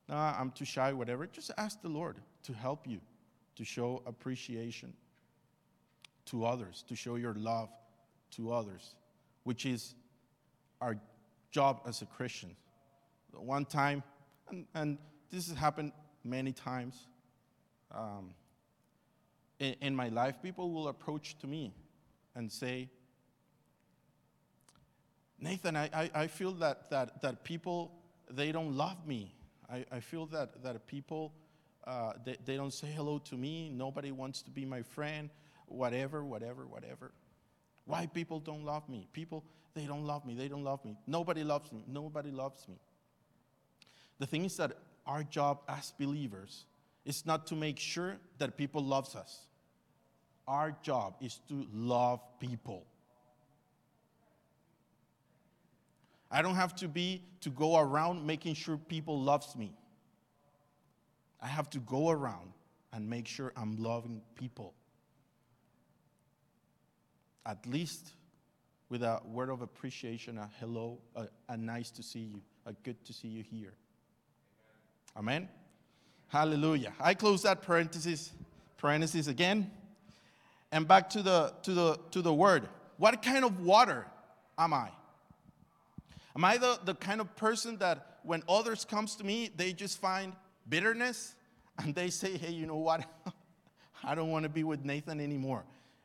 nah, 0.09 0.35
I'm 0.39 0.51
too 0.51 0.65
shy, 0.65 0.93
whatever, 0.93 1.27
just 1.27 1.51
ask 1.57 1.81
the 1.83 1.89
Lord 1.89 2.17
to 2.45 2.53
help 2.53 2.87
you, 2.87 3.01
to 3.57 3.65
show 3.65 4.03
appreciation 4.07 4.93
to 6.27 6.45
others, 6.45 6.85
to 6.89 6.97
show 6.97 7.17
your 7.17 7.35
love 7.35 7.69
to 8.33 8.53
others, 8.53 8.95
which 9.45 9.67
is 9.67 9.95
our 10.81 10.97
job 11.51 11.83
as 11.87 12.03
a 12.03 12.07
Christian. 12.07 12.57
One 13.33 13.65
time, 13.65 14.03
and, 14.51 14.67
and 14.75 14.99
this 15.31 15.49
has 15.49 15.57
happened 15.57 15.93
many 16.25 16.53
times 16.53 17.07
um, 17.91 18.31
in, 19.59 19.75
in 19.81 19.97
my 19.97 20.09
life, 20.09 20.37
people 20.43 20.71
will 20.71 20.89
approach 20.89 21.39
to 21.39 21.47
me 21.47 21.73
and 22.35 22.51
say, 22.51 22.89
Nathan, 25.39 25.77
I, 25.77 25.91
I, 25.93 26.11
I 26.15 26.27
feel 26.29 26.53
that, 26.53 26.91
that, 26.91 27.21
that 27.23 27.45
people, 27.45 27.93
they 28.31 28.53
don't 28.53 28.77
love 28.77 29.07
me. 29.07 29.35
I, 29.73 29.85
I 29.91 30.01
feel 30.01 30.27
that, 30.27 30.63
that 30.63 30.87
people, 30.87 31.33
uh, 31.87 32.13
they, 32.25 32.37
they 32.45 32.57
don't 32.57 32.73
say 32.73 32.89
hello 32.89 33.19
to 33.31 33.37
me. 33.37 33.71
Nobody 33.71 34.13
wants 34.13 34.43
to 34.43 34.51
be 34.51 34.65
my 34.67 34.83
friend, 34.83 35.31
whatever, 35.67 36.23
whatever, 36.25 36.67
whatever. 36.67 37.13
Why 37.87 38.07
people 38.07 38.39
don't 38.39 38.65
love 38.65 38.89
me? 38.89 39.09
People, 39.13 39.45
they 39.75 39.87
don't 39.87 40.05
love 40.05 40.27
me. 40.27 40.35
They 40.35 40.49
don't 40.49 40.63
love 40.65 40.85
me. 40.85 40.97
Nobody 41.07 41.43
loves 41.43 41.73
me. 41.73 41.85
Nobody 41.89 42.31
loves 42.31 42.69
me. 42.69 42.77
The 44.19 44.27
thing 44.27 44.45
is 44.45 44.57
that 44.59 44.77
our 45.07 45.25
job 45.25 45.63
as 45.69 45.93
believers 45.99 46.67
is 47.05 47.25
not 47.27 47.47
to 47.49 47.57
make 47.57 47.79
sure 47.79 48.19
that 48.39 48.57
people 48.57 48.85
loves 48.85 49.17
us. 49.17 49.47
Our 50.47 50.77
job 50.83 51.15
is 51.21 51.41
to 51.49 51.67
love 51.73 52.21
people. 52.39 52.85
I 56.33 56.41
don't 56.41 56.55
have 56.55 56.75
to 56.77 56.89
be 56.89 57.23
to 57.43 57.51
go 57.51 57.79
around 57.79 58.27
making 58.27 58.55
sure 58.55 58.79
people 58.79 59.21
loves 59.21 59.55
me. 59.55 59.75
I 61.43 61.47
have 61.47 61.69
to 61.71 61.79
go 61.81 62.09
around 62.09 62.53
and 62.93 63.09
make 63.09 63.29
sure 63.29 63.53
I'm 63.55 63.77
loving 63.77 64.23
people. 64.35 64.73
At 67.45 67.67
least 67.67 68.13
with 68.89 69.03
a 69.03 69.21
word 69.27 69.51
of 69.51 69.61
appreciation, 69.61 70.39
a 70.39 70.49
hello, 70.59 70.99
a, 71.15 71.27
a 71.51 71.57
nice 71.57 71.91
to 71.91 72.03
see 72.03 72.21
you, 72.21 72.41
a 72.65 72.73
good 72.73 73.05
to 73.05 73.13
see 73.13 73.29
you 73.29 73.43
here. 73.43 73.75
Amen. 75.17 75.49
Hallelujah. 76.29 76.95
I 76.99 77.13
close 77.13 77.43
that 77.43 77.61
parenthesis 77.61 78.33
parenthesis 78.79 79.29
again 79.29 79.71
and 80.73 80.89
back 80.89 81.11
to 81.11 81.23
the 81.23 81.53
to 81.63 81.75
the 81.75 81.99
to 82.11 82.23
the 82.23 82.33
word. 82.33 82.69
What 82.97 83.23
kind 83.23 83.45
of 83.45 83.61
water 83.61 84.07
am 84.59 84.73
I? 84.73 84.89
Am 86.35 86.45
I 86.45 86.57
the, 86.57 86.79
the 86.85 86.95
kind 86.95 87.21
of 87.21 87.35
person 87.37 87.77
that 87.79 88.19
when 88.23 88.43
others 88.49 88.85
comes 88.85 89.17
to 89.17 89.25
me, 89.25 89.51
they 89.55 89.73
just 89.73 90.01
find 90.01 90.33
bitterness 90.69 91.35
and 91.79 91.95
they 91.95 92.11
say, 92.11 92.37
hey, 92.37 92.51
you 92.51 92.67
know 92.67 92.77
what? 92.77 93.05
I 94.05 94.15
don't 94.15 94.31
want 94.31 94.45
to 94.45 94.49
be 94.49 94.65
with 94.65 94.85
Nathan 94.85 95.21
anymore 95.21 95.65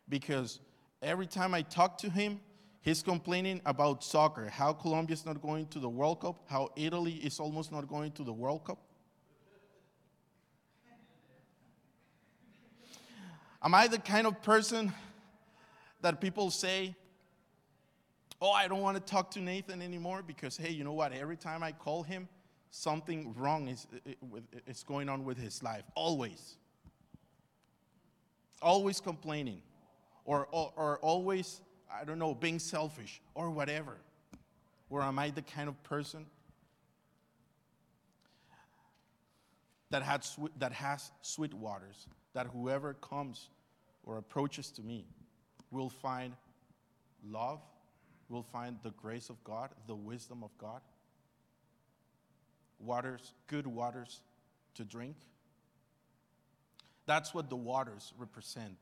because 0.10 0.60
every 1.02 1.28
time 1.28 1.54
I 1.54 1.62
talk 1.62 1.98
to 2.00 2.10
him, 2.10 2.40
he's 2.82 3.02
complaining 3.02 3.62
about 3.66 4.04
soccer, 4.04 4.50
how 4.50 4.74
Colombia's 4.74 5.26
not 5.26 5.42
going 5.42 5.68
to 5.68 5.80
the 5.80 5.90
World 5.90 6.22
Cup, 6.22 6.44
how 6.50 6.70
Italy 6.76 7.14
is 7.14 7.40
almost 7.40 7.72
not 7.72 7.88
going 7.88 8.12
to 8.14 8.24
the 8.24 8.34
World 8.34 8.66
Cup. 8.66 8.80
Am 13.64 13.74
I 13.74 13.88
the 13.88 13.98
kind 13.98 14.28
of 14.28 14.42
person 14.44 14.94
that 16.02 16.22
people 16.22 16.52
say, 16.52 16.96
oh, 18.42 18.52
I 18.52 18.68
don't 18.68 18.82
want 18.82 18.98
to 18.98 19.04
talk 19.04 19.32
to 19.32 19.40
Nathan 19.40 19.82
anymore 19.82 20.24
because, 20.26 20.58
hey, 20.58 20.72
you 20.72 20.84
know 20.84 20.94
what? 20.94 21.14
Every 21.14 21.38
time 21.38 21.64
I 21.64 21.72
call 21.72 22.04
him, 22.04 22.28
something 22.70 23.34
wrong 23.38 23.68
is, 23.68 23.88
is 24.68 24.84
going 24.84 25.10
on 25.10 25.24
with 25.24 25.38
his 25.38 25.64
life. 25.64 25.84
Always. 25.96 26.56
Always 28.62 29.00
complaining. 29.00 29.62
Or, 30.26 30.48
or, 30.52 30.74
or 30.76 31.00
always, 31.00 31.62
I 31.92 32.04
don't 32.04 32.20
know, 32.20 32.36
being 32.36 32.60
selfish 32.60 33.22
or 33.34 33.50
whatever. 33.50 33.98
Or 34.90 35.02
am 35.02 35.20
I 35.20 35.30
the 35.32 35.42
kind 35.42 35.70
of 35.70 35.82
person 35.84 36.26
that, 39.90 40.04
had, 40.04 40.26
that 40.60 40.74
has 40.74 41.12
sweet 41.22 41.54
waters, 41.54 42.08
that 42.34 42.48
whoever 42.48 42.94
comes 42.96 43.50
or 44.04 44.18
approaches 44.18 44.70
to 44.72 44.82
me 44.82 45.06
will 45.72 45.90
find 45.90 46.34
love, 47.26 47.62
will 48.30 48.44
find 48.44 48.78
the 48.84 48.92
grace 48.92 49.30
of 49.30 49.44
God, 49.44 49.70
the 49.88 49.96
wisdom 49.96 50.44
of 50.44 50.52
God, 50.58 50.82
waters, 52.80 53.34
good 53.48 53.66
waters 53.68 54.22
to 54.76 54.84
drink. 54.84 55.16
That's 57.06 57.34
what 57.34 57.50
the 57.50 57.56
waters 57.56 58.14
represent, 58.18 58.78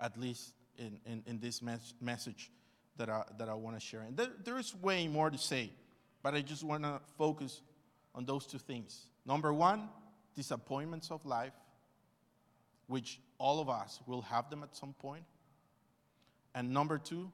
at 0.00 0.18
least 0.18 0.52
in, 0.78 0.98
in, 1.06 1.22
in 1.26 1.38
this 1.38 1.62
mes- 1.62 1.94
message 2.00 2.50
that 2.96 3.08
I, 3.08 3.22
that 3.38 3.48
I 3.48 3.54
want 3.54 3.76
to 3.76 3.80
share. 3.80 4.00
And 4.00 4.16
there, 4.16 4.30
there 4.44 4.58
is 4.58 4.74
way 4.74 5.06
more 5.06 5.30
to 5.30 5.38
say, 5.38 5.70
but 6.22 6.34
I 6.34 6.40
just 6.40 6.64
want 6.64 6.82
to 6.82 7.00
focus 7.16 7.62
on 8.14 8.24
those 8.24 8.46
two 8.46 8.58
things. 8.58 9.06
Number 9.24 9.52
one, 9.52 9.88
disappointments 10.34 11.10
of 11.10 11.24
life, 11.24 11.52
which 12.88 13.20
all 13.38 13.60
of 13.60 13.68
us 13.68 14.00
will 14.06 14.22
have 14.22 14.50
them 14.50 14.62
at 14.62 14.74
some 14.74 14.94
point. 14.94 15.24
And 16.54 16.70
number 16.70 16.98
two, 16.98 17.30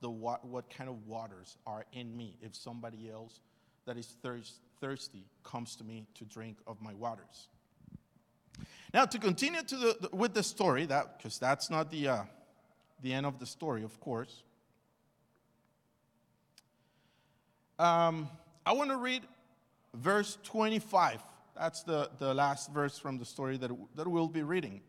the 0.00 0.10
wa- 0.10 0.38
what 0.42 0.70
kind 0.70 0.88
of 0.88 1.06
waters 1.06 1.56
are 1.66 1.84
in 1.92 2.16
me 2.16 2.36
if 2.40 2.54
somebody 2.54 3.10
else 3.10 3.40
that 3.86 3.96
is 3.96 4.16
thirst- 4.22 4.60
thirsty 4.80 5.24
comes 5.42 5.76
to 5.76 5.84
me 5.84 6.06
to 6.14 6.24
drink 6.24 6.58
of 6.66 6.80
my 6.82 6.94
waters. 6.94 7.48
Now, 8.92 9.04
to 9.04 9.18
continue 9.18 9.62
to 9.62 9.76
the, 9.76 10.08
with 10.12 10.34
the 10.34 10.42
story, 10.42 10.86
that 10.86 11.18
because 11.18 11.38
that's 11.38 11.70
not 11.70 11.90
the, 11.90 12.08
uh, 12.08 12.22
the 13.02 13.12
end 13.12 13.26
of 13.26 13.38
the 13.38 13.46
story, 13.46 13.82
of 13.82 13.98
course. 14.00 14.42
Um, 17.78 18.28
I 18.64 18.72
want 18.72 18.90
to 18.90 18.96
read 18.96 19.22
verse 19.94 20.38
25. 20.44 21.20
That's 21.56 21.82
the, 21.82 22.10
the 22.18 22.32
last 22.32 22.72
verse 22.72 22.98
from 22.98 23.18
the 23.18 23.24
story 23.24 23.58
that, 23.58 23.70
that 23.96 24.08
we'll 24.08 24.28
be 24.28 24.42
reading. 24.42 24.80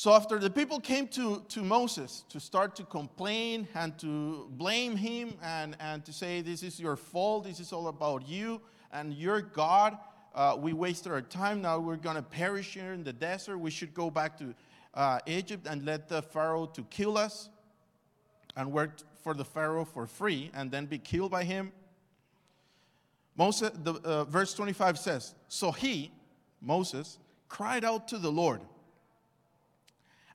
So, 0.00 0.14
after 0.14 0.38
the 0.38 0.48
people 0.48 0.80
came 0.80 1.08
to, 1.08 1.44
to 1.50 1.62
Moses 1.62 2.24
to 2.30 2.40
start 2.40 2.74
to 2.76 2.84
complain 2.84 3.68
and 3.74 3.98
to 3.98 4.48
blame 4.52 4.96
him 4.96 5.34
and, 5.42 5.76
and 5.78 6.02
to 6.06 6.10
say, 6.10 6.40
This 6.40 6.62
is 6.62 6.80
your 6.80 6.96
fault, 6.96 7.44
this 7.44 7.60
is 7.60 7.70
all 7.70 7.88
about 7.88 8.26
you 8.26 8.62
and 8.94 9.12
your 9.12 9.42
God, 9.42 9.98
uh, 10.34 10.56
we 10.58 10.72
wasted 10.72 11.12
our 11.12 11.20
time. 11.20 11.60
Now 11.60 11.78
we're 11.80 11.96
going 11.96 12.16
to 12.16 12.22
perish 12.22 12.72
here 12.72 12.94
in 12.94 13.04
the 13.04 13.12
desert. 13.12 13.58
We 13.58 13.70
should 13.70 13.92
go 13.92 14.10
back 14.10 14.38
to 14.38 14.54
uh, 14.94 15.18
Egypt 15.26 15.66
and 15.68 15.84
let 15.84 16.08
the 16.08 16.22
Pharaoh 16.22 16.64
to 16.64 16.82
kill 16.84 17.18
us 17.18 17.50
and 18.56 18.72
work 18.72 19.00
for 19.22 19.34
the 19.34 19.44
Pharaoh 19.44 19.84
for 19.84 20.06
free 20.06 20.50
and 20.54 20.70
then 20.70 20.86
be 20.86 20.96
killed 20.96 21.30
by 21.30 21.44
him. 21.44 21.72
Moses, 23.36 23.70
the, 23.74 23.92
uh, 23.96 24.24
verse 24.24 24.54
25 24.54 24.98
says, 24.98 25.34
So 25.48 25.70
he, 25.70 26.10
Moses, 26.58 27.18
cried 27.50 27.84
out 27.84 28.08
to 28.08 28.16
the 28.16 28.32
Lord. 28.32 28.62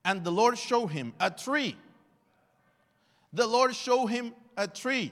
And 0.05 0.23
the 0.23 0.31
Lord 0.31 0.57
showed 0.57 0.87
him 0.87 1.13
a 1.19 1.31
tree. 1.31 1.75
The 3.33 3.47
Lord 3.47 3.75
showed 3.75 4.05
him 4.05 4.33
a 4.55 4.67
tree. 4.67 5.11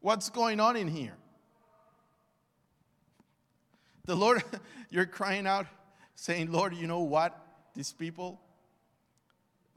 What's 0.00 0.28
going 0.28 0.60
on 0.60 0.76
in 0.76 0.88
here? 0.88 1.16
The 4.04 4.14
Lord, 4.14 4.44
you're 4.90 5.06
crying 5.06 5.46
out, 5.46 5.66
saying, 6.16 6.52
Lord, 6.52 6.74
you 6.74 6.86
know 6.86 7.00
what? 7.00 7.38
These 7.74 7.92
people 7.92 8.38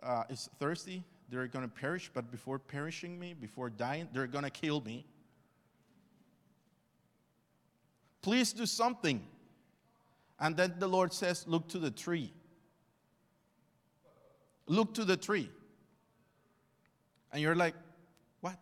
uh, 0.03 0.23
is 0.29 0.49
thirsty. 0.59 1.03
They're 1.29 1.47
going 1.47 1.63
to 1.63 1.73
perish, 1.73 2.11
but 2.13 2.29
before 2.31 2.59
perishing 2.59 3.17
me, 3.17 3.33
before 3.33 3.69
dying, 3.69 4.09
they're 4.13 4.27
going 4.27 4.43
to 4.43 4.49
kill 4.49 4.81
me. 4.81 5.05
Please 8.21 8.51
do 8.51 8.65
something. 8.65 9.25
And 10.39 10.57
then 10.57 10.75
the 10.79 10.87
Lord 10.87 11.13
says, 11.13 11.45
Look 11.47 11.67
to 11.69 11.79
the 11.79 11.91
tree. 11.91 12.31
Look 14.67 14.93
to 14.95 15.05
the 15.05 15.17
tree. 15.17 15.49
And 17.31 17.41
you're 17.41 17.55
like, 17.55 17.75
What? 18.41 18.59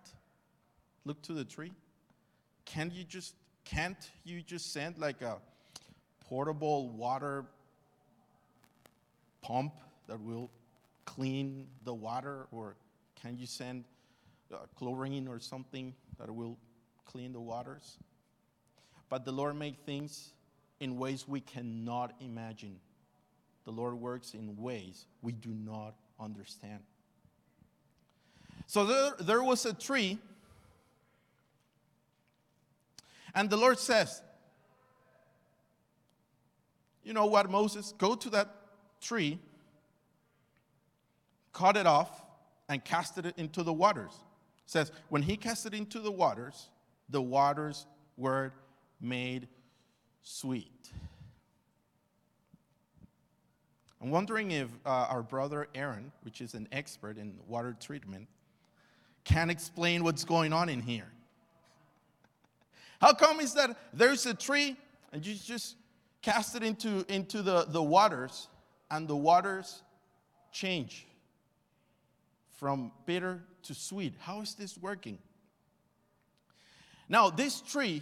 Look 1.05 1.21
to 1.23 1.33
the 1.33 1.45
tree? 1.45 1.71
Can 2.65 2.91
you 2.93 3.03
just 3.03 3.35
can't 3.65 3.97
you 4.23 4.41
just 4.41 4.73
send 4.73 4.97
like 4.97 5.21
a 5.21 5.37
portable 6.27 6.89
water 6.89 7.45
pump 9.41 9.73
that 10.07 10.19
will 10.19 10.49
clean 11.05 11.67
the 11.83 11.93
water 11.93 12.47
or 12.51 12.75
can 13.21 13.37
you 13.37 13.45
send 13.45 13.85
uh, 14.53 14.57
chlorine 14.75 15.27
or 15.27 15.39
something 15.39 15.93
that 16.19 16.33
will 16.33 16.57
clean 17.05 17.31
the 17.31 17.39
waters? 17.39 17.97
But 19.09 19.25
the 19.25 19.31
Lord 19.31 19.55
made 19.55 19.77
things 19.85 20.33
in 20.83 20.97
ways 20.97 21.25
we 21.25 21.39
cannot 21.39 22.13
imagine. 22.19 22.75
The 23.63 23.71
Lord 23.71 23.95
works 23.95 24.33
in 24.33 24.57
ways 24.57 25.05
we 25.21 25.31
do 25.31 25.49
not 25.49 25.95
understand. 26.19 26.81
So 28.67 28.85
there, 28.85 29.13
there 29.21 29.43
was 29.43 29.65
a 29.65 29.73
tree, 29.73 30.19
and 33.33 33.49
the 33.49 33.55
Lord 33.55 33.79
says, 33.79 34.21
You 37.05 37.13
know 37.13 37.27
what, 37.27 37.49
Moses? 37.49 37.93
Go 37.97 38.15
to 38.15 38.29
that 38.31 38.53
tree, 38.99 39.39
cut 41.53 41.77
it 41.77 41.87
off, 41.87 42.25
and 42.67 42.83
cast 42.83 43.17
it 43.17 43.33
into 43.37 43.63
the 43.63 43.73
waters. 43.73 44.11
It 44.65 44.71
says, 44.71 44.91
When 45.07 45.21
he 45.21 45.37
cast 45.37 45.65
it 45.65 45.73
into 45.73 45.99
the 45.99 46.11
waters, 46.11 46.67
the 47.07 47.21
waters 47.21 47.85
were 48.17 48.51
made 48.99 49.47
sweet. 50.23 50.71
I'm 54.01 54.09
wondering 54.09 54.51
if 54.51 54.67
uh, 54.85 54.89
our 54.89 55.21
brother 55.21 55.67
Aaron, 55.75 56.11
which 56.23 56.41
is 56.41 56.55
an 56.55 56.67
expert 56.71 57.17
in 57.17 57.35
water 57.47 57.75
treatment, 57.79 58.27
can 59.23 59.49
explain 59.49 60.03
what's 60.03 60.25
going 60.25 60.51
on 60.51 60.67
in 60.67 60.81
here. 60.81 61.07
How 62.99 63.13
come 63.13 63.39
is 63.39 63.53
that 63.53 63.77
there's 63.93 64.25
a 64.25 64.33
tree 64.33 64.75
and 65.11 65.25
you 65.25 65.35
just 65.35 65.75
cast 66.21 66.55
it 66.55 66.63
into, 66.63 67.05
into 67.07 67.41
the, 67.41 67.65
the 67.67 67.81
waters 67.81 68.47
and 68.91 69.07
the 69.07 69.15
waters 69.15 69.83
change 70.51 71.05
from 72.57 72.91
bitter 73.05 73.41
to 73.63 73.73
sweet? 73.73 74.15
How 74.19 74.41
is 74.41 74.55
this 74.55 74.77
working? 74.77 75.17
Now, 77.07 77.29
this 77.29 77.61
tree 77.61 78.01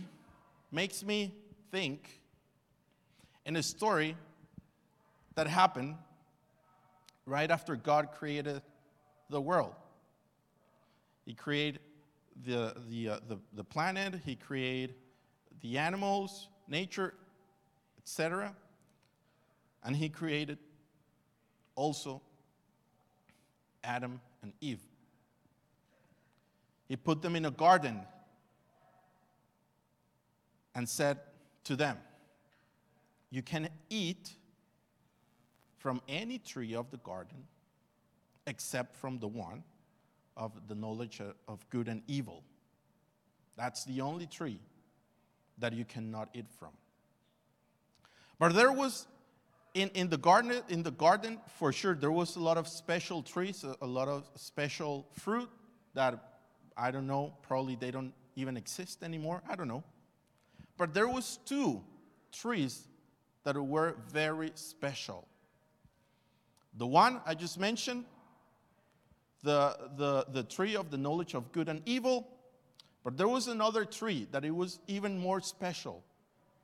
makes 0.71 1.03
me 1.03 1.33
think 1.71 2.21
in 3.45 3.55
a 3.55 3.63
story 3.63 4.15
that 5.35 5.47
happened 5.47 5.95
right 7.25 7.49
after 7.49 7.75
God 7.75 8.09
created 8.11 8.61
the 9.29 9.39
world. 9.39 9.73
He 11.25 11.33
created 11.33 11.79
the, 12.45 12.75
the, 12.89 13.09
uh, 13.09 13.19
the, 13.27 13.37
the 13.53 13.63
planet, 13.63 14.15
He 14.25 14.35
created 14.35 14.95
the 15.61 15.77
animals, 15.77 16.49
nature, 16.67 17.13
etc. 17.97 18.53
And 19.83 19.95
He 19.95 20.09
created 20.09 20.57
also 21.75 22.21
Adam 23.83 24.19
and 24.41 24.53
Eve. 24.59 24.81
He 26.87 26.97
put 26.97 27.21
them 27.21 27.35
in 27.37 27.45
a 27.45 27.51
garden 27.51 28.01
and 30.75 30.87
said 30.89 31.19
to 31.65 31.75
them, 31.75 31.97
You 33.29 33.41
can 33.41 33.69
eat 33.89 34.33
from 35.77 36.01
any 36.07 36.37
tree 36.37 36.75
of 36.75 36.91
the 36.91 36.97
garden 36.97 37.47
except 38.45 38.95
from 38.95 39.19
the 39.19 39.27
one 39.27 39.63
of 40.35 40.51
the 40.67 40.75
knowledge 40.75 41.21
of 41.47 41.69
good 41.69 41.87
and 41.87 42.01
evil. 42.07 42.43
That's 43.55 43.85
the 43.85 44.01
only 44.01 44.27
tree 44.27 44.59
that 45.57 45.73
you 45.73 45.85
cannot 45.85 46.29
eat 46.33 46.47
from. 46.59 46.71
But 48.39 48.53
there 48.53 48.71
was 48.71 49.07
in, 49.73 49.89
in 49.89 50.09
the 50.09 50.17
garden 50.17 50.61
in 50.67 50.83
the 50.83 50.91
garden 50.91 51.39
for 51.57 51.71
sure 51.71 51.95
there 51.95 52.11
was 52.11 52.35
a 52.35 52.39
lot 52.39 52.57
of 52.57 52.67
special 52.67 53.21
trees, 53.21 53.63
a, 53.63 53.75
a 53.81 53.87
lot 53.87 54.07
of 54.07 54.27
special 54.35 55.07
fruit 55.13 55.49
that 55.93 56.31
I 56.75 56.91
don't 56.91 57.07
know, 57.07 57.33
probably 57.41 57.75
they 57.75 57.91
don't 57.91 58.13
even 58.35 58.57
exist 58.57 59.03
anymore. 59.03 59.43
I 59.47 59.55
don't 59.55 59.67
know. 59.67 59.83
But 60.81 60.95
there 60.95 61.07
was 61.07 61.37
two 61.45 61.83
trees 62.31 62.87
that 63.43 63.55
were 63.55 63.97
very 64.11 64.51
special. 64.55 65.27
The 66.75 66.87
one 66.87 67.21
I 67.23 67.35
just 67.35 67.59
mentioned, 67.59 68.03
the, 69.43 69.77
the, 69.95 70.25
the 70.31 70.41
tree 70.41 70.75
of 70.75 70.89
the 70.89 70.97
knowledge 70.97 71.35
of 71.35 71.51
good 71.51 71.69
and 71.69 71.83
evil, 71.85 72.27
but 73.03 73.15
there 73.15 73.27
was 73.27 73.47
another 73.47 73.85
tree 73.85 74.27
that 74.31 74.43
it 74.43 74.49
was 74.49 74.79
even 74.87 75.19
more 75.19 75.39
special, 75.39 76.03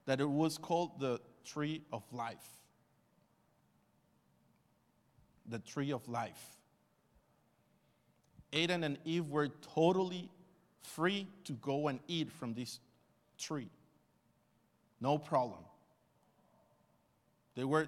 that 0.07 0.19
it 0.19 0.27
was 0.27 0.57
called 0.57 0.99
the 0.99 1.21
tree 1.45 1.83
of 1.93 2.01
life. 2.11 2.49
The 5.47 5.59
tree 5.59 5.91
of 5.91 6.09
life. 6.09 6.43
Adam 8.51 8.83
and 8.83 8.97
Eve 9.05 9.29
were 9.29 9.49
totally 9.75 10.31
free 10.81 11.27
to 11.43 11.53
go 11.53 11.87
and 11.87 11.99
eat 12.07 12.31
from 12.31 12.55
this 12.55 12.79
tree. 13.37 13.69
No 14.99 15.17
problem. 15.17 15.59
They 17.55 17.63
were 17.63 17.87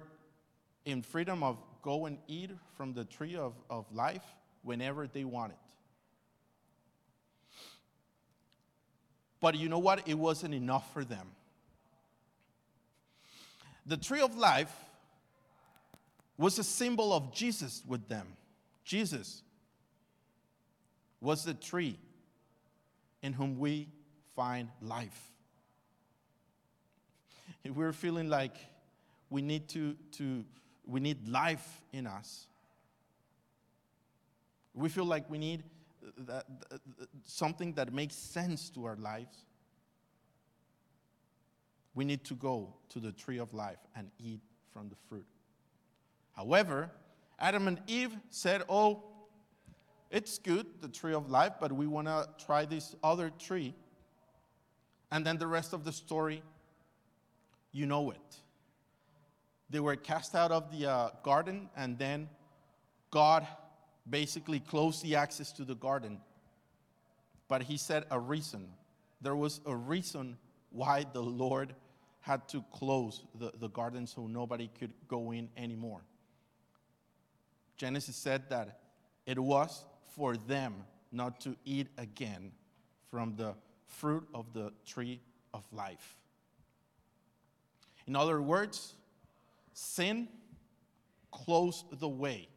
in 0.84 1.02
freedom 1.02 1.42
of 1.42 1.58
go 1.82 2.06
and 2.06 2.18
eat 2.28 2.50
from 2.76 2.92
the 2.92 3.04
tree 3.04 3.36
of, 3.36 3.54
of 3.68 3.86
life 3.92 4.24
whenever 4.62 5.06
they 5.06 5.24
wanted. 5.24 5.56
But 9.40 9.56
you 9.56 9.68
know 9.68 9.78
what? 9.78 10.06
It 10.06 10.18
wasn't 10.18 10.54
enough 10.54 10.92
for 10.92 11.04
them. 11.04 11.28
The 13.86 13.96
tree 13.96 14.20
of 14.20 14.36
life 14.36 14.72
was 16.36 16.58
a 16.58 16.64
symbol 16.64 17.12
of 17.12 17.34
Jesus 17.34 17.82
with 17.86 18.08
them. 18.08 18.26
Jesus 18.84 19.42
was 21.20 21.44
the 21.44 21.54
tree 21.54 21.98
in 23.22 23.32
whom 23.32 23.58
we 23.58 23.88
find 24.34 24.68
life. 24.80 25.29
If 27.64 27.74
we're 27.74 27.92
feeling 27.92 28.28
like 28.28 28.56
we 29.28 29.42
need 29.42 29.68
to, 29.70 29.96
to 30.12 30.44
we 30.86 31.00
need 31.00 31.28
life 31.28 31.82
in 31.92 32.06
us. 32.06 32.46
We 34.74 34.88
feel 34.88 35.04
like 35.04 35.28
we 35.30 35.38
need 35.38 35.64
that, 36.18 36.44
that- 36.70 36.80
something 37.24 37.74
that 37.74 37.92
makes 37.92 38.14
sense 38.14 38.70
to 38.70 38.84
our 38.84 38.96
lives, 38.96 39.44
we 41.94 42.04
need 42.04 42.24
to 42.24 42.34
go 42.34 42.74
to 42.90 43.00
the 43.00 43.12
tree 43.12 43.38
of 43.38 43.52
life 43.52 43.78
and 43.94 44.10
eat 44.18 44.40
from 44.72 44.88
the 44.88 44.96
fruit. 45.08 45.26
However, 46.32 46.90
Adam 47.38 47.68
and 47.68 47.80
Eve 47.86 48.16
said, 48.30 48.62
Oh, 48.68 49.02
it's 50.10 50.38
good, 50.38 50.66
the 50.80 50.88
tree 50.88 51.14
of 51.14 51.30
life, 51.30 51.52
but 51.60 51.72
we 51.72 51.86
want 51.86 52.06
to 52.08 52.28
try 52.44 52.64
this 52.64 52.94
other 53.02 53.30
tree. 53.30 53.74
And 55.12 55.26
then 55.26 55.38
the 55.38 55.46
rest 55.46 55.72
of 55.72 55.84
the 55.84 55.92
story, 55.92 56.42
you 57.72 57.86
know 57.86 58.10
it. 58.10 58.36
They 59.68 59.80
were 59.80 59.96
cast 59.96 60.34
out 60.34 60.50
of 60.50 60.70
the 60.76 60.90
uh, 60.90 61.10
garden, 61.22 61.68
and 61.76 61.98
then 61.98 62.28
God 63.10 63.46
basically 64.08 64.60
closed 64.60 65.02
the 65.02 65.16
access 65.16 65.52
to 65.52 65.64
the 65.64 65.76
garden. 65.76 66.20
But 67.48 67.62
he 67.62 67.76
said 67.76 68.04
a 68.10 68.18
reason. 68.18 68.68
There 69.20 69.36
was 69.36 69.60
a 69.66 69.74
reason 69.74 70.38
why 70.70 71.04
the 71.12 71.22
Lord 71.22 71.74
had 72.20 72.48
to 72.48 72.64
close 72.72 73.22
the, 73.34 73.52
the 73.58 73.68
garden 73.68 74.06
so 74.06 74.26
nobody 74.26 74.70
could 74.78 74.92
go 75.08 75.32
in 75.32 75.48
anymore. 75.56 76.02
Genesis 77.76 78.16
said 78.16 78.48
that 78.50 78.80
it 79.26 79.38
was 79.38 79.84
for 80.14 80.36
them 80.36 80.74
not 81.12 81.40
to 81.40 81.56
eat 81.64 81.88
again 81.96 82.52
from 83.10 83.34
the 83.36 83.54
fruit 83.86 84.26
of 84.34 84.52
the 84.52 84.72
tree 84.84 85.20
of 85.54 85.64
life. 85.72 86.19
In 88.10 88.16
other 88.16 88.42
words, 88.42 88.94
sin 89.72 90.26
closed 91.30 91.84
the 92.00 92.08
way 92.08 92.48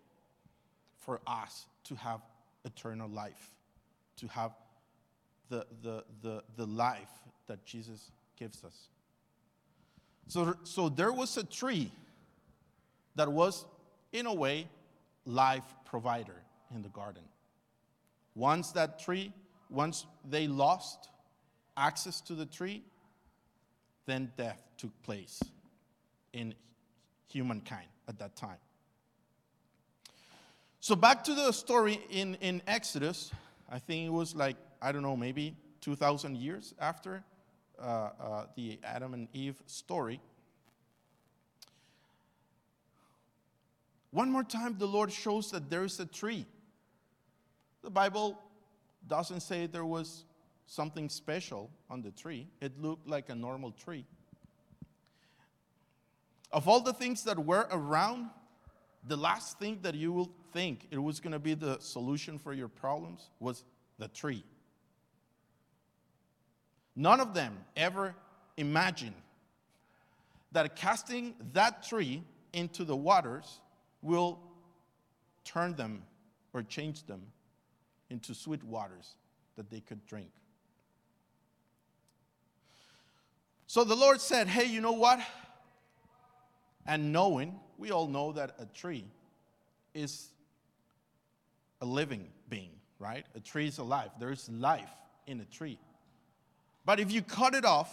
for 0.97 1.21
us 1.27 1.67
to 1.83 1.93
have 1.93 2.21
eternal 2.65 3.07
life, 3.07 3.51
to 4.17 4.27
have 4.29 4.53
the, 5.49 5.67
the, 5.83 6.05
the, 6.23 6.43
the 6.57 6.65
life 6.65 7.11
that 7.45 7.63
Jesus 7.65 8.09
gives 8.35 8.63
us. 8.63 8.87
So, 10.27 10.55
so 10.63 10.89
there 10.89 11.11
was 11.11 11.37
a 11.37 11.43
tree 11.43 11.91
that 13.13 13.31
was, 13.31 13.63
in 14.11 14.25
a 14.25 14.33
way, 14.33 14.67
life 15.23 15.75
provider 15.85 16.41
in 16.73 16.81
the 16.81 16.89
garden. 16.89 17.21
Once 18.33 18.71
that 18.71 18.97
tree, 18.97 19.31
once 19.69 20.07
they 20.27 20.47
lost 20.47 21.09
access 21.77 22.21
to 22.21 22.33
the 22.33 22.47
tree, 22.47 22.81
then 24.05 24.31
death 24.37 24.61
took 24.77 24.91
place 25.03 25.41
in 26.33 26.53
humankind 27.27 27.87
at 28.07 28.19
that 28.19 28.35
time. 28.35 28.57
So 30.79 30.95
back 30.95 31.23
to 31.25 31.33
the 31.33 31.51
story 31.51 31.99
in, 32.09 32.35
in 32.35 32.61
Exodus, 32.67 33.31
I 33.71 33.79
think 33.79 34.05
it 34.05 34.11
was 34.11 34.35
like, 34.35 34.57
I 34.81 34.91
don't 34.91 35.01
know, 35.01 35.15
maybe 35.15 35.55
2,000 35.81 36.35
years 36.37 36.73
after 36.79 37.23
uh, 37.81 37.85
uh, 37.85 38.45
the 38.55 38.79
Adam 38.83 39.13
and 39.13 39.27
Eve 39.33 39.61
story. 39.65 40.19
One 44.11 44.29
more 44.29 44.43
time, 44.43 44.75
the 44.77 44.85
Lord 44.85 45.11
shows 45.11 45.51
that 45.51 45.69
there 45.69 45.83
is 45.83 45.99
a 45.99 46.05
tree. 46.05 46.45
The 47.81 47.89
Bible 47.89 48.37
doesn't 49.07 49.39
say 49.39 49.65
there 49.65 49.85
was 49.85 50.25
something 50.65 51.09
special 51.09 51.69
on 51.89 52.01
the 52.01 52.11
tree, 52.11 52.47
it 52.61 52.79
looked 52.81 53.07
like 53.07 53.29
a 53.29 53.35
normal 53.35 53.71
tree. 53.71 54.05
Of 56.51 56.67
all 56.67 56.81
the 56.81 56.93
things 56.93 57.23
that 57.23 57.43
were 57.43 57.67
around, 57.71 58.29
the 59.07 59.17
last 59.17 59.59
thing 59.59 59.79
that 59.81 59.95
you 59.95 60.11
will 60.11 60.31
think 60.53 60.87
it 60.91 60.97
was 60.97 61.19
going 61.19 61.33
to 61.33 61.39
be 61.39 61.55
the 61.55 61.79
solution 61.79 62.37
for 62.37 62.53
your 62.53 62.67
problems 62.67 63.29
was 63.39 63.63
the 63.97 64.07
tree. 64.07 64.43
None 66.95 67.19
of 67.19 67.33
them 67.33 67.57
ever 67.75 68.15
imagined 68.55 69.15
that 70.51 70.75
casting 70.75 71.33
that 71.53 71.83
tree 71.83 72.23
into 72.53 72.83
the 72.83 72.95
waters 72.95 73.59
will 74.01 74.39
turn 75.43 75.75
them 75.75 76.03
or 76.53 76.61
change 76.61 77.03
them 77.05 77.23
into 78.09 78.35
sweet 78.35 78.63
waters 78.63 79.15
that 79.55 79.71
they 79.71 79.79
could 79.79 80.05
drink. 80.05 80.29
So 83.73 83.83
the 83.83 83.95
Lord 83.95 84.21
said, 84.21 84.47
Hey, 84.47 84.65
you 84.65 84.81
know 84.81 84.91
what? 84.91 85.19
And 86.85 87.11
knowing, 87.11 87.59
we 87.79 87.89
all 87.89 88.07
know 88.07 88.31
that 88.33 88.53
a 88.59 88.67
tree 88.67 89.03
is 89.95 90.27
a 91.81 91.85
living 91.87 92.27
being, 92.49 92.69
right? 92.99 93.25
A 93.33 93.39
tree 93.39 93.65
is 93.65 93.79
alive. 93.79 94.11
There 94.19 94.29
is 94.29 94.47
life 94.47 94.93
in 95.25 95.39
a 95.39 95.45
tree. 95.45 95.79
But 96.85 96.99
if 96.99 97.11
you 97.11 97.23
cut 97.23 97.55
it 97.55 97.65
off, 97.65 97.91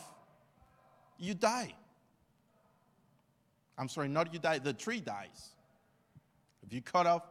you 1.18 1.32
die. 1.32 1.72
I'm 3.78 3.88
sorry, 3.88 4.08
not 4.08 4.34
you 4.34 4.38
die, 4.38 4.58
the 4.58 4.74
tree 4.74 5.00
dies. 5.00 5.48
If 6.62 6.74
you 6.74 6.82
cut 6.82 7.06
off 7.06 7.22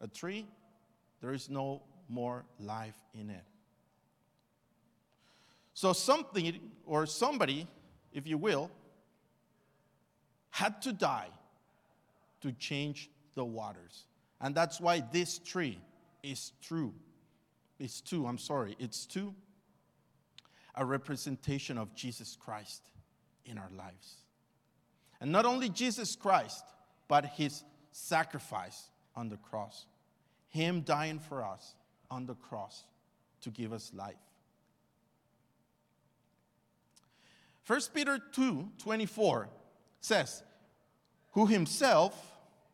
a 0.00 0.06
tree, 0.06 0.46
there 1.20 1.32
is 1.32 1.50
no 1.50 1.82
more 2.08 2.44
life 2.60 2.94
in 3.18 3.30
it. 3.30 3.42
So, 5.74 5.92
something 5.92 6.60
or 6.86 7.04
somebody, 7.04 7.66
if 8.16 8.26
you 8.26 8.38
will, 8.38 8.70
had 10.48 10.80
to 10.80 10.92
die 10.92 11.28
to 12.40 12.50
change 12.50 13.10
the 13.34 13.44
waters. 13.44 14.06
And 14.40 14.54
that's 14.54 14.80
why 14.80 15.02
this 15.12 15.38
tree 15.38 15.78
is 16.22 16.52
true. 16.62 16.94
It's 17.78 18.00
two, 18.00 18.26
I'm 18.26 18.38
sorry, 18.38 18.74
it's 18.78 19.04
two, 19.04 19.34
a 20.74 20.84
representation 20.84 21.76
of 21.76 21.94
Jesus 21.94 22.38
Christ 22.40 22.82
in 23.44 23.58
our 23.58 23.70
lives. 23.76 24.22
And 25.20 25.30
not 25.30 25.44
only 25.44 25.68
Jesus 25.68 26.16
Christ, 26.16 26.64
but 27.08 27.26
his 27.26 27.64
sacrifice 27.92 28.88
on 29.14 29.28
the 29.28 29.36
cross. 29.36 29.86
Him 30.48 30.80
dying 30.80 31.18
for 31.18 31.44
us 31.44 31.74
on 32.10 32.24
the 32.24 32.34
cross 32.34 32.84
to 33.42 33.50
give 33.50 33.74
us 33.74 33.92
life. 33.94 34.14
1 37.66 37.80
Peter 37.92 38.18
2 38.32 38.70
24 38.78 39.48
says, 40.00 40.42
Who 41.32 41.46
himself 41.46 42.14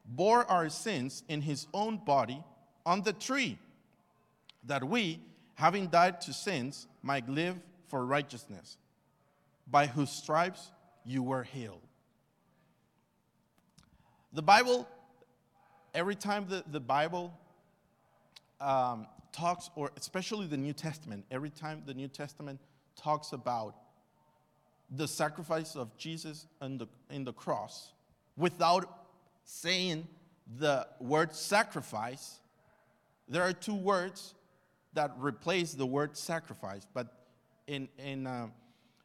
bore 0.04 0.44
our 0.50 0.68
sins 0.68 1.22
in 1.28 1.40
his 1.40 1.66
own 1.72 1.98
body 1.98 2.42
on 2.84 3.02
the 3.02 3.12
tree, 3.12 3.58
that 4.64 4.84
we, 4.84 5.20
having 5.54 5.88
died 5.88 6.20
to 6.22 6.32
sins, 6.32 6.86
might 7.02 7.28
live 7.28 7.56
for 7.88 8.04
righteousness, 8.04 8.76
by 9.66 9.86
whose 9.86 10.10
stripes 10.10 10.72
you 11.04 11.22
were 11.22 11.42
healed. 11.42 11.80
The 14.32 14.42
Bible, 14.42 14.88
every 15.94 16.14
time 16.16 16.46
the, 16.48 16.64
the 16.70 16.80
Bible 16.80 17.32
um, 18.60 19.06
talks, 19.32 19.70
or 19.74 19.90
especially 19.96 20.46
the 20.46 20.56
New 20.56 20.72
Testament, 20.72 21.24
every 21.30 21.50
time 21.50 21.82
the 21.86 21.94
New 21.94 22.08
Testament 22.08 22.60
talks 22.96 23.32
about 23.32 23.76
the 24.94 25.08
sacrifice 25.08 25.74
of 25.74 25.96
Jesus 25.96 26.46
in 26.60 26.78
the, 26.78 26.86
in 27.10 27.24
the 27.24 27.32
cross, 27.32 27.92
without 28.36 29.06
saying 29.44 30.06
the 30.58 30.86
word 31.00 31.34
sacrifice, 31.34 32.40
there 33.28 33.42
are 33.42 33.52
two 33.52 33.74
words 33.74 34.34
that 34.92 35.12
replace 35.18 35.72
the 35.72 35.86
word 35.86 36.16
sacrifice, 36.16 36.86
but 36.92 37.26
in, 37.66 37.88
in, 37.98 38.26
uh, 38.26 38.48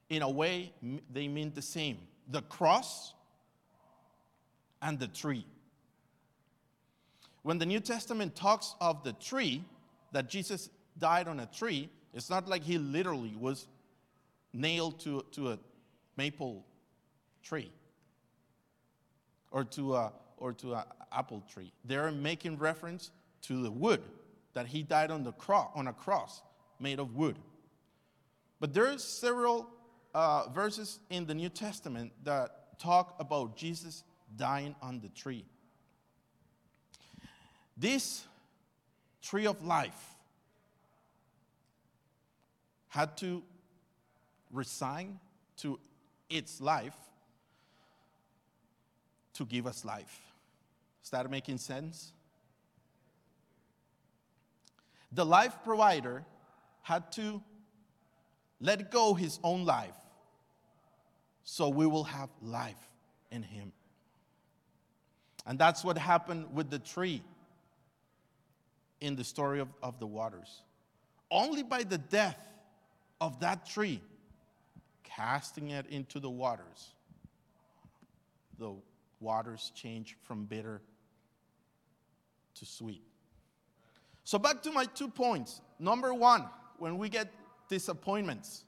in 0.09 0.21
a 0.21 0.29
way, 0.29 0.73
they 1.11 1.27
mean 1.27 1.51
the 1.55 1.61
same 1.61 1.97
the 2.29 2.41
cross 2.41 3.13
and 4.81 4.99
the 4.99 5.07
tree. 5.07 5.45
When 7.43 7.57
the 7.57 7.65
New 7.65 7.79
Testament 7.79 8.35
talks 8.35 8.75
of 8.81 9.03
the 9.03 9.13
tree, 9.13 9.63
that 10.11 10.27
Jesus 10.27 10.69
died 10.97 11.29
on 11.29 11.39
a 11.39 11.45
tree, 11.45 11.89
it's 12.13 12.29
not 12.29 12.47
like 12.49 12.63
he 12.63 12.77
literally 12.77 13.33
was 13.39 13.67
nailed 14.51 14.99
to, 15.01 15.23
to 15.31 15.51
a 15.51 15.59
maple 16.17 16.65
tree 17.43 17.71
or 19.51 19.63
to 19.63 19.95
a, 19.95 20.11
or 20.37 20.53
to 20.53 20.75
an 20.75 20.83
apple 21.11 21.43
tree. 21.51 21.71
They're 21.85 22.11
making 22.11 22.57
reference 22.57 23.11
to 23.43 23.61
the 23.63 23.71
wood 23.71 24.01
that 24.53 24.67
he 24.67 24.83
died 24.83 25.11
on, 25.11 25.23
the 25.23 25.31
cross, 25.31 25.71
on 25.75 25.87
a 25.87 25.93
cross 25.93 26.41
made 26.79 26.99
of 26.99 27.15
wood. 27.15 27.37
But 28.59 28.73
there 28.73 28.87
are 28.87 28.97
several 28.97 29.67
uh, 30.13 30.49
verses 30.49 30.99
in 31.09 31.25
the 31.25 31.35
New 31.35 31.49
Testament 31.49 32.11
that 32.23 32.79
talk 32.79 33.15
about 33.19 33.55
Jesus 33.55 34.03
dying 34.35 34.75
on 34.81 34.99
the 34.99 35.09
tree. 35.09 35.45
This 37.77 38.25
tree 39.21 39.45
of 39.45 39.63
life 39.63 40.15
had 42.87 43.15
to 43.17 43.43
resign 44.51 45.19
to 45.57 45.79
its 46.29 46.61
life 46.61 46.95
to 49.33 49.45
give 49.45 49.67
us 49.67 49.85
life. 49.85 50.21
Is 51.03 51.09
that 51.11 51.29
making 51.29 51.57
sense? 51.57 52.11
The 55.11 55.25
life 55.25 55.55
provider 55.63 56.25
had 56.81 57.11
to 57.13 57.41
let 58.59 58.91
go 58.91 59.13
his 59.13 59.39
own 59.43 59.65
life 59.65 59.95
so 61.43 61.69
we 61.69 61.85
will 61.85 62.03
have 62.03 62.29
life 62.41 62.75
in 63.31 63.41
him. 63.41 63.71
And 65.45 65.57
that's 65.57 65.83
what 65.83 65.97
happened 65.97 66.53
with 66.53 66.69
the 66.69 66.79
tree 66.79 67.21
in 68.99 69.15
the 69.15 69.23
story 69.23 69.59
of, 69.59 69.69
of 69.81 69.99
the 69.99 70.07
waters. 70.07 70.61
Only 71.31 71.63
by 71.63 71.83
the 71.83 71.97
death 71.97 72.37
of 73.21 73.39
that 73.39 73.65
tree, 73.65 74.01
casting 75.17 75.71
it 75.71 75.87
into 75.87 76.19
the 76.19 76.29
waters, 76.29 76.93
the 78.59 78.71
waters 79.19 79.71
change 79.73 80.15
from 80.23 80.45
bitter 80.45 80.81
to 82.53 82.65
sweet. 82.65 83.01
So, 84.23 84.37
back 84.37 84.61
to 84.63 84.71
my 84.71 84.85
two 84.85 85.07
points. 85.07 85.61
Number 85.79 86.13
one, 86.13 86.45
when 86.77 86.97
we 86.97 87.09
get 87.09 87.31
disappointments, 87.69 88.63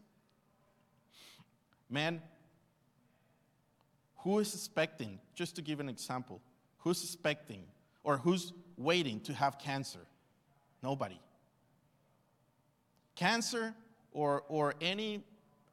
man, 1.89 2.21
who 4.17 4.39
is 4.39 4.53
expecting, 4.53 5.19
just 5.35 5.55
to 5.55 5.61
give 5.61 5.79
an 5.79 5.89
example, 5.89 6.41
who's 6.79 7.03
expecting 7.03 7.63
or 8.03 8.17
who's 8.17 8.53
waiting 8.77 9.19
to 9.21 9.33
have 9.33 9.59
cancer? 9.59 9.99
Nobody. 10.81 11.19
Cancer 13.15 13.73
or, 14.13 14.43
or 14.47 14.73
any 14.81 15.23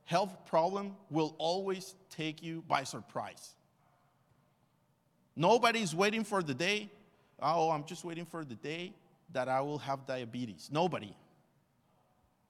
health 0.06 0.46
problem 0.46 0.96
will 1.10 1.34
always 1.38 1.94
take 2.08 2.42
you 2.42 2.64
by 2.66 2.84
surprise. 2.84 3.54
Nobody's 5.36 5.94
waiting 5.94 6.24
for 6.24 6.42
the 6.42 6.54
day, 6.54 6.90
oh, 7.40 7.70
I'm 7.70 7.84
just 7.84 8.04
waiting 8.04 8.24
for 8.24 8.44
the 8.44 8.54
day 8.54 8.94
that 9.32 9.48
I 9.48 9.60
will 9.60 9.78
have 9.78 10.06
diabetes. 10.06 10.70
Nobody. 10.72 11.14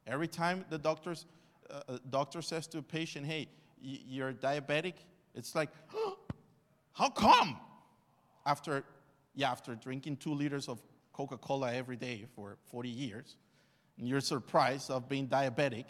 Every 0.07 0.29
time 0.29 0.65
the 0.71 0.79
doctors, 0.79 1.27
uh, 1.69 1.81
uh 1.89 1.99
doctor 2.11 2.43
says 2.43 2.67
to 2.69 2.79
a 2.79 2.83
patient, 2.83 3.27
hey, 3.27 3.49
you're 3.81 4.33
diabetic, 4.33 4.95
it's 5.35 5.55
like, 5.55 5.71
oh, 5.95 6.19
how 6.93 7.09
come? 7.09 7.59
After, 8.45 8.85
yeah, 9.35 9.51
after 9.51 9.75
drinking 9.75 10.19
two 10.19 10.33
liters 10.33 10.69
of 10.69 10.81
Coca 11.13 11.39
Cola 11.39 11.75
every 11.75 11.97
day 11.97 12.27
for 12.37 12.59
40 12.71 12.89
years, 12.89 13.37
and 13.99 14.07
you're 14.07 14.21
surprised 14.21 14.91
of 14.91 15.09
being 15.09 15.27
diabetic. 15.27 15.87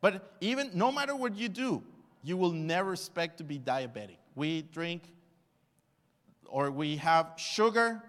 But 0.00 0.34
even 0.40 0.70
no 0.74 0.92
matter 0.92 1.14
what 1.16 1.36
you 1.36 1.48
do, 1.48 1.82
you 2.22 2.36
will 2.36 2.52
never 2.52 2.92
expect 2.92 3.38
to 3.38 3.44
be 3.44 3.58
diabetic. 3.58 4.16
We 4.34 4.62
drink 4.62 5.02
or 6.46 6.70
we 6.70 6.96
have 6.96 7.32
sugar, 7.36 8.02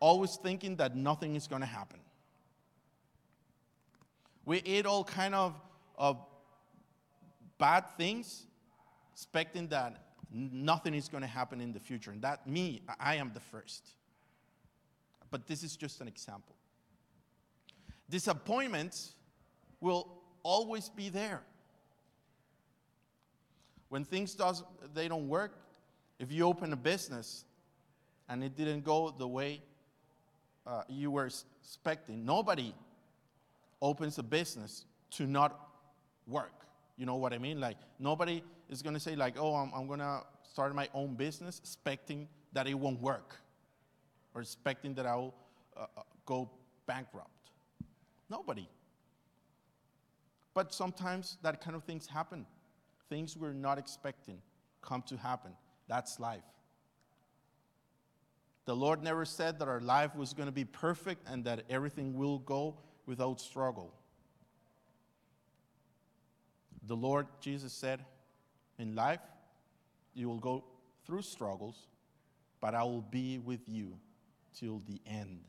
always 0.00 0.36
thinking 0.36 0.76
that 0.76 0.96
nothing 0.96 1.36
is 1.36 1.46
going 1.46 1.60
to 1.60 1.66
happen. 1.66 2.00
We 4.44 4.60
eat 4.64 4.86
all 4.86 5.04
kind 5.04 5.34
of, 5.34 5.54
of 5.96 6.18
bad 7.58 7.84
things, 7.96 8.46
expecting 9.12 9.68
that 9.68 10.04
nothing 10.30 10.94
is 10.94 11.08
going 11.08 11.22
to 11.22 11.28
happen 11.28 11.60
in 11.60 11.72
the 11.72 11.80
future. 11.80 12.10
And 12.10 12.20
that 12.22 12.46
me, 12.46 12.82
I 12.98 13.16
am 13.16 13.30
the 13.32 13.40
first. 13.40 13.88
But 15.30 15.46
this 15.46 15.62
is 15.62 15.76
just 15.76 16.00
an 16.00 16.08
example. 16.08 16.54
Disappointments 18.10 19.14
will 19.80 20.23
always 20.44 20.88
be 20.88 21.08
there. 21.08 21.42
When 23.88 24.04
things 24.04 24.34
does 24.34 24.62
they 24.94 25.08
don't 25.08 25.28
work, 25.28 25.58
if 26.20 26.30
you 26.30 26.44
open 26.44 26.72
a 26.72 26.76
business 26.76 27.44
and 28.28 28.44
it 28.44 28.56
didn't 28.56 28.84
go 28.84 29.12
the 29.16 29.26
way 29.26 29.62
uh, 30.66 30.82
you 30.88 31.10
were 31.10 31.26
expecting, 31.26 32.24
nobody 32.24 32.72
opens 33.82 34.18
a 34.18 34.22
business 34.22 34.84
to 35.10 35.26
not 35.26 35.58
work. 36.26 36.52
You 36.96 37.06
know 37.06 37.16
what 37.16 37.32
I 37.32 37.38
mean? 37.38 37.60
Like 37.60 37.76
nobody 37.98 38.42
is 38.68 38.82
to 38.94 39.00
say 39.00 39.16
like, 39.16 39.34
"Oh, 39.38 39.54
I'm, 39.54 39.72
I'm 39.74 39.86
to 39.98 40.22
start 40.50 40.74
my 40.74 40.88
own 40.94 41.14
business," 41.14 41.58
expecting 41.58 42.28
that 42.52 42.66
it 42.68 42.74
won't 42.74 43.00
work, 43.00 43.36
or 44.34 44.40
expecting 44.40 44.94
that 44.94 45.06
I'll 45.06 45.34
uh, 45.76 45.86
uh 45.96 46.02
go 46.24 46.50
bankrupt. 46.86 47.50
Nobody. 48.30 48.68
But 50.54 50.72
sometimes 50.72 51.36
that 51.42 51.60
kind 51.60 51.74
of 51.76 51.84
things 51.84 52.06
happen. 52.06 52.46
Things 53.08 53.36
we're 53.36 53.52
not 53.52 53.78
expecting 53.78 54.38
come 54.80 55.02
to 55.02 55.16
happen. 55.16 55.52
That's 55.88 56.18
life. 56.20 56.42
The 58.64 58.74
Lord 58.74 59.02
never 59.02 59.24
said 59.24 59.58
that 59.58 59.68
our 59.68 59.80
life 59.80 60.14
was 60.16 60.32
going 60.32 60.46
to 60.46 60.52
be 60.52 60.64
perfect 60.64 61.28
and 61.28 61.44
that 61.44 61.64
everything 61.68 62.14
will 62.14 62.38
go 62.38 62.78
without 63.04 63.40
struggle. 63.40 63.92
The 66.86 66.96
Lord 66.96 67.26
Jesus 67.40 67.72
said, 67.72 68.04
In 68.78 68.94
life, 68.94 69.20
you 70.14 70.28
will 70.28 70.38
go 70.38 70.64
through 71.06 71.22
struggles, 71.22 71.88
but 72.60 72.74
I 72.74 72.84
will 72.84 73.02
be 73.02 73.38
with 73.38 73.68
you 73.68 73.98
till 74.54 74.80
the 74.86 75.00
end. 75.06 75.40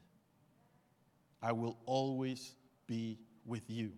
I 1.41 1.51
will 1.51 1.77
always 1.85 2.55
be 2.87 3.19
with 3.45 3.69
you. 3.69 3.91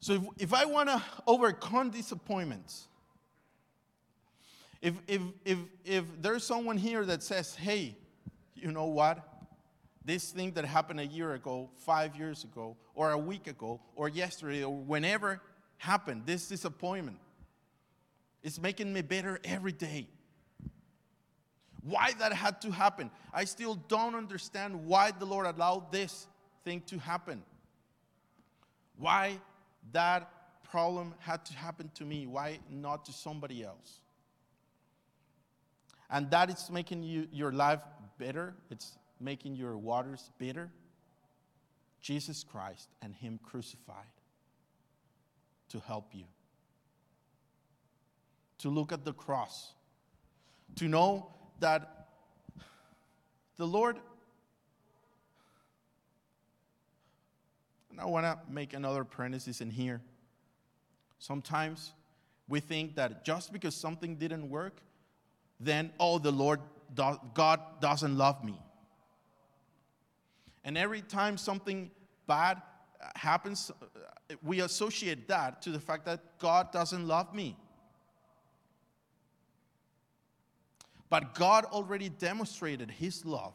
So, 0.00 0.14
if, 0.14 0.22
if 0.38 0.54
I 0.54 0.64
want 0.64 0.88
to 0.88 1.02
overcome 1.26 1.90
disappointments, 1.90 2.88
if, 4.84 4.94
if, 5.08 5.22
if, 5.46 5.58
if 5.84 6.04
there's 6.20 6.44
someone 6.44 6.76
here 6.76 7.06
that 7.06 7.22
says, 7.22 7.54
hey, 7.54 7.96
you 8.54 8.70
know 8.70 8.84
what? 8.84 9.26
This 10.04 10.30
thing 10.30 10.52
that 10.52 10.66
happened 10.66 11.00
a 11.00 11.06
year 11.06 11.32
ago, 11.32 11.70
five 11.78 12.16
years 12.16 12.44
ago, 12.44 12.76
or 12.94 13.12
a 13.12 13.18
week 13.18 13.46
ago, 13.46 13.80
or 13.96 14.10
yesterday, 14.10 14.62
or 14.62 14.74
whenever 14.74 15.40
happened, 15.78 16.24
this 16.26 16.48
disappointment, 16.48 17.16
is 18.42 18.60
making 18.60 18.92
me 18.92 19.00
bitter 19.00 19.40
every 19.42 19.72
day. 19.72 20.06
Why 21.80 22.12
that 22.18 22.34
had 22.34 22.60
to 22.60 22.70
happen? 22.70 23.10
I 23.32 23.44
still 23.44 23.74
don't 23.74 24.14
understand 24.14 24.84
why 24.84 25.12
the 25.12 25.24
Lord 25.24 25.46
allowed 25.46 25.92
this 25.92 26.26
thing 26.62 26.82
to 26.88 26.98
happen. 26.98 27.42
Why 28.98 29.40
that 29.92 30.30
problem 30.64 31.14
had 31.18 31.44
to 31.46 31.54
happen 31.54 31.90
to 31.94 32.04
me? 32.04 32.26
Why 32.26 32.58
not 32.70 33.04
to 33.06 33.12
somebody 33.12 33.62
else? 33.62 34.00
And 36.10 36.30
that 36.30 36.50
is 36.50 36.70
making 36.70 37.02
you, 37.02 37.28
your 37.32 37.52
life 37.52 37.80
bitter. 38.18 38.54
It's 38.70 38.98
making 39.20 39.56
your 39.56 39.76
waters 39.76 40.30
bitter. 40.38 40.70
Jesus 42.00 42.44
Christ 42.44 42.88
and 43.02 43.14
Him 43.14 43.38
crucified 43.42 44.04
to 45.70 45.80
help 45.80 46.14
you. 46.14 46.24
To 48.58 48.68
look 48.68 48.92
at 48.92 49.04
the 49.04 49.12
cross. 49.12 49.72
To 50.76 50.88
know 50.88 51.32
that 51.60 52.08
the 53.56 53.66
Lord, 53.66 53.96
and 57.94 58.00
I 58.00 58.06
want 58.06 58.26
to 58.26 58.36
make 58.52 58.72
another 58.72 59.04
parenthesis 59.04 59.60
in 59.60 59.70
here. 59.70 60.00
Sometimes 61.20 61.92
we 62.48 62.58
think 62.58 62.96
that 62.96 63.24
just 63.24 63.52
because 63.52 63.72
something 63.76 64.16
didn't 64.16 64.50
work, 64.50 64.82
then, 65.60 65.92
oh, 66.00 66.18
the 66.18 66.32
Lord, 66.32 66.58
God 67.34 67.60
doesn't 67.80 68.18
love 68.18 68.42
me. 68.42 68.60
And 70.64 70.76
every 70.76 71.02
time 71.02 71.36
something 71.36 71.88
bad 72.26 72.60
uh, 73.00 73.10
happens, 73.14 73.70
uh, 73.70 74.34
we 74.42 74.62
associate 74.62 75.28
that 75.28 75.62
to 75.62 75.70
the 75.70 75.78
fact 75.78 76.04
that 76.06 76.40
God 76.40 76.72
doesn't 76.72 77.06
love 77.06 77.32
me. 77.32 77.56
But 81.10 81.36
God 81.36 81.64
already 81.66 82.08
demonstrated 82.08 82.90
His 82.90 83.24
love, 83.24 83.54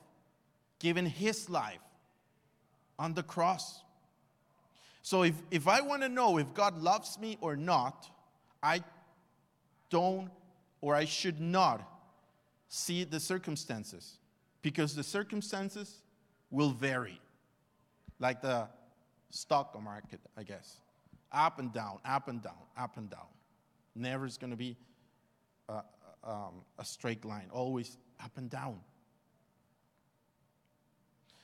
given 0.80 1.06
His 1.06 1.50
life 1.50 1.82
on 2.98 3.14
the 3.14 3.24
cross. 3.24 3.82
So 5.10 5.24
if, 5.24 5.34
if 5.50 5.68
I 5.68 5.82
want 5.82 6.04
to 6.04 6.08
know 6.08 6.38
if 6.38 6.54
God 6.54 6.84
loves 6.84 7.18
me 7.18 7.36
or 7.42 7.56
not, 7.56 8.08
I 8.62 8.84
don't 9.90 10.30
or 10.82 10.94
I 10.94 11.06
should 11.06 11.42
not 11.42 11.82
see 12.68 13.06
the 13.06 13.20
circumstances 13.20 14.20
because 14.62 14.96
the 14.96 15.02
circumstances 15.02 16.04
will 16.52 16.70
vary, 16.70 17.20
like 18.20 18.44
the 18.44 18.68
stock 19.32 19.76
market, 19.82 20.20
I 20.38 20.44
guess. 20.44 20.80
Up 21.32 21.58
and 21.58 21.74
down, 21.74 21.98
up 22.06 22.28
and 22.28 22.40
down, 22.44 22.62
up 22.78 22.96
and 22.98 23.10
down. 23.10 23.30
Never 23.96 24.28
is 24.28 24.38
going 24.38 24.52
to 24.52 24.58
be 24.58 24.78
a, 25.70 25.82
um, 26.24 26.62
a 26.78 26.86
straight 26.86 27.26
line, 27.26 27.48
always 27.52 27.98
up 28.24 28.38
and 28.38 28.48
down. 28.48 28.80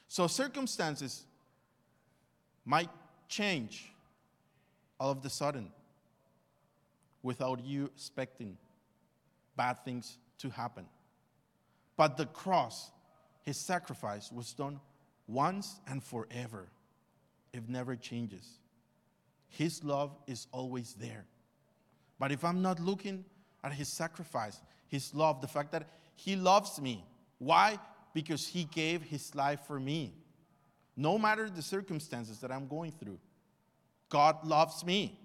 So 0.07 0.27
circumstances 0.27 1.25
might 2.63 2.91
change 3.27 3.91
all 4.99 5.11
of 5.11 5.21
the 5.21 5.29
sudden 5.29 5.71
without 7.23 7.63
you 7.63 7.85
expecting 7.85 8.57
bad 9.55 9.83
things 9.83 10.17
to 10.37 10.49
happen. 10.49 10.85
But 11.97 12.17
the 12.17 12.25
cross, 12.25 12.91
his 13.43 13.57
sacrifice, 13.57 14.31
was 14.31 14.53
done 14.53 14.79
once 15.27 15.79
and 15.87 16.03
forever. 16.03 16.67
It 17.53 17.69
never 17.69 17.95
changes. 17.95 18.59
His 19.47 19.83
love 19.83 20.15
is 20.27 20.47
always 20.51 20.93
there. 20.95 21.25
But 22.19 22.31
if 22.31 22.43
I'm 22.43 22.61
not 22.61 22.79
looking 22.79 23.25
at 23.63 23.73
His 23.73 23.87
sacrifice, 23.87 24.61
His 24.87 25.13
love, 25.13 25.41
the 25.41 25.47
fact 25.47 25.71
that 25.71 25.87
He 26.15 26.35
loves 26.35 26.79
me, 26.79 27.03
why? 27.39 27.79
Because 28.13 28.47
He 28.47 28.65
gave 28.65 29.01
His 29.01 29.33
life 29.35 29.61
for 29.67 29.79
me. 29.79 30.13
No 30.97 31.17
matter 31.17 31.49
the 31.49 31.61
circumstances 31.61 32.39
that 32.39 32.51
I'm 32.51 32.67
going 32.67 32.91
through, 32.91 33.19
God 34.09 34.45
loves 34.45 34.85
me. 34.85 35.19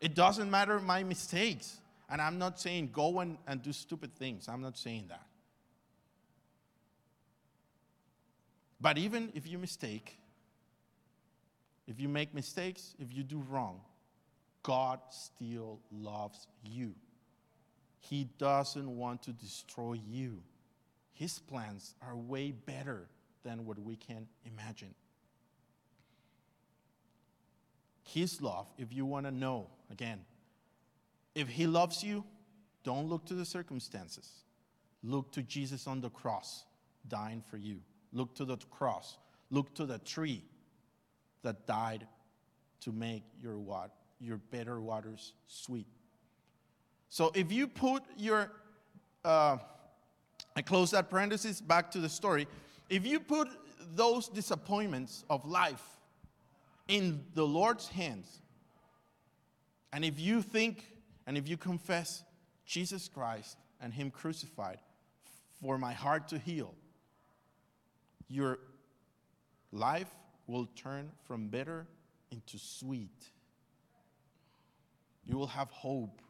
It 0.00 0.14
doesn't 0.14 0.50
matter 0.50 0.80
my 0.80 1.04
mistakes. 1.04 1.78
And 2.10 2.20
I'm 2.20 2.38
not 2.38 2.60
saying 2.60 2.90
go 2.92 3.20
and, 3.20 3.38
and 3.46 3.62
do 3.62 3.72
stupid 3.72 4.14
things. 4.16 4.48
I'm 4.48 4.60
not 4.60 4.76
saying 4.76 5.06
that. 5.08 5.26
But 8.80 8.98
even 8.98 9.30
if 9.34 9.46
you 9.46 9.58
mistake, 9.58 10.18
if 11.86 12.00
you 12.00 12.08
make 12.08 12.34
mistakes, 12.34 12.94
if 12.98 13.14
you 13.14 13.22
do 13.22 13.44
wrong, 13.48 13.80
God 14.64 14.98
still 15.10 15.78
loves 15.92 16.48
you. 16.64 16.94
He 18.00 18.28
doesn't 18.38 18.96
want 18.96 19.22
to 19.22 19.32
destroy 19.32 19.98
you. 20.08 20.42
His 21.12 21.38
plans 21.38 21.94
are 22.02 22.16
way 22.16 22.50
better 22.50 23.08
than 23.44 23.64
what 23.64 23.78
we 23.78 23.96
can 23.96 24.26
imagine. 24.44 24.94
His 28.04 28.42
love, 28.42 28.66
if 28.78 28.92
you 28.92 29.06
want 29.06 29.26
to 29.26 29.32
know, 29.32 29.68
again, 29.90 30.20
if 31.34 31.48
He 31.48 31.66
loves 31.66 32.02
you, 32.02 32.24
don't 32.84 33.08
look 33.08 33.24
to 33.26 33.34
the 33.34 33.44
circumstances. 33.44 34.28
Look 35.02 35.32
to 35.32 35.42
Jesus 35.42 35.86
on 35.86 36.00
the 36.00 36.10
cross, 36.10 36.64
dying 37.08 37.42
for 37.50 37.56
you. 37.56 37.80
Look 38.12 38.34
to 38.36 38.44
the 38.44 38.56
cross. 38.70 39.16
Look 39.50 39.74
to 39.74 39.86
the 39.86 39.98
tree 39.98 40.44
that 41.42 41.66
died 41.66 42.06
to 42.80 42.92
make 42.92 43.22
your, 43.40 43.58
wat- 43.58 43.94
your 44.20 44.36
better 44.36 44.80
waters 44.80 45.32
sweet. 45.46 45.86
So 47.08 47.30
if 47.34 47.52
you 47.52 47.66
put 47.66 48.02
your, 48.16 48.50
uh, 49.24 49.58
I 50.56 50.62
close 50.62 50.90
that 50.92 51.10
parenthesis 51.10 51.60
back 51.60 51.90
to 51.92 51.98
the 51.98 52.08
story. 52.08 52.46
If 52.92 53.06
you 53.06 53.20
put 53.20 53.48
those 53.94 54.28
disappointments 54.28 55.24
of 55.30 55.46
life 55.46 55.82
in 56.88 57.24
the 57.32 57.42
Lord's 57.42 57.88
hands, 57.88 58.42
and 59.94 60.04
if 60.04 60.20
you 60.20 60.42
think 60.42 60.84
and 61.26 61.38
if 61.38 61.48
you 61.48 61.56
confess 61.56 62.22
Jesus 62.66 63.08
Christ 63.08 63.56
and 63.80 63.94
Him 63.94 64.10
crucified 64.10 64.78
for 65.62 65.78
my 65.78 65.94
heart 65.94 66.28
to 66.28 66.38
heal, 66.38 66.74
your 68.28 68.58
life 69.70 70.14
will 70.46 70.66
turn 70.76 71.10
from 71.24 71.48
bitter 71.48 71.86
into 72.30 72.58
sweet. 72.58 73.24
You 75.24 75.38
will 75.38 75.46
have 75.46 75.70
hope. 75.70 76.20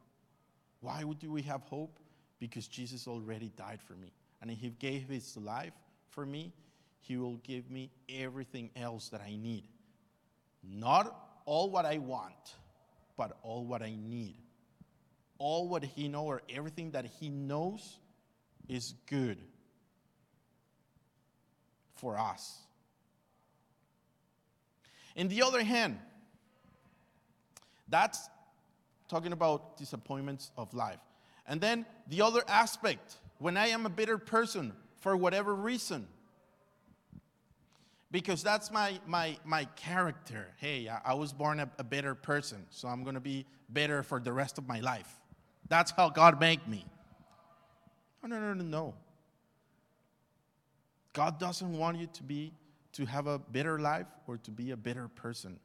Why 0.78 1.02
do 1.18 1.32
we 1.32 1.42
have 1.42 1.62
hope? 1.62 1.98
Because 2.38 2.68
Jesus 2.68 3.08
already 3.08 3.50
died 3.56 3.80
for 3.80 3.94
me. 3.94 4.12
And 4.40 4.48
He 4.48 4.70
gave 4.70 5.08
His 5.08 5.36
life 5.36 5.74
for 6.12 6.24
me, 6.24 6.52
He 7.00 7.16
will 7.16 7.36
give 7.38 7.70
me 7.70 7.90
everything 8.08 8.70
else 8.76 9.08
that 9.08 9.20
I 9.20 9.34
need. 9.36 9.64
Not 10.62 11.14
all 11.44 11.70
what 11.70 11.84
I 11.84 11.98
want, 11.98 12.54
but 13.16 13.36
all 13.42 13.64
what 13.64 13.82
I 13.82 13.96
need. 13.96 14.36
All 15.38 15.68
what 15.68 15.82
He 15.82 16.08
knows, 16.08 16.26
or 16.26 16.42
everything 16.48 16.92
that 16.92 17.06
He 17.18 17.28
knows 17.28 17.98
is 18.68 18.94
good 19.08 19.38
for 21.96 22.18
us. 22.18 22.58
In 25.16 25.28
the 25.28 25.42
other 25.42 25.62
hand, 25.62 25.98
that's 27.88 28.28
talking 29.08 29.32
about 29.32 29.76
disappointments 29.76 30.50
of 30.56 30.72
life. 30.72 31.00
And 31.46 31.60
then 31.60 31.84
the 32.06 32.22
other 32.22 32.42
aspect, 32.48 33.16
when 33.38 33.56
I 33.56 33.68
am 33.68 33.84
a 33.84 33.90
bitter 33.90 34.16
person 34.16 34.72
for 35.02 35.16
whatever 35.16 35.54
reason, 35.54 36.06
because 38.10 38.42
that's 38.42 38.70
my, 38.70 38.98
my, 39.06 39.36
my 39.44 39.64
character. 39.76 40.48
Hey, 40.56 40.88
I, 40.88 41.00
I 41.12 41.14
was 41.14 41.32
born 41.32 41.60
a, 41.60 41.68
a 41.78 41.84
bitter 41.84 42.14
person, 42.14 42.64
so 42.70 42.88
I'm 42.88 43.02
going 43.02 43.14
to 43.16 43.20
be 43.20 43.44
bitter 43.72 44.02
for 44.02 44.20
the 44.20 44.32
rest 44.32 44.58
of 44.58 44.66
my 44.66 44.80
life. 44.80 45.18
That's 45.68 45.90
how 45.90 46.08
God 46.08 46.40
made 46.40 46.66
me. 46.66 46.86
No, 48.22 48.28
no, 48.28 48.40
no, 48.40 48.54
no, 48.54 48.64
no. 48.64 48.94
God 51.12 51.38
doesn't 51.40 51.76
want 51.76 51.98
you 51.98 52.06
to 52.06 52.22
be 52.22 52.52
to 52.92 53.06
have 53.06 53.26
a 53.26 53.38
bitter 53.38 53.78
life 53.78 54.06
or 54.26 54.36
to 54.38 54.50
be 54.50 54.70
a 54.70 54.76
bitter 54.76 55.08
person. 55.08 55.58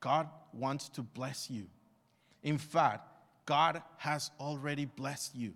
God 0.00 0.28
wants 0.52 0.88
to 0.90 1.02
bless 1.02 1.50
you. 1.50 1.66
In 2.42 2.58
fact, 2.58 3.08
God 3.46 3.82
has 3.96 4.30
already 4.38 4.84
blessed 4.84 5.34
you. 5.34 5.54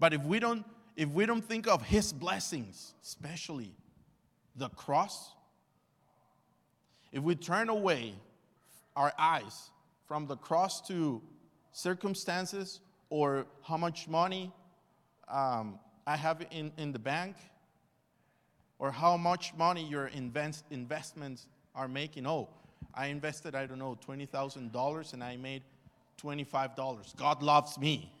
But 0.00 0.14
if 0.14 0.22
we 0.22 0.40
don't 0.40 0.64
if 0.96 1.08
we 1.10 1.24
don't 1.24 1.44
think 1.44 1.68
of 1.68 1.82
his 1.82 2.12
blessings, 2.12 2.94
especially 3.02 3.70
the 4.56 4.68
cross, 4.70 5.32
if 7.12 7.22
we 7.22 7.36
turn 7.36 7.68
away 7.68 8.14
our 8.96 9.12
eyes 9.18 9.70
from 10.06 10.26
the 10.26 10.36
cross 10.36 10.86
to 10.88 11.22
circumstances 11.72 12.80
or 13.08 13.46
how 13.62 13.76
much 13.76 14.08
money 14.08 14.52
um, 15.28 15.78
I 16.06 16.16
have 16.16 16.44
in, 16.50 16.72
in 16.76 16.92
the 16.92 16.98
bank 16.98 17.36
or 18.78 18.90
how 18.90 19.16
much 19.16 19.54
money 19.54 19.84
your 19.84 20.08
invest, 20.08 20.64
investments 20.70 21.46
are 21.74 21.88
making. 21.88 22.26
Oh, 22.26 22.48
I 22.94 23.06
invested, 23.06 23.54
I 23.54 23.66
don't 23.66 23.78
know, 23.78 23.96
$20,000 24.06 25.12
and 25.12 25.24
I 25.24 25.36
made 25.36 25.62
$25. 26.20 27.16
God 27.16 27.42
loves 27.42 27.78
me. 27.78 28.12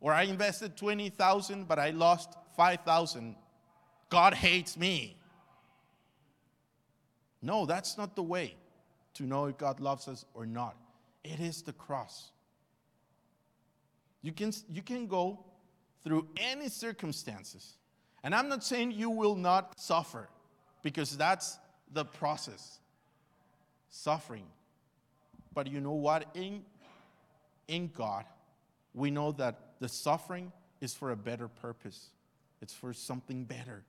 Or 0.00 0.12
I 0.12 0.22
invested 0.22 0.76
20,000 0.76 1.68
but 1.68 1.78
I 1.78 1.90
lost 1.90 2.34
5,000. 2.56 3.36
God 4.08 4.34
hates 4.34 4.76
me. 4.76 5.16
No, 7.42 7.66
that's 7.66 7.96
not 7.96 8.16
the 8.16 8.22
way 8.22 8.54
to 9.14 9.24
know 9.24 9.46
if 9.46 9.58
God 9.58 9.80
loves 9.80 10.08
us 10.08 10.24
or 10.34 10.46
not. 10.46 10.76
It 11.24 11.40
is 11.40 11.62
the 11.62 11.72
cross. 11.72 12.32
You 14.22 14.32
can, 14.32 14.52
you 14.68 14.82
can 14.82 15.06
go 15.06 15.44
through 16.02 16.28
any 16.36 16.68
circumstances. 16.68 17.76
And 18.22 18.34
I'm 18.34 18.48
not 18.48 18.62
saying 18.62 18.92
you 18.92 19.10
will 19.10 19.36
not 19.36 19.78
suffer, 19.80 20.28
because 20.82 21.16
that's 21.16 21.58
the 21.92 22.04
process 22.04 22.78
suffering. 23.88 24.46
But 25.54 25.66
you 25.66 25.80
know 25.80 25.92
what? 25.92 26.26
In, 26.34 26.62
in 27.68 27.90
God, 27.94 28.24
we 28.94 29.10
know 29.10 29.32
that 29.32 29.58
the 29.80 29.88
suffering 29.88 30.52
is 30.80 30.94
for 30.94 31.10
a 31.10 31.16
better 31.16 31.48
purpose, 31.48 32.10
it's 32.60 32.72
for 32.72 32.92
something 32.92 33.44
better. 33.44 33.84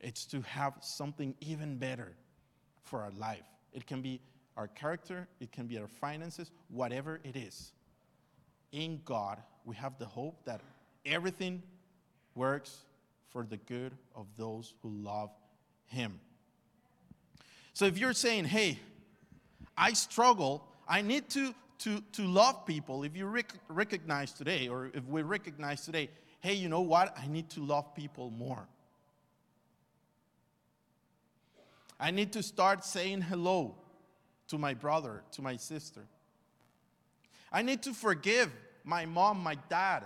It's 0.00 0.26
to 0.26 0.42
have 0.42 0.74
something 0.80 1.34
even 1.40 1.78
better 1.78 2.12
for 2.82 3.00
our 3.00 3.10
life. 3.18 3.46
It 3.72 3.86
can 3.86 4.02
be 4.02 4.20
our 4.56 4.68
character, 4.68 5.26
it 5.40 5.52
can 5.52 5.66
be 5.66 5.78
our 5.78 5.88
finances, 5.88 6.50
whatever 6.68 7.20
it 7.24 7.36
is. 7.36 7.72
In 8.72 9.00
God, 9.04 9.38
we 9.64 9.74
have 9.76 9.98
the 9.98 10.06
hope 10.06 10.44
that 10.44 10.60
everything 11.04 11.62
works 12.34 12.84
for 13.30 13.44
the 13.44 13.56
good 13.56 13.92
of 14.14 14.26
those 14.36 14.74
who 14.82 14.90
love 14.90 15.30
Him. 15.86 16.20
So 17.72 17.84
if 17.84 17.98
you're 17.98 18.14
saying, 18.14 18.44
hey, 18.44 18.78
I 19.76 19.92
struggle, 19.92 20.66
I 20.88 21.02
need 21.02 21.28
to, 21.30 21.54
to, 21.80 22.02
to 22.12 22.22
love 22.22 22.66
people, 22.66 23.02
if 23.04 23.16
you 23.16 23.26
rec- 23.26 23.54
recognize 23.68 24.32
today, 24.32 24.68
or 24.68 24.90
if 24.94 25.04
we 25.04 25.22
recognize 25.22 25.84
today, 25.84 26.08
hey, 26.40 26.54
you 26.54 26.68
know 26.68 26.80
what? 26.80 27.16
I 27.18 27.26
need 27.26 27.50
to 27.50 27.60
love 27.60 27.94
people 27.94 28.30
more. 28.30 28.66
I 31.98 32.10
need 32.10 32.32
to 32.32 32.42
start 32.42 32.84
saying 32.84 33.22
hello 33.22 33.74
to 34.48 34.58
my 34.58 34.74
brother, 34.74 35.22
to 35.32 35.42
my 35.42 35.56
sister. 35.56 36.02
I 37.50 37.62
need 37.62 37.82
to 37.82 37.94
forgive 37.94 38.50
my 38.84 39.06
mom, 39.06 39.42
my 39.42 39.56
dad 39.68 40.04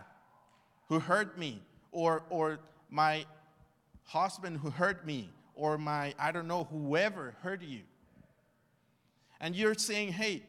who 0.88 0.98
hurt 0.98 1.38
me, 1.38 1.62
or, 1.92 2.22
or 2.30 2.60
my 2.90 3.24
husband 4.04 4.58
who 4.58 4.70
hurt 4.70 5.04
me, 5.04 5.30
or 5.54 5.78
my, 5.78 6.14
I 6.18 6.32
don't 6.32 6.48
know, 6.48 6.64
whoever 6.64 7.34
hurt 7.42 7.62
you. 7.62 7.80
And 9.40 9.54
you're 9.54 9.74
saying, 9.74 10.12
hey, 10.12 10.42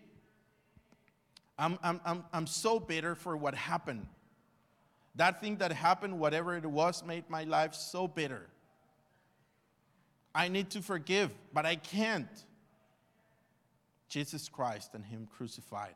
I'm, 1.62 1.78
I'm, 1.84 2.02
I'm, 2.04 2.24
I'm 2.34 2.48
so 2.48 2.80
bitter 2.80 3.14
for 3.14 3.38
what 3.38 3.54
happened. 3.54 4.08
That 5.14 5.42
thing 5.42 5.58
that 5.58 5.72
happened, 5.72 6.20
whatever 6.20 6.58
it 6.58 6.66
was, 6.66 7.06
made 7.06 7.30
my 7.30 7.44
life 7.44 7.76
so 7.76 8.08
bitter. 8.08 8.48
I 10.34 10.48
need 10.48 10.72
to 10.72 10.82
forgive, 10.82 11.32
but 11.54 11.68
I 11.68 11.76
can't. 11.76 12.28
Jesus 14.10 14.50
Christ 14.50 14.96
and 14.96 15.06
Him 15.06 15.28
crucified 15.38 15.94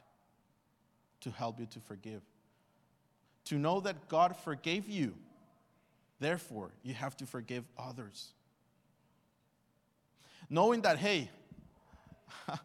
to 1.22 1.32
help 1.32 1.60
you 1.60 1.66
to 1.66 1.80
forgive. 1.80 2.22
to 3.46 3.56
know 3.56 3.80
that 3.80 4.08
God 4.08 4.36
forgave 4.36 4.88
you. 4.88 5.16
Therefore, 6.20 6.72
you 6.84 6.94
have 6.94 7.18
to 7.18 7.26
forgive 7.26 7.64
others. 7.78 8.34
Knowing 10.50 10.82
that, 10.82 10.98
hey, 10.98 11.30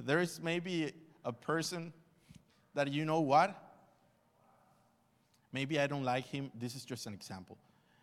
there 0.00 0.20
is 0.20 0.40
maybe 0.40 0.92
a 1.24 1.32
person 1.32 1.92
that 2.76 2.92
you 2.92 3.04
know 3.04 3.20
what? 3.20 3.60
Maybe 5.52 5.80
I 5.80 5.86
don't 5.86 6.04
like 6.04 6.26
him. 6.26 6.52
This 6.54 6.76
is 6.76 6.84
just 6.84 7.06
an 7.06 7.14
example. 7.14 7.56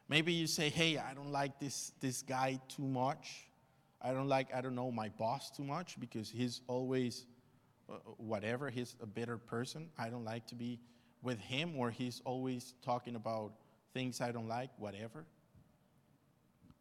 Maybe 0.10 0.34
you 0.34 0.48
say, 0.48 0.70
hey, 0.70 0.98
I 0.98 1.14
don't 1.14 1.32
like 1.32 1.60
this, 1.60 1.94
this 2.02 2.24
guy 2.24 2.60
too 2.68 2.84
much. 2.84 3.48
I 4.02 4.12
don't 4.12 4.28
like, 4.28 4.54
I 4.54 4.62
don't 4.62 4.76
know, 4.76 4.92
my 4.92 5.10
boss 5.10 5.52
too 5.52 5.64
much 5.64 6.00
because 6.00 6.30
he's 6.30 6.62
always 6.68 7.26
uh, 7.90 7.94
whatever. 8.18 8.70
He's 8.70 8.96
a 9.02 9.06
better 9.06 9.38
person. 9.38 9.90
I 9.98 10.10
don't 10.10 10.26
like 10.26 10.48
to 10.48 10.56
be 10.56 10.80
with 11.22 11.40
him 11.40 11.76
or 11.78 11.92
he's 11.92 12.22
always 12.26 12.74
talking 12.84 13.16
about 13.16 13.54
things 13.94 14.20
I 14.22 14.32
don't 14.32 14.48
like, 14.48 14.72
whatever. 14.78 15.24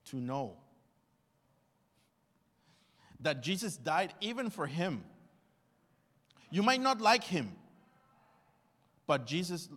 To 0.07 0.17
know 0.17 0.57
that 3.21 3.43
Jesus 3.43 3.77
died 3.77 4.15
even 4.21 4.49
for 4.49 4.67
him. 4.67 5.05
You 6.51 6.63
might 6.63 6.81
not 6.81 7.01
like 7.01 7.25
him, 7.25 7.53
but 9.13 9.27
Jesus 9.27 9.69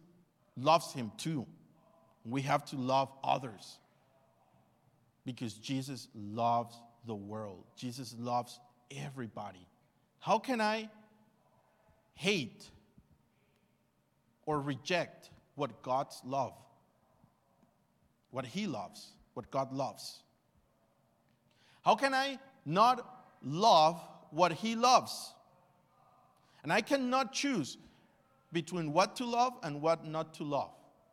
loves 0.55 0.93
him 0.93 1.11
too. 1.17 1.45
We 2.23 2.41
have 2.43 2.63
to 2.67 2.77
love 2.77 3.11
others 3.21 3.79
because 5.25 5.55
Jesus 5.55 6.07
loves 6.15 6.73
the 7.05 7.15
world. 7.15 7.65
Jesus 7.75 8.15
loves 8.17 8.61
everybody. 8.95 9.67
How 10.19 10.39
can 10.39 10.61
I 10.61 10.89
hate 12.13 12.63
or 14.45 14.61
reject 14.61 15.31
what 15.55 15.81
God's 15.81 16.21
love, 16.23 16.53
what 18.31 18.45
He 18.45 18.67
loves, 18.67 19.05
what 19.33 19.51
God 19.51 19.73
loves? 19.73 20.23
How 21.83 21.95
can 21.95 22.13
I 22.13 22.39
not 22.65 23.05
love 23.43 23.99
what 24.31 24.53
He 24.53 24.77
loves? 24.77 25.33
And 26.63 26.71
I 26.71 26.79
cannot 26.79 27.33
choose 27.33 27.75
between 28.55 28.93
what 28.93 29.17
to 29.17 29.25
love 29.25 29.51
and 29.63 29.81
what 29.81 30.07
not 30.07 30.33
to 30.33 30.43
love. 30.45 30.71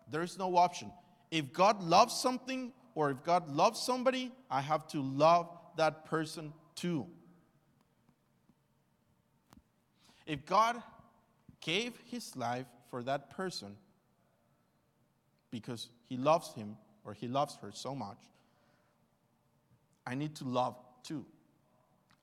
There 0.08 0.22
is 0.22 0.38
no 0.38 0.56
option. 0.56 0.92
If 1.32 1.52
God 1.52 1.82
loves 1.82 2.14
something 2.14 2.72
or 2.94 3.10
if 3.10 3.24
God 3.24 3.50
loves 3.50 3.82
somebody, 3.82 4.30
I 4.48 4.60
have 4.60 4.86
to 4.88 5.02
love 5.02 5.48
that 5.76 6.04
person 6.04 6.52
too. 6.76 7.04
If 10.24 10.46
God 10.46 10.80
gave 11.60 11.98
his 12.04 12.36
life 12.36 12.66
for 12.90 13.02
that 13.02 13.30
person 13.30 13.74
because 15.50 15.88
he 16.08 16.16
loves 16.16 16.54
him 16.54 16.76
or 17.04 17.12
he 17.12 17.26
loves 17.26 17.58
her 17.60 17.72
so 17.72 17.92
much, 17.92 18.18
I 20.06 20.14
need 20.14 20.36
to 20.36 20.44
love 20.44 20.76
too. 21.02 21.26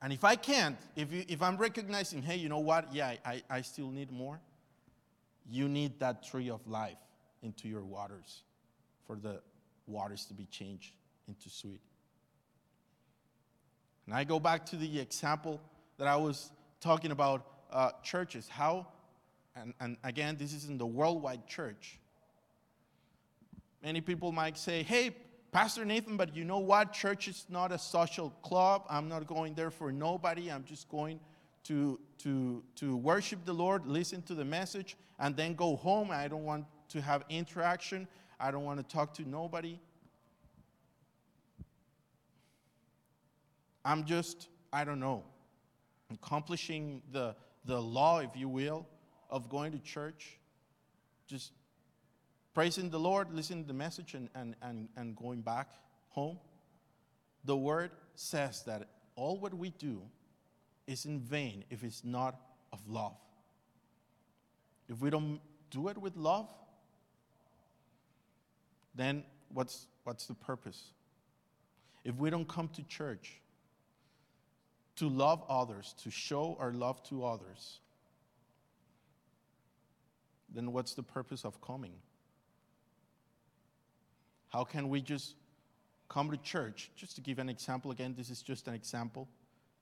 And 0.02 0.14
if 0.14 0.24
I 0.24 0.38
can't, 0.38 0.78
if, 0.96 1.12
you, 1.12 1.26
if 1.28 1.42
I'm 1.42 1.58
recognizing, 1.58 2.22
hey, 2.22 2.38
you 2.38 2.48
know 2.48 2.60
what? 2.60 2.94
Yeah, 2.94 3.16
I, 3.26 3.42
I 3.50 3.62
still 3.64 3.90
need 3.90 4.14
more, 4.14 4.40
you 5.50 5.68
need 5.68 6.00
that 6.00 6.24
tree 6.24 6.50
of 6.50 6.66
life 6.68 6.98
into 7.42 7.68
your 7.68 7.84
waters 7.84 8.44
for 9.06 9.16
the 9.16 9.42
waters 9.88 10.26
to 10.26 10.34
be 10.34 10.46
changed 10.46 10.92
into 11.28 11.50
sweet. 11.50 11.82
And 14.06 14.16
I 14.16 14.24
go 14.24 14.40
back 14.40 14.66
to 14.68 14.76
the 14.76 15.00
example 15.00 15.62
that 15.98 16.08
I 16.08 16.16
was 16.16 16.52
talking 16.80 17.12
about 17.12 17.46
uh, 17.72 17.92
churches. 18.04 18.48
How, 18.48 18.88
and, 19.56 19.74
and 19.80 19.98
again, 20.04 20.36
this 20.38 20.54
is 20.54 20.66
in 20.66 20.78
the 20.78 20.86
worldwide 20.86 21.46
church. 21.48 22.00
Many 23.84 24.02
people 24.02 24.32
might 24.32 24.58
say, 24.58 24.84
hey, 24.84 25.16
Pastor 25.52 25.86
Nathan, 25.86 26.18
but 26.18 26.36
you 26.36 26.44
know 26.44 26.60
what? 26.60 26.94
Church 26.94 27.28
is 27.28 27.46
not 27.50 27.72
a 27.72 27.78
social 27.78 28.30
club. 28.44 28.84
I'm 28.90 29.10
not 29.10 29.26
going 29.26 29.56
there 29.56 29.72
for 29.72 29.92
nobody. 29.92 30.52
I'm 30.52 30.64
just 30.64 30.90
going 30.90 31.20
to, 31.66 32.00
to, 32.20 32.64
to 32.76 32.96
worship 32.96 33.46
the 33.46 33.54
Lord, 33.54 33.86
listen 33.86 34.22
to 34.24 34.34
the 34.34 34.46
message, 34.46 34.98
and 35.20 35.36
then 35.36 35.54
go 35.56 35.76
home. 35.76 36.12
I 36.12 36.28
don't 36.28 36.46
want 36.46 36.66
to 36.90 37.02
have 37.02 37.24
interaction. 37.30 38.08
I 38.40 38.52
don't 38.52 38.64
want 38.64 38.80
to 38.80 38.96
talk 38.96 39.14
to 39.16 39.28
nobody. 39.28 39.80
I'm 43.84 44.06
just, 44.06 44.50
I 44.72 44.84
don't 44.84 45.00
know, 45.00 45.24
accomplishing 46.14 47.02
the, 47.12 47.36
the 47.66 47.80
law, 47.82 48.20
if 48.20 48.36
you 48.36 48.50
will, 48.50 48.88
of 49.30 49.50
going 49.50 49.72
to 49.72 49.80
church, 49.80 50.38
just 51.28 51.52
praising 52.54 52.90
the 52.90 53.00
Lord, 53.00 53.32
listening 53.32 53.64
to 53.64 53.68
the 53.68 53.74
message, 53.74 54.16
and, 54.16 54.30
and, 54.36 54.56
and, 54.62 54.90
and 54.98 55.16
going 55.16 55.42
back 55.42 55.70
home. 56.10 56.40
The 57.46 57.56
word 57.56 57.92
says 58.16 58.64
that 58.64 58.90
all 59.16 59.40
what 59.40 59.54
we 59.54 59.70
do 59.72 60.02
is 60.90 61.06
in 61.06 61.20
vain 61.20 61.64
if 61.70 61.84
it's 61.84 62.04
not 62.04 62.36
of 62.74 62.80
love. 62.88 63.16
If 64.90 65.00
we 65.00 65.12
don't 65.12 65.40
do 65.70 65.88
it 65.90 65.98
with 65.98 66.18
love, 66.18 66.50
then 68.96 69.24
what's, 69.54 69.86
what's 70.04 70.26
the 70.26 70.34
purpose? 70.34 70.86
If 72.04 72.16
we 72.16 72.32
don't 72.32 72.48
come 72.48 72.70
to 72.70 72.82
church 72.84 73.40
to 74.96 75.08
love 75.08 75.44
others, 75.48 75.94
to 76.04 76.10
show 76.10 76.58
our 76.60 76.74
love 76.74 77.04
to 77.04 77.24
others, 77.24 77.82
then 80.54 80.74
what's 80.74 80.96
the 80.96 81.04
purpose 81.04 81.46
of 81.46 81.62
coming? 81.62 81.94
How 84.48 84.64
can 84.64 84.90
we 84.90 85.02
just 85.02 85.36
come 86.10 86.32
to 86.32 86.38
church? 86.38 86.90
Just 86.96 87.14
to 87.18 87.22
give 87.22 87.38
an 87.38 87.48
example, 87.48 87.92
again, 87.92 88.16
this 88.18 88.32
is 88.32 88.42
just 88.42 88.68
an 88.68 88.74
example. 88.74 89.30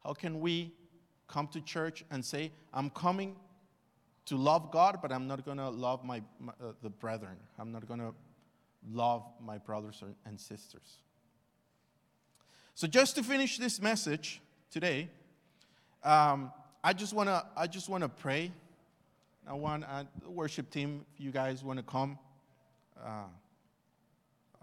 How 0.04 0.14
can 0.14 0.42
we 0.42 0.74
come 1.28 1.48
to 1.50 1.62
church 1.62 2.04
and 2.12 2.24
say, 2.24 2.52
I'm 2.74 2.90
coming 2.90 3.36
to 4.26 4.36
love 4.36 4.72
God, 4.72 5.00
but 5.02 5.12
I'm 5.12 5.28
not 5.28 5.46
going 5.46 5.58
to 5.58 5.70
love 5.70 6.04
my, 6.04 6.22
my 6.40 6.54
uh, 6.62 6.74
the 6.82 6.90
brethren. 6.90 7.38
I'm 7.58 7.72
not 7.72 7.88
going 7.88 8.00
to 8.00 8.14
love 8.92 9.24
my 9.42 9.58
brothers 9.58 10.04
and 10.26 10.40
sisters. 10.40 10.98
So 12.76 12.88
just 12.88 13.16
to 13.16 13.24
finish 13.24 13.58
this 13.58 13.82
message 13.82 14.42
today, 14.70 15.10
um, 16.04 16.52
I 16.84 16.94
just 16.94 17.14
want 17.14 17.30
to 17.30 17.44
I 17.56 17.68
just 17.68 17.90
want 17.90 18.04
to 18.04 18.10
pray. 18.10 18.52
I 19.48 19.54
want 19.54 19.86
uh, 19.86 20.04
the 20.22 20.30
worship 20.30 20.70
team, 20.70 21.06
if 21.14 21.22
you 21.22 21.32
guys 21.32 21.64
want 21.64 21.80
to 21.80 21.84
come. 21.84 22.20
Uh, 23.04 23.24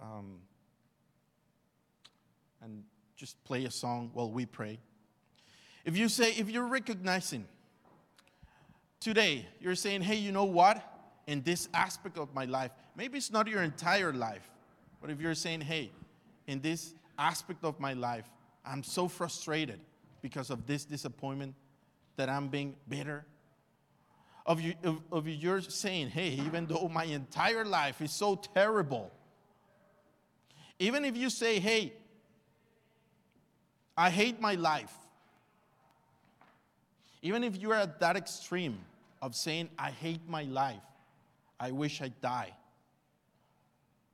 um, 0.01 0.39
and 2.63 2.83
just 3.17 3.43
play 3.45 3.65
a 3.65 3.71
song 3.71 4.11
while 4.13 4.31
we 4.31 4.47
pray. 4.47 4.79
If 5.85 5.97
you 5.97 6.09
say, 6.09 6.33
if 6.33 6.49
you're 6.51 6.67
recognizing 6.67 7.45
today, 9.01 9.47
you're 9.61 9.75
saying, 9.75 10.03
hey, 10.03 10.17
you 10.17 10.33
know 10.33 10.45
what? 10.45 10.83
In 11.27 11.43
this 11.43 11.69
aspect 11.75 12.19
of 12.19 12.35
my 12.35 12.47
life, 12.47 12.71
maybe 12.97 13.19
it's 13.19 13.31
not 13.31 13.47
your 13.47 13.63
entire 13.63 14.13
life, 14.13 14.51
but 15.01 15.11
if 15.11 15.21
you're 15.21 15.35
saying, 15.35 15.61
hey, 15.61 15.91
in 16.47 16.61
this 16.61 16.95
aspect 17.19 17.65
of 17.65 17.79
my 17.81 17.93
life, 17.93 18.25
I'm 18.65 18.83
so 18.83 19.09
frustrated 19.09 19.81
because 20.23 20.51
of 20.51 20.67
this 20.67 20.85
disappointment 20.85 21.55
that 22.17 22.29
I'm 22.29 22.49
being 22.49 22.77
bitter. 22.89 23.27
Of 24.47 24.61
you, 24.61 24.75
of, 24.85 25.01
of 25.11 25.29
you're 25.29 25.61
saying, 25.63 26.09
hey, 26.09 26.29
even 26.29 26.67
though 26.67 26.89
my 26.89 27.05
entire 27.05 27.65
life 27.65 28.01
is 28.03 28.13
so 28.13 28.37
terrible, 28.37 29.11
even 30.79 31.05
if 31.05 31.17
you 31.17 31.31
say, 31.31 31.59
hey, 31.59 31.93
I 33.97 34.11
hate 34.11 34.41
my 34.41 34.55
life, 34.55 34.95
even 37.25 37.43
if 37.43 37.61
you 37.61 37.73
are 37.73 37.77
at 37.77 38.01
that 38.01 38.17
extreme 38.17 38.79
of 39.23 39.35
saying, 39.35 39.71
I 39.79 39.91
hate 39.91 40.21
my 40.29 40.43
life, 40.43 40.83
I 41.59 41.71
wish 41.71 42.03
I'd 42.03 42.21
die. 42.21 42.55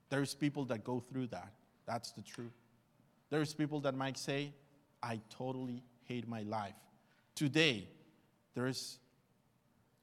There's 0.09 0.33
people 0.33 0.63
that 0.65 0.85
go 0.85 1.01
through 1.01 1.27
that. 1.27 1.51
That's 1.85 2.13
the 2.13 2.21
truth. 2.21 2.53
There's 3.29 3.53
people 3.53 3.81
that 3.81 3.95
might 3.95 4.17
say, 4.17 4.53
I 5.03 5.19
totally 5.29 5.83
hate 6.05 6.25
my 6.25 6.43
life. 6.43 6.75
Today, 7.35 7.89
there 8.55 8.67
is 8.67 8.97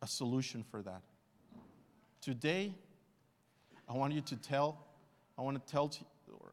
a 0.03 0.07
solution 0.07 0.63
for 0.71 0.83
that. 0.83 1.01
Today, 2.21 2.75
I 3.89 3.95
want 3.95 4.13
you 4.13 4.21
to 4.21 4.37
tell, 4.37 4.85
I 5.39 5.43
want 5.43 5.65
to 5.65 5.73
tell 5.73 5.89
to, 5.89 6.05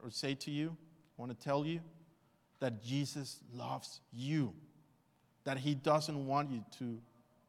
or 0.01 0.09
say 0.09 0.35
to 0.35 0.51
you, 0.51 0.77
I 1.17 1.21
want 1.21 1.37
to 1.37 1.43
tell 1.45 1.65
you 1.65 1.81
that 2.61 2.81
Jesus 2.81 3.41
loves 3.53 3.99
you 4.13 4.53
that 5.45 5.57
He 5.57 5.73
doesn't 5.75 6.27
want 6.27 6.51
you 6.51 6.63
to 6.79 6.99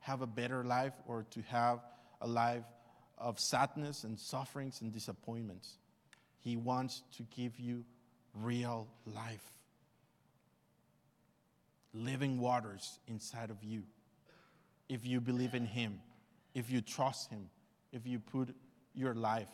have 0.00 0.22
a 0.22 0.26
better 0.26 0.62
life 0.62 0.94
or 1.06 1.26
to 1.30 1.42
have 1.42 1.80
a 2.20 2.26
life 2.26 2.64
of 3.18 3.40
sadness 3.40 4.04
and 4.04 4.18
sufferings 4.18 4.80
and 4.80 4.92
disappointments. 4.92 5.78
He 6.38 6.56
wants 6.56 7.02
to 7.16 7.24
give 7.34 7.58
you 7.58 7.84
real 8.34 8.86
life, 9.06 9.44
living 11.92 12.38
waters 12.38 13.00
inside 13.08 13.50
of 13.50 13.64
you. 13.64 13.82
If 14.88 15.04
you 15.04 15.20
believe 15.20 15.54
in 15.54 15.66
Him, 15.66 16.00
if 16.54 16.70
you 16.70 16.80
trust 16.80 17.30
Him, 17.30 17.48
if 17.92 18.06
you 18.06 18.20
put 18.20 18.54
your 18.94 19.14
life 19.14 19.48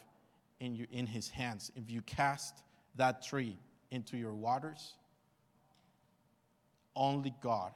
in, 0.60 0.74
your, 0.74 0.86
in 0.90 1.06
His 1.06 1.28
hands, 1.28 1.72
if 1.76 1.90
you 1.90 2.02
cast 2.02 2.62
that 2.96 3.22
tree 3.22 3.56
into 3.90 4.16
your 4.16 4.34
waters, 4.34 4.94
only 6.94 7.34
God, 7.40 7.72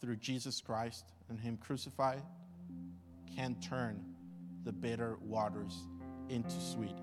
through 0.00 0.16
Jesus 0.16 0.60
Christ 0.60 1.04
and 1.28 1.38
Him 1.38 1.56
crucified, 1.56 2.22
can 3.34 3.56
turn 3.60 4.02
the 4.64 4.72
bitter 4.72 5.16
waters 5.20 5.74
into 6.28 6.60
sweet. 6.60 6.96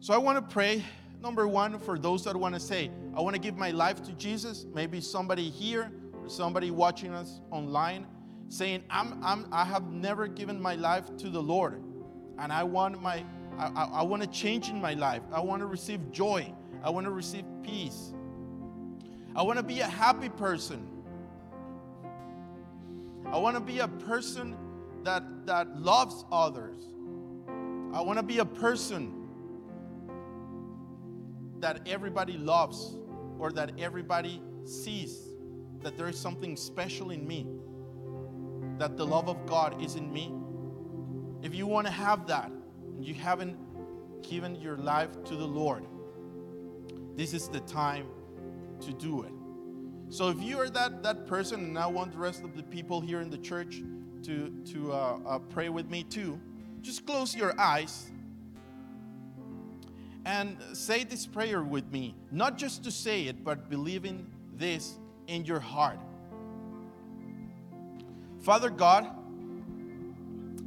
So 0.00 0.14
I 0.14 0.18
want 0.18 0.36
to 0.38 0.52
pray. 0.52 0.84
Number 1.20 1.48
one, 1.48 1.78
for 1.78 1.98
those 1.98 2.24
that 2.24 2.36
want 2.36 2.54
to 2.54 2.60
say, 2.60 2.90
I 3.16 3.20
want 3.20 3.34
to 3.34 3.40
give 3.40 3.56
my 3.56 3.70
life 3.70 4.02
to 4.04 4.12
Jesus. 4.12 4.66
Maybe 4.74 5.00
somebody 5.00 5.48
here 5.48 5.90
or 6.22 6.28
somebody 6.28 6.70
watching 6.70 7.12
us 7.12 7.40
online 7.50 8.06
saying, 8.48 8.84
I'm, 8.90 9.18
I'm, 9.24 9.46
I 9.50 9.64
have 9.64 9.90
never 9.90 10.26
given 10.26 10.60
my 10.60 10.74
life 10.74 11.16
to 11.18 11.30
the 11.30 11.42
Lord. 11.42 11.82
And 12.38 12.52
I 12.52 12.62
want 12.62 13.00
my 13.00 13.24
I, 13.58 13.66
I, 13.68 13.84
I 13.84 14.02
want 14.02 14.22
to 14.22 14.28
change 14.28 14.68
in 14.68 14.80
my 14.80 14.94
life. 14.94 15.22
I 15.32 15.40
want 15.40 15.60
to 15.60 15.66
receive 15.66 16.12
joy. 16.12 16.52
I 16.82 16.90
want 16.90 17.06
to 17.06 17.12
receive 17.12 17.44
peace. 17.62 18.12
I 19.36 19.42
want 19.42 19.58
to 19.58 19.62
be 19.62 19.80
a 19.80 19.86
happy 19.86 20.28
person. 20.28 20.88
I 23.26 23.38
want 23.38 23.56
to 23.56 23.60
be 23.60 23.80
a 23.80 23.88
person 23.88 24.56
that, 25.02 25.46
that 25.46 25.80
loves 25.80 26.24
others. 26.30 26.78
I 27.92 28.00
want 28.00 28.18
to 28.18 28.22
be 28.24 28.38
a 28.38 28.44
person 28.44 29.28
that 31.60 31.80
everybody 31.86 32.34
loves 32.34 32.96
or 33.38 33.52
that 33.52 33.72
everybody 33.78 34.42
sees 34.64 35.28
that 35.82 35.96
there 35.96 36.08
is 36.08 36.18
something 36.18 36.56
special 36.56 37.10
in 37.10 37.26
me, 37.26 37.46
that 38.78 38.96
the 38.96 39.06
love 39.06 39.28
of 39.28 39.46
God 39.46 39.82
is 39.82 39.96
in 39.96 40.12
me. 40.12 40.34
If 41.42 41.54
you 41.54 41.66
want 41.66 41.86
to 41.86 41.92
have 41.92 42.26
that, 42.28 42.50
you 42.98 43.14
haven't 43.14 43.56
given 44.22 44.56
your 44.56 44.78
life 44.78 45.22
to 45.24 45.36
the 45.36 45.46
Lord, 45.46 45.84
this 47.14 47.34
is 47.34 47.48
the 47.48 47.60
time 47.60 48.06
to 48.80 48.92
do 48.92 49.22
it. 49.22 49.32
So 50.14 50.28
if 50.28 50.40
you 50.40 50.60
are 50.60 50.70
that, 50.70 51.02
that 51.02 51.26
person, 51.26 51.64
and 51.64 51.76
I 51.76 51.88
want 51.88 52.12
the 52.12 52.18
rest 52.18 52.44
of 52.44 52.56
the 52.56 52.62
people 52.62 53.00
here 53.00 53.20
in 53.20 53.30
the 53.30 53.38
church 53.38 53.82
to, 54.22 54.48
to 54.66 54.92
uh, 54.92 55.18
uh, 55.26 55.38
pray 55.40 55.70
with 55.70 55.90
me 55.90 56.04
too, 56.04 56.40
just 56.82 57.04
close 57.04 57.34
your 57.34 57.52
eyes 57.58 58.12
and 60.24 60.56
say 60.72 61.02
this 61.02 61.26
prayer 61.26 61.64
with 61.64 61.90
me. 61.90 62.14
Not 62.30 62.56
just 62.56 62.84
to 62.84 62.92
say 62.92 63.24
it, 63.24 63.42
but 63.42 63.68
believing 63.68 64.30
this 64.54 65.00
in 65.26 65.44
your 65.46 65.58
heart. 65.58 65.98
Father 68.38 68.70
God, 68.70 69.10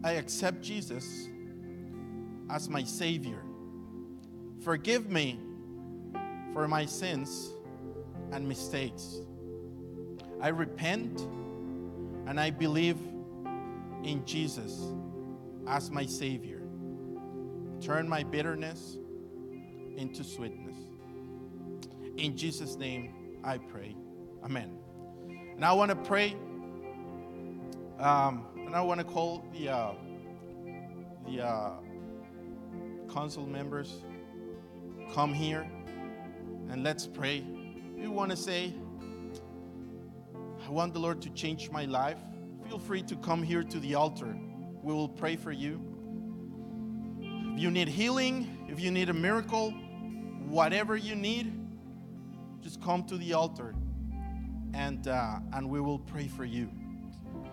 I 0.03 0.11
accept 0.11 0.61
Jesus 0.61 1.29
as 2.49 2.67
my 2.67 2.83
Savior. 2.83 3.41
Forgive 4.59 5.09
me 5.09 5.39
for 6.51 6.67
my 6.67 6.85
sins 6.85 7.53
and 8.33 8.45
mistakes. 8.45 9.21
I 10.41 10.49
repent 10.49 11.21
and 12.27 12.39
I 12.39 12.49
believe 12.49 12.97
in 14.03 14.23
Jesus 14.25 14.81
as 15.67 15.89
my 15.89 16.05
Savior. 16.05 16.61
Turn 17.81 18.07
my 18.07 18.23
bitterness 18.23 18.97
into 19.95 20.23
sweetness. 20.23 20.77
In 22.17 22.35
Jesus' 22.37 22.75
name 22.75 23.39
I 23.43 23.57
pray. 23.57 23.95
Amen. 24.43 24.77
And 25.55 25.65
I 25.65 25.73
want 25.73 25.89
to 25.89 25.95
pray, 25.95 26.35
um, 27.99 28.45
and 28.55 28.75
I 28.75 28.81
want 28.81 28.99
to 28.99 29.03
call 29.03 29.45
the, 29.53 29.69
uh, 29.69 29.93
the 31.27 31.45
uh, 31.45 31.71
council 33.11 33.45
members 33.47 34.03
come 35.13 35.33
here 35.33 35.67
and 36.69 36.83
let's 36.83 37.07
pray. 37.07 37.43
We 37.95 38.07
want 38.07 38.31
to 38.31 38.37
say, 38.37 38.73
I 40.67 40.69
want 40.69 40.91
the 40.91 40.99
Lord 40.99 41.21
to 41.21 41.29
change 41.29 41.71
my 41.71 41.85
life. 41.85 42.17
Feel 42.67 42.77
free 42.77 43.01
to 43.03 43.15
come 43.15 43.41
here 43.41 43.63
to 43.63 43.79
the 43.79 43.95
altar. 43.95 44.37
We 44.83 44.93
will 44.93 45.07
pray 45.07 45.37
for 45.37 45.53
you. 45.53 45.81
If 47.53 47.61
you 47.61 47.71
need 47.71 47.87
healing, 47.87 48.67
if 48.67 48.77
you 48.77 48.91
need 48.91 49.07
a 49.07 49.13
miracle, 49.13 49.71
whatever 50.45 50.97
you 50.97 51.15
need, 51.15 51.53
just 52.61 52.81
come 52.81 53.05
to 53.05 53.17
the 53.17 53.31
altar 53.31 53.75
and, 54.73 55.07
uh, 55.07 55.39
and 55.53 55.69
we 55.69 55.79
will 55.79 55.99
pray 55.99 56.27
for 56.27 56.43
you. 56.43 56.69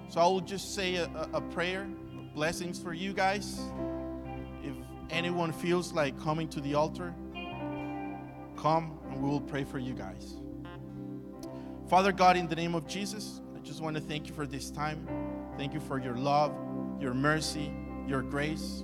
So 0.08 0.20
I 0.20 0.24
will 0.24 0.40
just 0.40 0.74
say 0.74 0.96
a, 0.96 1.08
a 1.32 1.40
prayer, 1.40 1.86
blessings 2.34 2.80
for 2.80 2.92
you 2.92 3.12
guys. 3.12 3.60
If 4.64 4.74
anyone 5.10 5.52
feels 5.52 5.92
like 5.92 6.20
coming 6.20 6.48
to 6.48 6.60
the 6.60 6.74
altar, 6.74 7.14
come 8.56 8.98
and 9.08 9.22
we 9.22 9.28
will 9.30 9.40
pray 9.40 9.62
for 9.62 9.78
you 9.78 9.94
guys. 9.94 10.34
Father 11.88 12.12
God, 12.12 12.36
in 12.36 12.48
the 12.48 12.56
name 12.56 12.74
of 12.74 12.86
Jesus, 12.86 13.42
I 13.54 13.60
just 13.60 13.82
want 13.82 13.94
to 13.96 14.00
thank 14.00 14.26
you 14.26 14.34
for 14.34 14.46
this 14.46 14.70
time. 14.70 15.06
Thank 15.58 15.74
you 15.74 15.80
for 15.80 15.98
your 15.98 16.16
love, 16.16 16.54
your 16.98 17.12
mercy, 17.12 17.72
your 18.06 18.22
grace. 18.22 18.82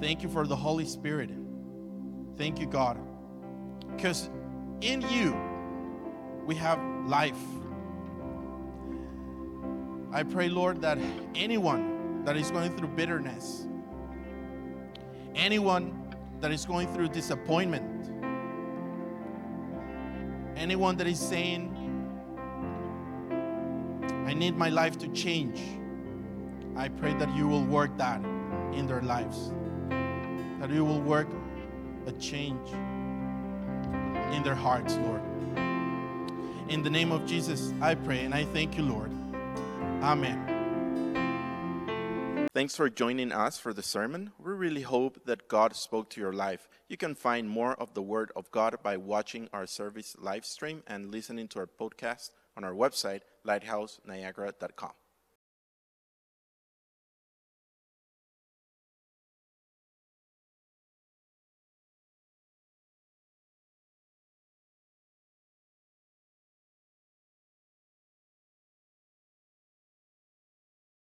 Thank 0.00 0.22
you 0.22 0.28
for 0.28 0.46
the 0.46 0.56
Holy 0.56 0.84
Spirit. 0.84 1.30
Thank 2.36 2.58
you, 2.58 2.66
God. 2.66 2.98
Because 3.94 4.30
in 4.80 5.00
you, 5.10 5.36
we 6.44 6.56
have 6.56 6.80
life. 7.06 7.38
I 10.12 10.24
pray, 10.24 10.48
Lord, 10.48 10.80
that 10.82 10.98
anyone 11.36 12.24
that 12.24 12.36
is 12.36 12.50
going 12.50 12.76
through 12.76 12.88
bitterness, 12.88 13.66
anyone 15.36 16.14
that 16.40 16.50
is 16.50 16.64
going 16.64 16.92
through 16.94 17.08
disappointment, 17.08 17.77
anyone 20.58 20.96
that 20.96 21.06
is 21.06 21.20
saying, 21.20 21.74
I 24.26 24.34
need 24.34 24.56
my 24.56 24.68
life 24.68 24.98
to 24.98 25.08
change, 25.08 25.60
I 26.76 26.88
pray 26.88 27.14
that 27.14 27.34
you 27.34 27.48
will 27.48 27.64
work 27.64 27.96
that 27.96 28.22
in 28.72 28.86
their 28.86 29.02
lives, 29.02 29.52
that 30.60 30.70
you 30.70 30.84
will 30.84 31.00
work 31.00 31.28
a 32.06 32.12
change 32.12 32.68
in 34.34 34.42
their 34.42 34.54
hearts, 34.54 34.96
Lord. 34.96 35.22
In 36.68 36.82
the 36.82 36.90
name 36.90 37.12
of 37.12 37.24
Jesus, 37.24 37.72
I 37.80 37.94
pray 37.94 38.24
and 38.24 38.34
I 38.34 38.44
thank 38.44 38.76
you, 38.76 38.82
Lord. 38.82 39.10
Amen. 40.02 40.47
Thanks 42.54 42.74
for 42.74 42.88
joining 42.88 43.30
us 43.30 43.58
for 43.58 43.74
the 43.74 43.82
sermon. 43.82 44.32
We 44.38 44.52
really 44.52 44.82
hope 44.82 45.26
that 45.26 45.48
God 45.48 45.76
spoke 45.76 46.08
to 46.10 46.20
your 46.20 46.32
life. 46.32 46.66
You 46.88 46.96
can 46.96 47.14
find 47.14 47.48
more 47.48 47.74
of 47.74 47.92
the 47.92 48.02
Word 48.02 48.32
of 48.34 48.50
God 48.50 48.76
by 48.82 48.96
watching 48.96 49.48
our 49.52 49.66
service 49.66 50.16
live 50.18 50.46
stream 50.46 50.82
and 50.86 51.12
listening 51.12 51.48
to 51.48 51.58
our 51.60 51.66
podcast 51.66 52.30
on 52.56 52.64
our 52.64 52.72
website, 52.72 53.20
lighthouseniagara.com. 53.46 54.92